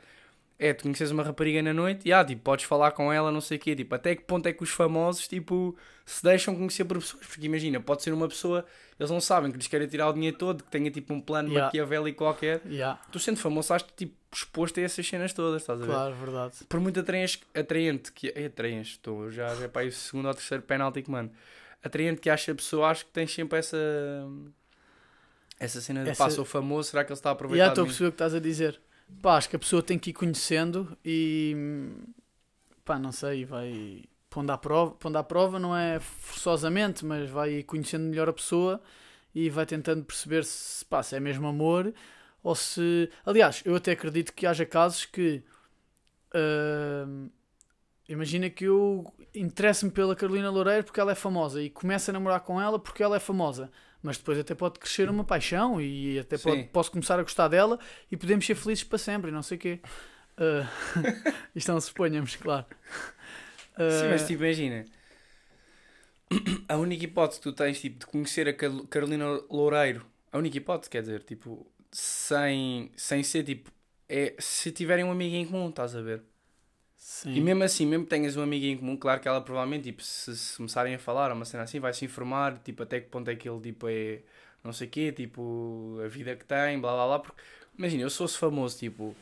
É, 0.64 0.72
tu 0.72 0.82
conheces 0.84 1.10
uma 1.10 1.22
rapariga 1.22 1.60
na 1.62 1.74
noite 1.74 2.08
e, 2.08 2.12
ah, 2.12 2.24
tipo, 2.24 2.40
podes 2.42 2.64
falar 2.64 2.92
com 2.92 3.12
ela, 3.12 3.30
não 3.30 3.40
sei 3.40 3.58
o 3.58 3.60
quê. 3.60 3.74
Tipo, 3.76 3.94
até 3.96 4.14
que 4.16 4.22
ponto 4.22 4.46
é 4.46 4.52
que 4.52 4.62
os 4.62 4.70
famosos, 4.70 5.28
tipo, 5.28 5.76
se 6.06 6.22
deixam 6.22 6.54
conhecer 6.56 6.84
por 6.84 6.98
pessoas? 6.98 7.26
Porque 7.26 7.44
imagina, 7.46 7.80
pode 7.80 8.02
ser 8.02 8.12
uma 8.14 8.26
pessoa, 8.28 8.64
eles 8.98 9.10
não 9.10 9.20
sabem 9.20 9.50
que 9.50 9.58
lhes 9.58 9.66
querem 9.66 9.86
tirar 9.86 10.08
o 10.08 10.12
dinheiro 10.14 10.38
todo, 10.38 10.64
que 10.64 10.70
tenha, 10.70 10.90
tipo, 10.90 11.12
um 11.12 11.20
plano 11.20 11.48
Yeah. 11.50 11.66
maquiavélico 11.66 12.18
qualquer. 12.18 12.62
Yeah, 12.66 12.98
Tu 13.12 13.18
sendo 13.18 13.36
famoso, 13.38 13.74
estás, 13.74 13.82
tipo, 13.96 14.14
exposto 14.32 14.80
a 14.80 14.82
essas 14.84 15.06
cenas 15.06 15.32
todas, 15.32 15.62
estás 15.62 15.80
a 15.80 15.84
ver? 15.84 15.90
claro, 15.90 16.14
verdade. 16.14 16.54
Por 16.68 16.80
muito 16.80 16.98
atraente, 16.98 17.40
atraente 17.54 18.10
que 18.12 18.32
é 18.34 18.46
atraente, 18.46 18.92
estou 18.92 19.30
já, 19.30 19.54
já 19.54 19.68
para 19.68 19.82
aí 19.82 19.88
o 19.88 19.92
segundo 19.92 20.26
ou 20.28 20.34
terceiro 20.34 20.62
penalti 20.62 21.02
que 21.02 21.10
mando. 21.10 21.30
Atraente 21.82 22.20
que 22.22 22.30
acha 22.30 22.52
a 22.52 22.54
pessoa, 22.54 22.88
acho 22.88 23.04
que 23.04 23.12
tens 23.12 23.32
sempre 23.34 23.58
essa 23.58 23.76
essa 25.58 25.80
cena 25.80 26.02
de 26.04 26.10
Essa- 26.10 26.24
pá, 26.24 26.30
sou 26.30 26.44
famoso, 26.44 26.90
será 26.90 27.04
que 27.04 27.12
ele 27.12 27.18
está 27.18 27.30
a 27.30 27.32
Já 27.32 27.34
aproveitar? 27.34 27.68
estou 27.68 27.82
a 27.84 27.86
perceber 27.86 28.08
o 28.08 28.10
que 28.12 28.14
estás 28.16 28.34
a 28.34 28.40
dizer. 28.40 28.80
Pá, 29.22 29.36
acho 29.36 29.48
que 29.48 29.56
a 29.56 29.58
pessoa 29.58 29.82
tem 29.82 29.98
que 29.98 30.10
ir 30.10 30.12
conhecendo 30.12 30.96
e 31.04 31.56
pá, 32.84 32.98
não 32.98 33.12
sei, 33.12 33.44
vai 33.44 34.04
pondo 34.28 34.50
à 34.50 34.58
prova, 34.58 34.92
pondo 34.96 35.16
à 35.16 35.22
prova 35.24 35.58
não 35.58 35.76
é 35.76 36.00
forçosamente, 36.00 37.04
mas 37.04 37.30
vai 37.30 37.62
conhecendo 37.62 38.04
melhor 38.04 38.28
a 38.28 38.32
pessoa 38.32 38.82
e 39.34 39.48
vai 39.50 39.66
tentando 39.66 40.04
perceber 40.04 40.44
se, 40.44 40.84
pá, 40.84 41.02
se 41.02 41.16
é 41.16 41.20
mesmo 41.20 41.46
amor 41.46 41.94
ou 42.42 42.54
se. 42.54 43.10
Aliás, 43.24 43.62
eu 43.64 43.76
até 43.76 43.92
acredito 43.92 44.32
que 44.32 44.46
haja 44.46 44.66
casos 44.66 45.06
que 45.06 45.42
hum, 46.34 47.30
imagina 48.08 48.50
que 48.50 48.64
eu 48.64 49.12
interesso-me 49.34 49.92
pela 49.92 50.16
Carolina 50.16 50.50
Loureiro 50.50 50.84
porque 50.84 51.00
ela 51.00 51.12
é 51.12 51.14
famosa 51.14 51.62
e 51.62 51.70
começo 51.70 52.10
a 52.10 52.12
namorar 52.12 52.40
com 52.40 52.60
ela 52.60 52.78
porque 52.78 53.02
ela 53.02 53.16
é 53.16 53.20
famosa. 53.20 53.70
Mas 54.04 54.18
depois 54.18 54.38
até 54.38 54.54
pode 54.54 54.78
crescer 54.78 55.08
uma 55.08 55.24
paixão 55.24 55.80
e 55.80 56.18
até 56.18 56.36
pode- 56.36 56.60
Sim. 56.60 56.68
posso 56.70 56.90
começar 56.90 57.18
a 57.18 57.22
gostar 57.22 57.48
dela 57.48 57.78
e 58.12 58.16
podemos 58.18 58.44
ser 58.44 58.54
felizes 58.54 58.84
para 58.84 58.98
sempre 58.98 59.30
e 59.30 59.32
não 59.32 59.42
sei 59.42 59.56
o 59.56 59.60
quê. 59.60 59.80
Ah, 60.36 60.68
isto 61.56 61.72
não 61.72 61.80
suponhamos, 61.80 62.36
claro. 62.36 62.66
Sim, 62.68 62.76
Ah, 63.76 64.08
mas 64.10 64.26
tipo, 64.26 64.44
imagina. 64.44 64.84
A 66.68 66.76
única 66.76 67.04
hipótese 67.04 67.40
que 67.40 67.44
tu 67.44 67.52
tens 67.52 67.80
tipo, 67.80 67.98
de 68.00 68.06
conhecer 68.06 68.48
a 68.48 68.52
Carolina 68.86 69.26
Loureiro, 69.50 70.04
a 70.32 70.38
única 70.38 70.56
hipótese, 70.58 70.90
quer 70.90 71.00
dizer, 71.02 71.22
tipo, 71.22 71.66
sem, 71.90 72.90
sem 72.96 73.22
ser 73.22 73.44
tipo, 73.44 73.70
é 74.08 74.34
se 74.38 74.70
tiverem 74.72 75.04
um 75.04 75.10
amigo 75.12 75.34
em 75.34 75.46
comum, 75.46 75.68
estás 75.70 75.94
a 75.96 76.02
ver? 76.02 76.22
Sim. 77.04 77.34
E 77.34 77.40
mesmo 77.40 77.62
assim, 77.62 77.84
mesmo 77.86 78.04
que 78.04 78.10
tenhas 78.10 78.34
um 78.36 78.42
amigo 78.42 78.64
em 78.64 78.76
comum, 78.78 78.96
claro 78.96 79.20
que 79.20 79.28
ela 79.28 79.40
provavelmente, 79.42 79.84
tipo, 79.84 80.02
se, 80.02 80.34
se 80.36 80.56
começarem 80.56 80.94
a 80.94 80.98
falar 80.98 81.30
uma 81.32 81.44
cena 81.44 81.62
assim, 81.64 81.78
vai 81.78 81.92
se 81.92 82.04
informar, 82.06 82.58
tipo, 82.64 82.82
até 82.82 82.98
que 83.00 83.08
ponto 83.08 83.28
é 83.30 83.36
que 83.36 83.48
ele, 83.48 83.60
tipo, 83.60 83.86
é 83.88 84.22
não 84.62 84.72
sei 84.72 84.88
o 84.88 84.90
quê, 84.90 85.12
tipo, 85.12 85.98
a 86.02 86.08
vida 86.08 86.34
que 86.34 86.44
tem, 86.46 86.80
blá 86.80 86.92
blá 86.94 87.06
blá. 87.06 87.18
Porque, 87.18 87.42
imagina, 87.78 88.02
eu 88.02 88.08
sou-se 88.08 88.38
famoso, 88.38 88.78
tipo, 88.78 89.14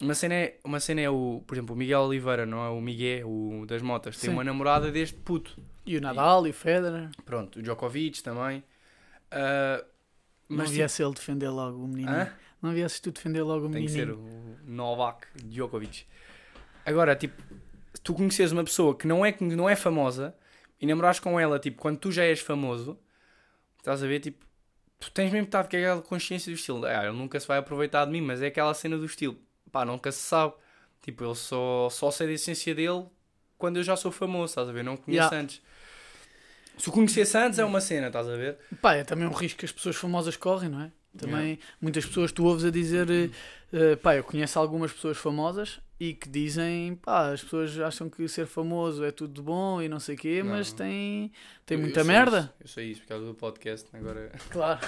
uma 0.00 0.14
cena, 0.14 0.34
é, 0.34 0.58
uma 0.62 0.78
cena 0.78 1.00
é 1.00 1.10
o, 1.10 1.42
por 1.44 1.54
exemplo, 1.54 1.74
o 1.74 1.78
Miguel 1.78 2.02
Oliveira, 2.02 2.46
não 2.46 2.64
é? 2.64 2.68
O 2.68 2.80
Miguel, 2.80 3.28
o 3.28 3.66
das 3.66 3.82
motas, 3.82 4.16
tem 4.16 4.30
Sim. 4.30 4.36
uma 4.36 4.44
namorada 4.44 4.92
desde 4.92 5.14
puto. 5.16 5.60
E 5.84 5.96
o 5.96 6.00
Nadal 6.00 6.46
e 6.46 6.50
o 6.50 6.54
Federer. 6.54 7.10
Pronto, 7.24 7.58
o 7.58 7.62
Djokovic 7.62 8.22
também. 8.22 8.62
Não 10.48 10.58
mas, 10.58 10.66
tipo, 10.66 10.76
viesse 10.78 11.02
ele 11.02 11.14
defender 11.14 11.48
logo 11.48 11.82
o 11.82 11.88
menino. 11.88 12.10
hã? 12.10 12.32
Não 12.60 12.72
viesses 12.72 13.00
tu 13.00 13.10
defender 13.10 13.42
logo 13.42 13.66
o 13.66 13.70
Tem 13.70 13.84
que 13.84 13.90
ser 13.90 14.06
menino. 14.06 14.22
o 14.22 14.70
Novak 14.70 15.26
Djokovic. 15.44 16.06
Agora, 16.84 17.14
tipo, 17.16 17.40
se 17.94 18.00
tu 18.02 18.14
conheces 18.14 18.52
uma 18.52 18.64
pessoa 18.64 18.96
que 18.96 19.06
não 19.06 19.24
é, 19.24 19.32
que 19.32 19.44
não 19.44 19.68
é 19.68 19.76
famosa 19.76 20.34
e 20.80 20.86
namorares 20.86 21.20
com 21.20 21.38
ela, 21.38 21.58
tipo, 21.58 21.80
quando 21.80 21.98
tu 21.98 22.10
já 22.10 22.24
és 22.24 22.40
famoso, 22.40 22.98
estás 23.78 24.02
a 24.02 24.06
ver, 24.06 24.20
tipo, 24.20 24.44
tu 24.98 25.10
tens 25.10 25.30
mesmo 25.32 25.46
estado 25.46 25.68
com 25.68 25.76
aquela 25.76 26.02
consciência 26.02 26.52
do 26.52 26.56
estilo. 26.56 26.84
Ah, 26.84 27.04
ele 27.04 27.16
nunca 27.16 27.38
se 27.38 27.46
vai 27.46 27.58
aproveitar 27.58 28.04
de 28.04 28.10
mim, 28.12 28.20
mas 28.20 28.42
é 28.42 28.46
aquela 28.46 28.74
cena 28.74 28.96
do 28.96 29.04
estilo. 29.06 29.36
Pá, 29.70 29.84
nunca 29.84 30.10
se 30.12 30.18
sabe. 30.20 30.54
Tipo, 31.00 31.24
ele 31.24 31.34
só, 31.34 31.88
só 31.90 32.10
sei 32.10 32.26
da 32.28 32.32
essência 32.34 32.74
dele 32.74 33.06
quando 33.58 33.76
eu 33.76 33.82
já 33.82 33.96
sou 33.96 34.10
famoso, 34.10 34.50
estás 34.52 34.68
a 34.68 34.72
ver? 34.72 34.82
Não 34.82 34.96
conheço 34.96 35.22
Yeah. 35.28 35.36
antes. 35.36 35.62
Se 36.78 36.88
o 36.88 36.92
conhecesse 36.92 37.36
antes 37.36 37.58
é 37.58 37.64
uma 37.64 37.80
cena, 37.80 38.08
estás 38.08 38.28
a 38.28 38.36
ver? 38.36 38.58
Pá, 38.80 38.94
é 38.94 39.04
também 39.04 39.26
um 39.26 39.32
risco 39.32 39.58
que 39.60 39.64
as 39.64 39.72
pessoas 39.72 39.94
famosas 39.94 40.36
correm, 40.36 40.68
não 40.70 40.80
é? 40.82 40.90
Também 41.16 41.58
muitas 41.80 42.06
pessoas 42.06 42.32
tu 42.32 42.44
ouves 42.44 42.64
a 42.64 42.70
dizer, 42.70 43.06
eh, 43.72 43.96
pá, 43.96 44.16
eu 44.16 44.24
conheço 44.24 44.58
algumas 44.58 44.90
pessoas 44.92 45.16
famosas 45.18 45.78
e 46.00 46.14
que 46.14 46.28
dizem, 46.28 46.96
pá, 46.96 47.32
as 47.32 47.42
pessoas 47.42 47.78
acham 47.78 48.08
que 48.08 48.26
ser 48.28 48.46
famoso 48.46 49.04
é 49.04 49.10
tudo 49.12 49.34
de 49.34 49.42
bom 49.42 49.80
e 49.82 49.88
não 49.88 50.00
sei 50.00 50.14
o 50.14 50.18
quê, 50.18 50.42
mas 50.42 50.70
Não. 50.70 50.78
tem, 50.78 51.32
tem 51.66 51.76
Eu- 51.76 51.80
eu 51.80 51.84
muita 51.84 52.02
sei 52.02 52.12
merda. 52.12 52.38
isso, 52.38 52.54
eu 52.62 52.68
sei 52.68 52.90
isso 52.92 53.00
por 53.02 53.08
causa 53.08 53.26
do 53.26 53.34
podcast. 53.34 53.88
Agora, 53.94 54.32
Claro. 54.50 54.80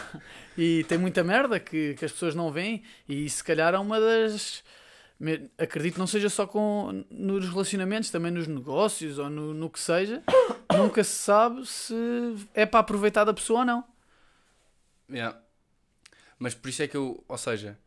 E 0.56 0.84
tem 0.88 0.96
muita 0.98 1.22
merda 1.22 1.60
que, 1.60 1.94
que 1.94 2.04
as 2.04 2.10
pessoas 2.12 2.34
não 2.34 2.50
veem 2.50 2.82
e 3.08 3.28
se 3.28 3.44
calhar 3.44 3.74
é 3.74 3.78
uma 3.78 4.00
das. 4.00 4.64
Acredito 5.56 5.98
não 5.98 6.06
seja 6.06 6.28
só 6.28 6.46
com, 6.46 7.04
nos 7.10 7.48
relacionamentos, 7.48 8.10
também 8.10 8.32
nos 8.32 8.46
negócios 8.48 9.18
ou 9.18 9.30
no, 9.30 9.54
no 9.54 9.70
que 9.70 9.78
seja. 9.78 10.22
Nunca 10.76 11.04
se 11.04 11.12
sabe 11.16 11.64
se 11.66 11.94
é 12.52 12.66
para 12.66 12.80
aproveitar 12.80 13.24
da 13.24 13.32
pessoa 13.32 13.60
ou 13.60 13.64
não. 13.66 13.84
Yeah. 15.10 15.38
Mas 16.44 16.54
por 16.54 16.68
isso 16.68 16.82
é 16.82 16.86
que 16.86 16.94
eu, 16.94 17.24
ou 17.26 17.38
seja, 17.38 17.78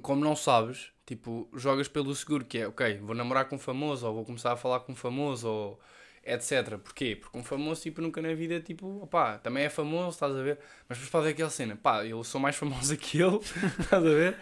como 0.00 0.24
não 0.24 0.36
sabes, 0.36 0.92
tipo, 1.04 1.48
jogas 1.52 1.88
pelo 1.88 2.14
seguro 2.14 2.44
que 2.44 2.58
é, 2.58 2.68
ok, 2.68 2.98
vou 2.98 3.12
namorar 3.12 3.46
com 3.48 3.56
um 3.56 3.58
famoso, 3.58 4.06
ou 4.06 4.14
vou 4.14 4.24
começar 4.24 4.52
a 4.52 4.56
falar 4.56 4.78
com 4.80 4.92
um 4.92 4.94
famoso, 4.94 5.48
ou 5.48 5.80
etc. 6.22 6.78
Porquê? 6.78 7.16
Porque 7.16 7.36
um 7.36 7.42
famoso, 7.42 7.82
tipo, 7.82 8.00
nunca 8.00 8.22
na 8.22 8.32
vida, 8.34 8.60
tipo, 8.60 9.02
opá, 9.02 9.38
também 9.38 9.64
é 9.64 9.68
famoso, 9.68 10.10
estás 10.10 10.36
a 10.36 10.42
ver? 10.42 10.60
Mas 10.88 10.98
depois 10.98 11.20
haver 11.20 11.32
aquela 11.32 11.50
cena, 11.50 11.74
pá, 11.74 12.06
eu 12.06 12.22
sou 12.22 12.40
mais 12.40 12.54
famoso 12.56 12.96
que 12.96 13.20
ele, 13.20 13.38
estás 13.80 13.94
a 13.94 14.10
ver? 14.10 14.38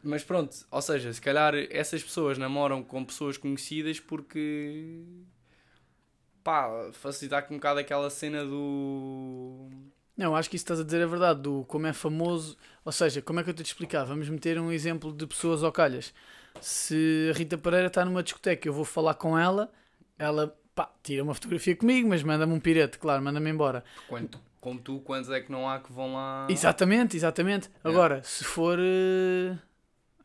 Mas 0.00 0.22
pronto, 0.22 0.56
ou 0.70 0.82
seja, 0.82 1.12
se 1.12 1.20
calhar 1.20 1.54
essas 1.68 2.00
pessoas 2.04 2.38
namoram 2.38 2.80
com 2.84 3.04
pessoas 3.04 3.36
conhecidas 3.36 3.98
porque, 3.98 5.02
pá, 6.44 6.92
facilitar 6.92 7.44
um 7.50 7.56
bocado 7.56 7.80
aquela 7.80 8.08
cena 8.08 8.44
do... 8.44 9.68
Não, 10.16 10.36
acho 10.36 10.50
que 10.50 10.56
isso 10.56 10.64
estás 10.64 10.80
a 10.80 10.84
dizer 10.84 11.00
é 11.00 11.06
verdade, 11.06 11.40
do 11.40 11.64
como 11.64 11.86
é 11.86 11.92
famoso. 11.92 12.56
Ou 12.84 12.92
seja, 12.92 13.22
como 13.22 13.40
é 13.40 13.42
que 13.44 13.50
eu 13.50 13.54
te 13.54 13.62
explicar? 13.64 14.04
Vamos 14.04 14.28
meter 14.28 14.58
um 14.60 14.70
exemplo 14.70 15.12
de 15.12 15.26
pessoas 15.26 15.62
ao 15.64 15.72
calhas. 15.72 16.12
Se 16.60 17.30
a 17.30 17.36
Rita 17.36 17.56
Pereira 17.56 17.86
está 17.86 18.04
numa 18.04 18.22
discoteca, 18.22 18.68
eu 18.68 18.72
vou 18.72 18.84
falar 18.84 19.14
com 19.14 19.38
ela, 19.38 19.72
ela 20.18 20.54
pá, 20.74 20.90
tira 21.02 21.22
uma 21.22 21.32
fotografia 21.34 21.74
comigo, 21.74 22.08
mas 22.08 22.22
manda-me 22.22 22.52
um 22.52 22.60
pirete, 22.60 22.98
claro, 22.98 23.22
manda-me 23.22 23.50
embora. 23.50 23.82
Quando, 24.06 24.38
como 24.60 24.78
tu, 24.78 25.00
quantos 25.00 25.30
é 25.30 25.40
que 25.40 25.50
não 25.50 25.68
há 25.68 25.80
que 25.80 25.90
vão 25.90 26.12
lá... 26.14 26.46
Exatamente, 26.50 27.16
exatamente. 27.16 27.70
Agora, 27.82 28.22
se 28.22 28.44
for. 28.44 28.78
eh, 28.78 29.56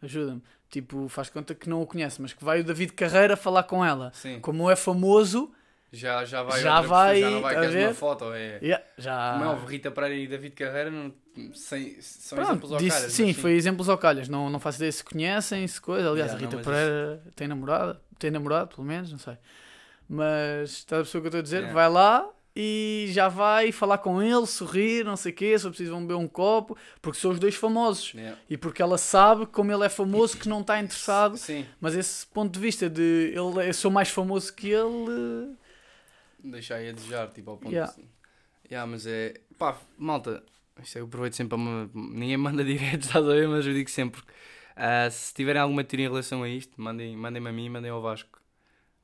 Ajuda-me. 0.02 0.44
Tipo, 0.70 1.08
faz 1.08 1.30
conta 1.30 1.56
que 1.56 1.70
não 1.70 1.82
o 1.82 1.88
conhece, 1.88 2.22
mas 2.22 2.34
que 2.34 2.44
vai 2.44 2.60
o 2.60 2.64
David 2.64 2.92
Carreira 2.94 3.38
falar 3.38 3.64
com 3.64 3.84
ela. 3.84 4.12
Sim, 4.14 4.40
Como 4.42 4.70
é 4.70 4.76
famoso, 4.76 5.50
já, 5.98 6.24
já 6.24 6.44
vai 6.44 6.62
Já 6.62 6.76
outra 6.76 6.88
vai, 6.90 7.20
já 7.20 7.30
não 7.30 7.42
vai 7.42 7.56
queres 7.56 7.72
ver? 7.74 7.88
uma 7.88 7.94
foto, 7.94 8.34
é... 8.34 8.60
yeah, 8.62 8.84
já. 8.98 9.34
Como 9.34 9.44
é 9.46 9.66
Rita 9.70 9.92
Pereira 9.92 10.16
e 10.16 10.28
David 10.28 10.56
Carreira 10.56 10.90
não, 10.92 11.14
sem, 11.54 12.00
são 12.02 12.38
Pronto, 12.38 12.50
exemplos 12.52 12.72
ao 12.72 12.78
disse- 12.80 12.98
caras, 12.98 13.14
sim, 13.14 13.34
foi 13.34 13.52
exemplos 13.54 13.90
ao 13.90 13.98
calhas. 13.98 14.30
Não, 14.30 14.50
não 14.50 14.60
faço 14.60 14.78
ideia 14.78 14.92
se 14.92 15.04
conhecem, 15.04 15.68
se 15.68 15.82
coisa. 15.82 16.10
Aliás, 16.10 16.32
Yeah, 16.32 16.34
a 16.34 16.40
Rita 16.50 16.56
não, 16.58 16.64
Pereira 16.64 17.24
tem 17.36 17.48
namorada, 17.48 18.02
tem 18.18 18.32
namorado, 18.32 18.76
pelo 18.76 18.88
menos, 18.88 19.12
não 19.12 19.20
sei. 19.20 19.38
Mas 20.10 20.70
está 20.72 20.98
a 20.98 21.00
pessoa 21.00 21.22
que 21.22 21.26
eu 21.28 21.30
estou 21.30 21.40
a 21.40 21.44
dizer, 21.44 21.58
Yeah. 21.58 21.74
vai 21.74 21.90
lá 21.90 22.30
e 22.60 23.06
já 23.10 23.28
vai 23.28 23.72
falar 23.72 24.00
com 24.00 24.20
ele, 24.20 24.48
sorrir, 24.48 25.04
não 25.06 25.16
sei 25.16 25.32
o 25.32 25.36
quê, 25.36 25.60
preciso 25.70 25.92
vão 25.92 26.02
beber 26.02 26.16
um 26.16 26.28
copo, 26.28 26.76
porque 27.02 27.20
são 27.20 27.30
os 27.30 27.38
dois 27.40 27.54
famosos. 27.56 28.14
Yeah. 28.16 28.36
E 28.50 28.58
porque 28.58 28.82
ela 28.82 28.98
sabe, 28.98 29.46
como 29.46 29.72
ele 29.72 29.86
é 29.86 29.90
famoso, 29.90 30.38
que 30.38 30.50
não 30.50 30.62
está 30.62 30.80
interessado. 30.80 31.38
Sim, 31.38 31.66
Mas 31.80 31.94
esse 31.94 32.26
ponto 32.26 32.52
de 32.54 32.60
vista 32.60 32.90
de 32.90 33.32
ele, 33.36 33.70
eu 33.70 33.74
sou 33.74 33.92
mais 33.92 34.10
famoso 34.10 34.52
que 34.54 34.70
ele. 34.70 35.56
Deixar 36.52 36.76
aí 36.76 36.90
a 36.90 36.92
desejar, 36.92 37.28
tipo, 37.32 37.52
ao 37.52 37.58
ponto 37.58 37.72
Yeah. 37.74 37.94
de... 37.94 38.06
Yeah, 38.70 38.90
mas 38.90 39.06
é... 39.08 39.40
Pá, 39.58 39.78
malta, 39.98 40.44
isto 40.84 40.98
eu 41.00 41.06
aproveito 41.06 41.34
sempre 41.34 41.58
para... 41.58 41.58
me- 41.58 41.90
Ninguém 42.20 42.38
manda 42.38 42.64
direto, 42.64 43.04
estás 43.06 43.26
a 43.26 43.34
ver? 43.34 43.48
Mas 43.48 43.66
eu 43.66 43.74
digo 43.74 43.90
sempre, 43.90 44.22
ah, 44.76 45.10
se 45.10 45.34
tiverem 45.34 45.62
alguma 45.62 45.84
teoria 45.84 46.06
em 46.08 46.10
relação 46.10 46.44
a 46.44 46.50
isto, 46.50 46.80
mandem- 46.82 47.16
mandem-me 47.16 47.50
a 47.50 47.54
mim, 47.54 47.70
mandem 47.70 47.92
ao 47.92 48.02
Vasco. 48.02 48.42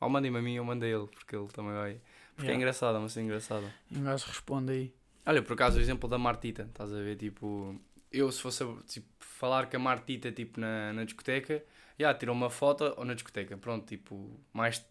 Ou 0.01 0.09
mandem-me 0.09 0.37
a 0.37 0.41
mim 0.41 0.59
ou 0.59 0.65
mandem 0.65 0.91
a 0.93 0.97
ele, 0.97 1.07
porque 1.07 1.35
ele 1.35 1.47
também 1.47 1.73
vai... 1.73 1.93
Porque 2.35 2.43
é 2.43 2.53
Yeah. 2.53 2.55
engraçado, 2.57 2.95
é 2.95 2.99
uma 2.99 3.09
cena 3.09 3.25
engraçada. 3.27 3.73
Um 3.91 4.03
gajo 4.03 4.25
responde 4.27 4.71
aí. 4.71 4.93
Olha, 5.25 5.41
por 5.41 5.53
acaso, 5.53 5.77
o 5.77 5.81
exemplo 5.81 6.09
da 6.09 6.17
Martita, 6.17 6.63
estás 6.63 6.91
a 6.91 6.97
ver? 6.97 7.15
Tipo, 7.15 7.79
eu 8.11 8.29
se 8.31 8.41
fosse 8.41 8.65
tipo, 8.87 9.07
falar 9.19 9.67
com 9.69 9.77
a 9.77 9.79
Martita 9.79 10.31
tipo, 10.31 10.59
na, 10.59 10.91
na 10.93 11.03
discoteca, 11.05 11.63
já 11.97 12.13
tirou 12.13 12.35
uma 12.35 12.49
foto 12.49 12.93
ou 12.97 13.05
na 13.05 13.13
discoteca, 13.13 13.55
pronto, 13.55 13.85
tipo, 13.85 14.29
mais. 14.51 14.83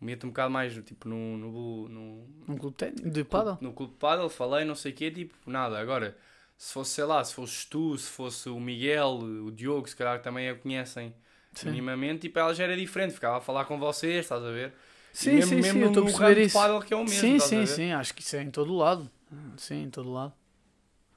Meto 0.00 0.26
um 0.26 0.30
bocado 0.30 0.50
mais 0.50 0.74
tipo, 0.84 1.08
no, 1.08 1.38
no, 1.38 1.88
no, 1.88 2.28
Um 2.48 2.56
clube 2.58 2.76
de 2.92 3.10
de 3.10 3.24
paddle? 3.24 3.56
no 3.60 3.72
clube 3.72 3.92
de 3.94 3.98
paddle, 3.98 4.28
falei, 4.28 4.64
não 4.64 4.74
sei 4.74 4.92
o 4.92 4.94
quê, 4.94 5.10
tipo, 5.10 5.34
nada. 5.50 5.78
Agora, 5.78 6.16
se 6.56 6.72
fosse, 6.72 6.90
sei 6.92 7.04
lá, 7.04 7.24
se 7.24 7.32
fosses 7.34 7.64
tu, 7.64 7.96
se 7.96 8.08
fosse 8.10 8.48
o 8.50 8.60
Miguel, 8.60 9.18
o 9.18 9.50
Diogo, 9.50 9.88
se 9.88 9.96
calhar 9.96 10.20
também 10.20 10.48
a 10.50 10.54
conhecem 10.54 11.14
Sim. 11.54 11.70
minimamente, 11.70 12.20
tipo, 12.22 12.38
ela 12.38 12.54
já 12.54 12.64
era 12.64 12.76
diferente, 12.76 13.14
ficava 13.14 13.38
a 13.38 13.40
falar 13.40 13.64
com 13.64 13.78
vocês, 13.78 14.20
estás 14.26 14.42
a 14.44 14.50
ver? 14.50 14.74
Sim, 15.12 15.32
mesmo, 15.32 15.48
sim, 15.48 15.56
mesmo 15.62 15.78
sim, 15.78 15.80
eu 15.80 15.88
estou 15.88 16.02
a 16.02 16.06
no 16.06 16.12
perceber 16.12 16.34
de 16.34 16.46
isso. 16.46 16.58
paddle 16.58 16.82
que 16.82 16.92
é 16.92 16.96
o 16.96 17.00
mesmo, 17.00 17.20
sim, 17.20 17.38
sim, 17.40 17.66
sim, 17.66 17.92
acho 17.92 18.14
que 18.14 18.20
isso 18.20 18.36
é 18.36 18.42
em 18.42 18.50
todo 18.50 18.76
lado. 18.76 19.10
Sim, 19.56 19.84
em 19.84 19.90
todo 19.90 20.12
lado. 20.12 20.34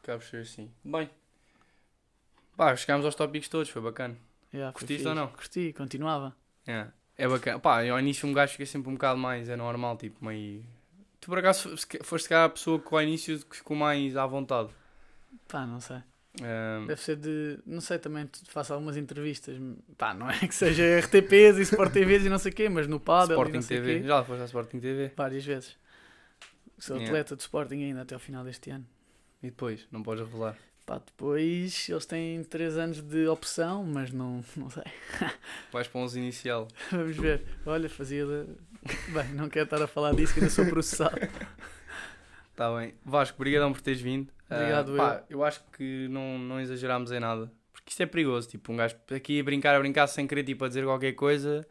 acaba 0.02 0.20
por 0.20 0.26
ser 0.26 0.42
assim. 0.42 0.72
Bem, 0.86 1.10
pá, 2.56 2.76
chegámos 2.76 3.06
aos 3.06 3.16
tópicos 3.16 3.50
todos, 3.50 3.70
foi 3.70 3.82
bacana. 3.82 4.16
Yeah, 4.54 4.74
Curtiste 4.74 5.08
ou 5.08 5.14
não? 5.16 5.28
Curti, 5.28 5.74
continuava. 5.74 6.36
É, 6.66 6.88
é 7.20 7.28
bacana. 7.28 7.60
Pá, 7.60 7.88
ao 7.90 8.00
início 8.00 8.28
um 8.28 8.34
gajo 8.34 8.54
fica 8.54 8.66
sempre 8.66 8.90
um 8.90 8.94
bocado 8.94 9.20
mais, 9.20 9.48
é 9.50 9.56
normal, 9.56 9.98
tipo, 9.98 10.24
meio. 10.26 10.64
Tu 11.20 11.28
por 11.28 11.38
acaso 11.40 11.76
foste 12.04 12.30
cá 12.30 12.46
a 12.46 12.50
pessoa 12.50 12.80
que 12.80 12.88
ao 12.94 13.02
início 13.02 13.40
ficou 13.52 13.76
mais 13.76 14.16
à 14.18 14.26
vontade. 14.26 14.70
Pá, 15.48 15.66
não 15.66 15.80
sei. 15.80 15.98
Ahm, 16.42 16.86
Deve 16.88 17.02
ser 17.02 17.16
de. 17.18 17.60
Não 17.66 17.82
sei, 17.82 18.00
também 18.00 18.30
faço 18.48 18.74
algumas 18.74 18.96
entrevistas. 18.96 19.58
Pá, 19.98 20.14
não 20.14 20.30
é 20.30 20.40
que 20.40 20.56
seja 20.56 20.84
RTPs 21.00 21.58
e 21.58 21.62
Sport 21.64 21.92
TVs 21.92 22.26
e 22.26 22.30
não 22.30 22.38
sei 22.40 22.52
o 22.52 22.56
quê, 22.56 22.70
mas 22.70 22.88
no 22.88 23.00
Padel 23.00 23.32
e 23.32 23.34
Sporting 23.40 23.54
não 23.56 23.62
sei 23.62 23.78
o 23.80 23.82
TV. 23.84 24.00
quê. 24.02 24.08
Já 24.08 24.24
foste 24.24 24.42
à 24.42 24.46
Sporting 24.46 24.80
TV. 24.80 25.12
Várias 25.16 25.44
vezes. 25.46 25.78
Sou 26.78 26.96
Yeah. 26.96 27.12
atleta 27.12 27.36
de 27.36 27.42
Sporting 27.42 27.84
ainda 27.84 28.02
até 28.04 28.14
ao 28.16 28.20
final 28.22 28.44
deste 28.46 28.70
ano. 28.70 28.86
E 29.44 29.48
depois, 29.48 29.86
não 29.92 30.02
podes 30.02 30.24
revelar. 30.24 30.56
Pá, 30.90 30.98
depois 31.06 31.88
eles 31.88 32.06
têm 32.08 32.44
3 32.44 32.78
anos 32.80 33.00
de 33.02 33.28
opção, 33.28 33.84
mas 33.84 34.12
não, 34.12 34.44
não 34.58 34.70
sei. 34.72 34.82
Vais 35.72 35.88
para 35.88 36.02
11 36.02 36.18
inicial. 36.20 36.68
Vamos 36.90 37.16
ver. 37.16 37.44
Olha, 37.64 37.88
fazia. 37.88 38.26
Bem, 39.14 39.34
não 39.36 39.48
quero 39.50 39.66
estar 39.66 39.82
a 39.84 39.88
falar 39.88 40.16
disso 40.16 40.34
que 40.34 40.40
ainda 40.40 40.52
sou 40.52 40.66
processado. 40.66 41.16
Está 42.52 42.74
bem. 42.76 42.96
Vasco, 43.06 43.36
obrigadão 43.38 43.72
por 43.72 43.82
teres 43.82 44.02
vindo. 44.02 44.34
Ah, 44.50 44.56
Obrigado, 44.56 44.96
pá, 44.98 45.24
eu 45.30 45.44
acho 45.44 45.64
que 45.78 46.08
não, 46.10 46.40
não 46.40 46.60
exagerámos 46.60 47.12
em 47.12 47.20
nada. 47.20 47.52
Porque 47.72 47.92
isto 47.92 48.02
é 48.02 48.08
perigoso. 48.08 48.50
Tipo, 48.50 48.72
um 48.74 48.78
gajo 48.78 48.96
aqui 49.14 49.40
a 49.40 49.44
brincar, 49.44 49.76
a 49.76 49.80
brincar 49.80 50.08
sem 50.08 50.26
querer, 50.26 50.44
tipo, 50.44 50.66
a 50.66 50.68
dizer 50.68 50.84
qualquer 50.86 51.12
coisa 51.14 51.68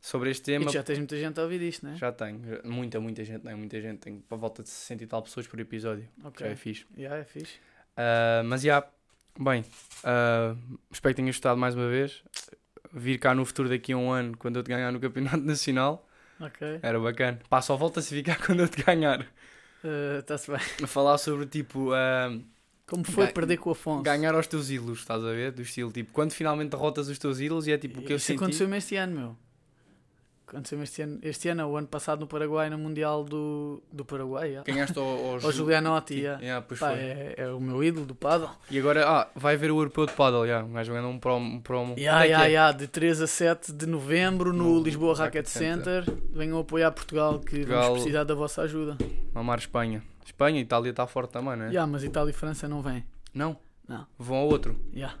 sobre 0.00 0.30
este 0.30 0.42
E 0.52 0.54
tema. 0.54 0.64
tu 0.66 0.72
já 0.72 0.82
tens 0.82 0.96
muita 0.98 1.18
gente 1.18 1.38
a 1.38 1.42
ouvir 1.42 1.60
isto, 1.60 1.84
né? 1.84 1.96
Já 1.98 2.10
tenho. 2.12 2.40
Já- 2.42 2.62
Muita, 2.64 2.98
muita 2.98 3.22
gente, 3.24 3.44
não 3.44 3.52
é? 3.52 3.54
Muita 3.54 3.78
gente. 3.78 3.98
Tenho 3.98 4.20
para 4.22 4.38
volta 4.38 4.62
de 4.62 4.70
60 4.70 5.04
e 5.04 5.06
tal 5.06 5.22
pessoas 5.22 5.46
por 5.46 5.60
episódio. 5.60 6.08
Ok. 6.24 6.46
Já 6.46 6.52
é 6.52 6.56
fixe. 6.56 6.86
Yeah, 6.96 7.18
é 7.20 7.24
fixe. 7.24 7.58
Ah, 7.96 8.42
mas 8.44 8.62
já, 8.62 8.84
bem, 9.38 9.64
ah, 10.04 10.54
espero 10.90 11.14
que 11.14 11.20
tenhas 11.22 11.36
gostado 11.36 11.58
mais 11.58 11.74
uma 11.74 11.88
vez. 11.88 12.22
Vir 12.92 13.18
cá 13.18 13.34
no 13.34 13.44
futuro 13.44 13.68
daqui 13.68 13.92
a 13.92 13.96
um 13.96 14.10
ano, 14.12 14.36
quando 14.36 14.56
eu 14.56 14.62
te 14.62 14.68
ganhar 14.68 14.92
no 14.92 15.00
Campeonato 15.00 15.38
Nacional, 15.44 16.08
era 16.82 16.98
bacana. 17.00 17.40
Pá, 17.48 17.60
só 17.60 17.76
volta-se 17.76 18.14
a 18.14 18.16
ficar 18.18 18.36
quando 18.44 18.60
eu 18.60 18.68
te 18.68 18.82
ganhar. 18.82 19.26
Está-se 20.20 20.50
bem. 20.50 20.60
A 20.82 20.86
falar 20.86 21.18
sobre 21.18 21.46
tipo. 21.46 21.92
ah, 21.92 22.30
Como 22.86 23.04
foi 23.04 23.26
perder 23.28 23.56
com 23.58 23.70
o 23.70 23.72
Afonso? 23.72 24.02
ganhar 24.02 24.34
aos 24.34 24.46
teus 24.46 24.70
ídolos, 24.70 25.00
estás 25.00 25.22
a 25.24 25.30
ver? 25.32 25.52
Do 25.52 25.62
estilo, 25.62 25.90
tipo, 25.92 26.12
quando 26.12 26.32
finalmente 26.32 26.70
derrotas 26.70 27.08
os 27.08 27.18
teus 27.18 27.40
ídolos 27.40 27.66
e 27.66 27.72
é 27.72 27.78
tipo 27.78 28.00
o 28.00 28.04
que 28.04 28.12
eu 28.12 28.16
Isso 28.16 28.26
senti. 28.26 28.42
aconteceu-me 28.42 28.76
este 28.78 28.96
ano, 28.96 29.14
meu. 29.16 29.36
Aconteceu-me 30.46 30.84
este 30.84 31.02
ano. 31.02 31.18
Este 31.22 31.48
ano, 31.48 31.66
o 31.68 31.76
ano 31.76 31.86
passado 31.88 32.20
no 32.20 32.26
Paraguai, 32.26 32.68
no 32.70 32.76
Mundial 32.78 33.24
do, 33.24 33.82
do 33.92 34.04
Paraguai. 34.04 34.48
Yeah. 34.50 34.70
Ganhaste 34.72 34.98
ao, 34.98 35.04
ao, 35.04 35.34
O 35.36 35.40
Ju- 35.40 35.52
Julianotti, 35.52 36.14
yeah. 36.20 36.42
yeah, 36.42 36.66
Pá, 36.78 36.92
é, 36.92 37.34
é 37.38 37.48
o 37.48 37.58
meu 37.60 37.82
ídolo 37.82 38.04
do 38.06 38.14
paddle. 38.14 38.50
E 38.70 38.78
agora, 38.78 39.08
ah, 39.08 39.28
vai 39.34 39.54
haver 39.54 39.70
o 39.70 39.78
europeu 39.78 40.06
de 40.06 40.12
paddle, 40.12 40.46
já. 40.46 40.62
Um 40.62 40.72
gajo 40.72 40.92
ganhou 40.92 41.10
um 41.10 41.18
promo. 41.18 41.56
Um 41.56 41.60
promo. 41.60 41.94
Yeah, 41.98 42.24
é 42.24 42.28
yeah, 42.28 42.46
é? 42.46 42.50
yeah, 42.50 42.72
de 42.76 42.86
3 42.86 43.22
a 43.22 43.26
7 43.26 43.72
de 43.72 43.86
novembro 43.86 44.52
no, 44.52 44.74
No 44.74 44.82
Lisboa 44.82 45.14
Racket 45.16 45.46
Racket 45.46 45.46
Center. 45.46 46.04
Venham 46.30 46.58
apoiar 46.58 46.92
Portugal 46.92 47.38
que 47.40 47.56
Portugal- 47.56 47.82
vamos 47.82 47.98
precisar 48.02 48.24
da 48.24 48.34
vossa 48.34 48.62
ajuda. 48.62 48.96
Mamar 49.32 49.58
Espanha. 49.58 50.02
Espanha 50.24 50.58
e 50.58 50.62
Itália 50.62 50.90
está 50.90 51.06
forte 51.06 51.30
também, 51.30 51.56
não 51.56 51.64
é? 51.66 51.68
Yeah, 51.68 51.86
mas 51.90 52.04
Itália 52.04 52.30
e 52.30 52.34
França 52.34 52.68
não 52.68 52.80
vêm. 52.82 53.04
Não? 53.32 53.56
Não. 53.88 54.06
Vão 54.18 54.36
ao 54.38 54.46
outro. 54.48 54.78
Yeah. 54.94 55.16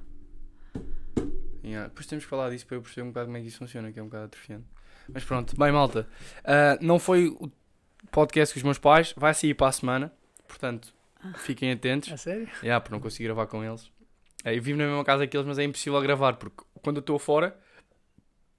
Yeah. 1.64 1.88
Depois 1.88 2.06
temos 2.06 2.24
que 2.24 2.30
falar 2.30 2.50
disso 2.50 2.66
para 2.66 2.76
eu 2.76 2.82
perceber 2.82 3.02
um 3.02 3.08
bocado 3.10 3.26
como 3.26 3.36
é 3.36 3.40
que 3.40 3.48
isso 3.48 3.58
funciona, 3.58 3.90
que 3.92 3.98
é 3.98 4.02
um 4.02 4.06
bocado 4.06 4.24
atrofiante. 4.26 4.64
Mas 5.08 5.24
pronto, 5.24 5.56
bem 5.58 5.70
malta. 5.72 6.06
Ah, 6.44 6.78
não 6.80 6.98
foi 6.98 7.28
o 7.28 7.50
podcast 8.10 8.54
com 8.54 8.58
os 8.58 8.64
meus 8.64 8.78
pais, 8.78 9.12
vai 9.16 9.34
sair 9.34 9.54
para 9.54 9.68
a 9.68 9.72
semana. 9.72 10.12
Portanto, 10.48 10.94
fiquem 11.36 11.72
atentos. 11.72 12.10
É 12.12 12.16
sério? 12.16 12.48
Yeah, 12.62 12.80
por 12.84 12.92
não 12.92 13.00
conseguir 13.00 13.24
gravar 13.24 13.46
com 13.46 13.62
eles. 13.64 13.90
É, 14.44 14.56
eu 14.56 14.62
vivo 14.62 14.78
na 14.78 14.86
mesma 14.86 15.04
casa 15.04 15.26
que 15.26 15.36
eles, 15.36 15.46
mas 15.46 15.58
é 15.58 15.64
impossível 15.64 16.00
gravar, 16.00 16.34
porque 16.34 16.64
quando 16.82 16.96
eu 16.96 17.00
estou 17.00 17.18
fora, 17.18 17.56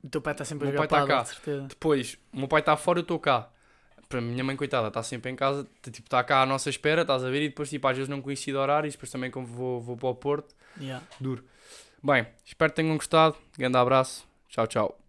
O 0.03 0.09
teu 0.09 0.21
pai 0.21 0.33
está 0.33 0.43
sempre 0.45 0.67
a 0.67 0.71
jogar 0.71 0.87
pai 0.87 0.99
tá 0.99 1.07
cá. 1.07 1.21
de 1.23 1.29
certeza. 1.29 1.67
depois 1.67 2.17
o 2.33 2.37
meu 2.39 2.47
pai 2.47 2.59
está 2.59 2.75
fora, 2.75 2.99
eu 2.99 3.03
estou 3.03 3.19
cá. 3.19 3.49
Para 4.09 4.19
a 4.19 4.21
minha 4.21 4.43
mãe, 4.43 4.55
coitada, 4.55 4.87
está 4.87 5.01
sempre 5.01 5.31
em 5.31 5.35
casa, 5.35 5.63
t- 5.81 5.89
tipo, 5.89 6.05
está 6.07 6.23
cá 6.23 6.41
à 6.43 6.45
nossa 6.45 6.69
espera, 6.69 7.01
estás 7.01 7.23
a 7.23 7.29
ver? 7.29 7.41
E 7.41 7.49
depois, 7.49 7.69
tipo, 7.71 7.87
às 7.87 7.95
vezes 7.97 8.07
não 8.09 8.21
coincide 8.21 8.55
horários, 8.55 8.93
depois 8.93 9.11
também 9.11 9.31
como 9.31 9.47
vou, 9.47 9.81
vou 9.81 9.97
para 9.97 10.09
o 10.09 10.15
Porto, 10.15 10.53
Yeah. 10.79 11.03
duro. 11.19 11.43
Bem, 12.03 12.27
espero 12.45 12.71
que 12.71 12.75
tenham 12.75 12.95
gostado. 12.97 13.35
Grande 13.57 13.77
abraço. 13.77 14.27
Tchau, 14.49 14.67
tchau. 14.67 15.04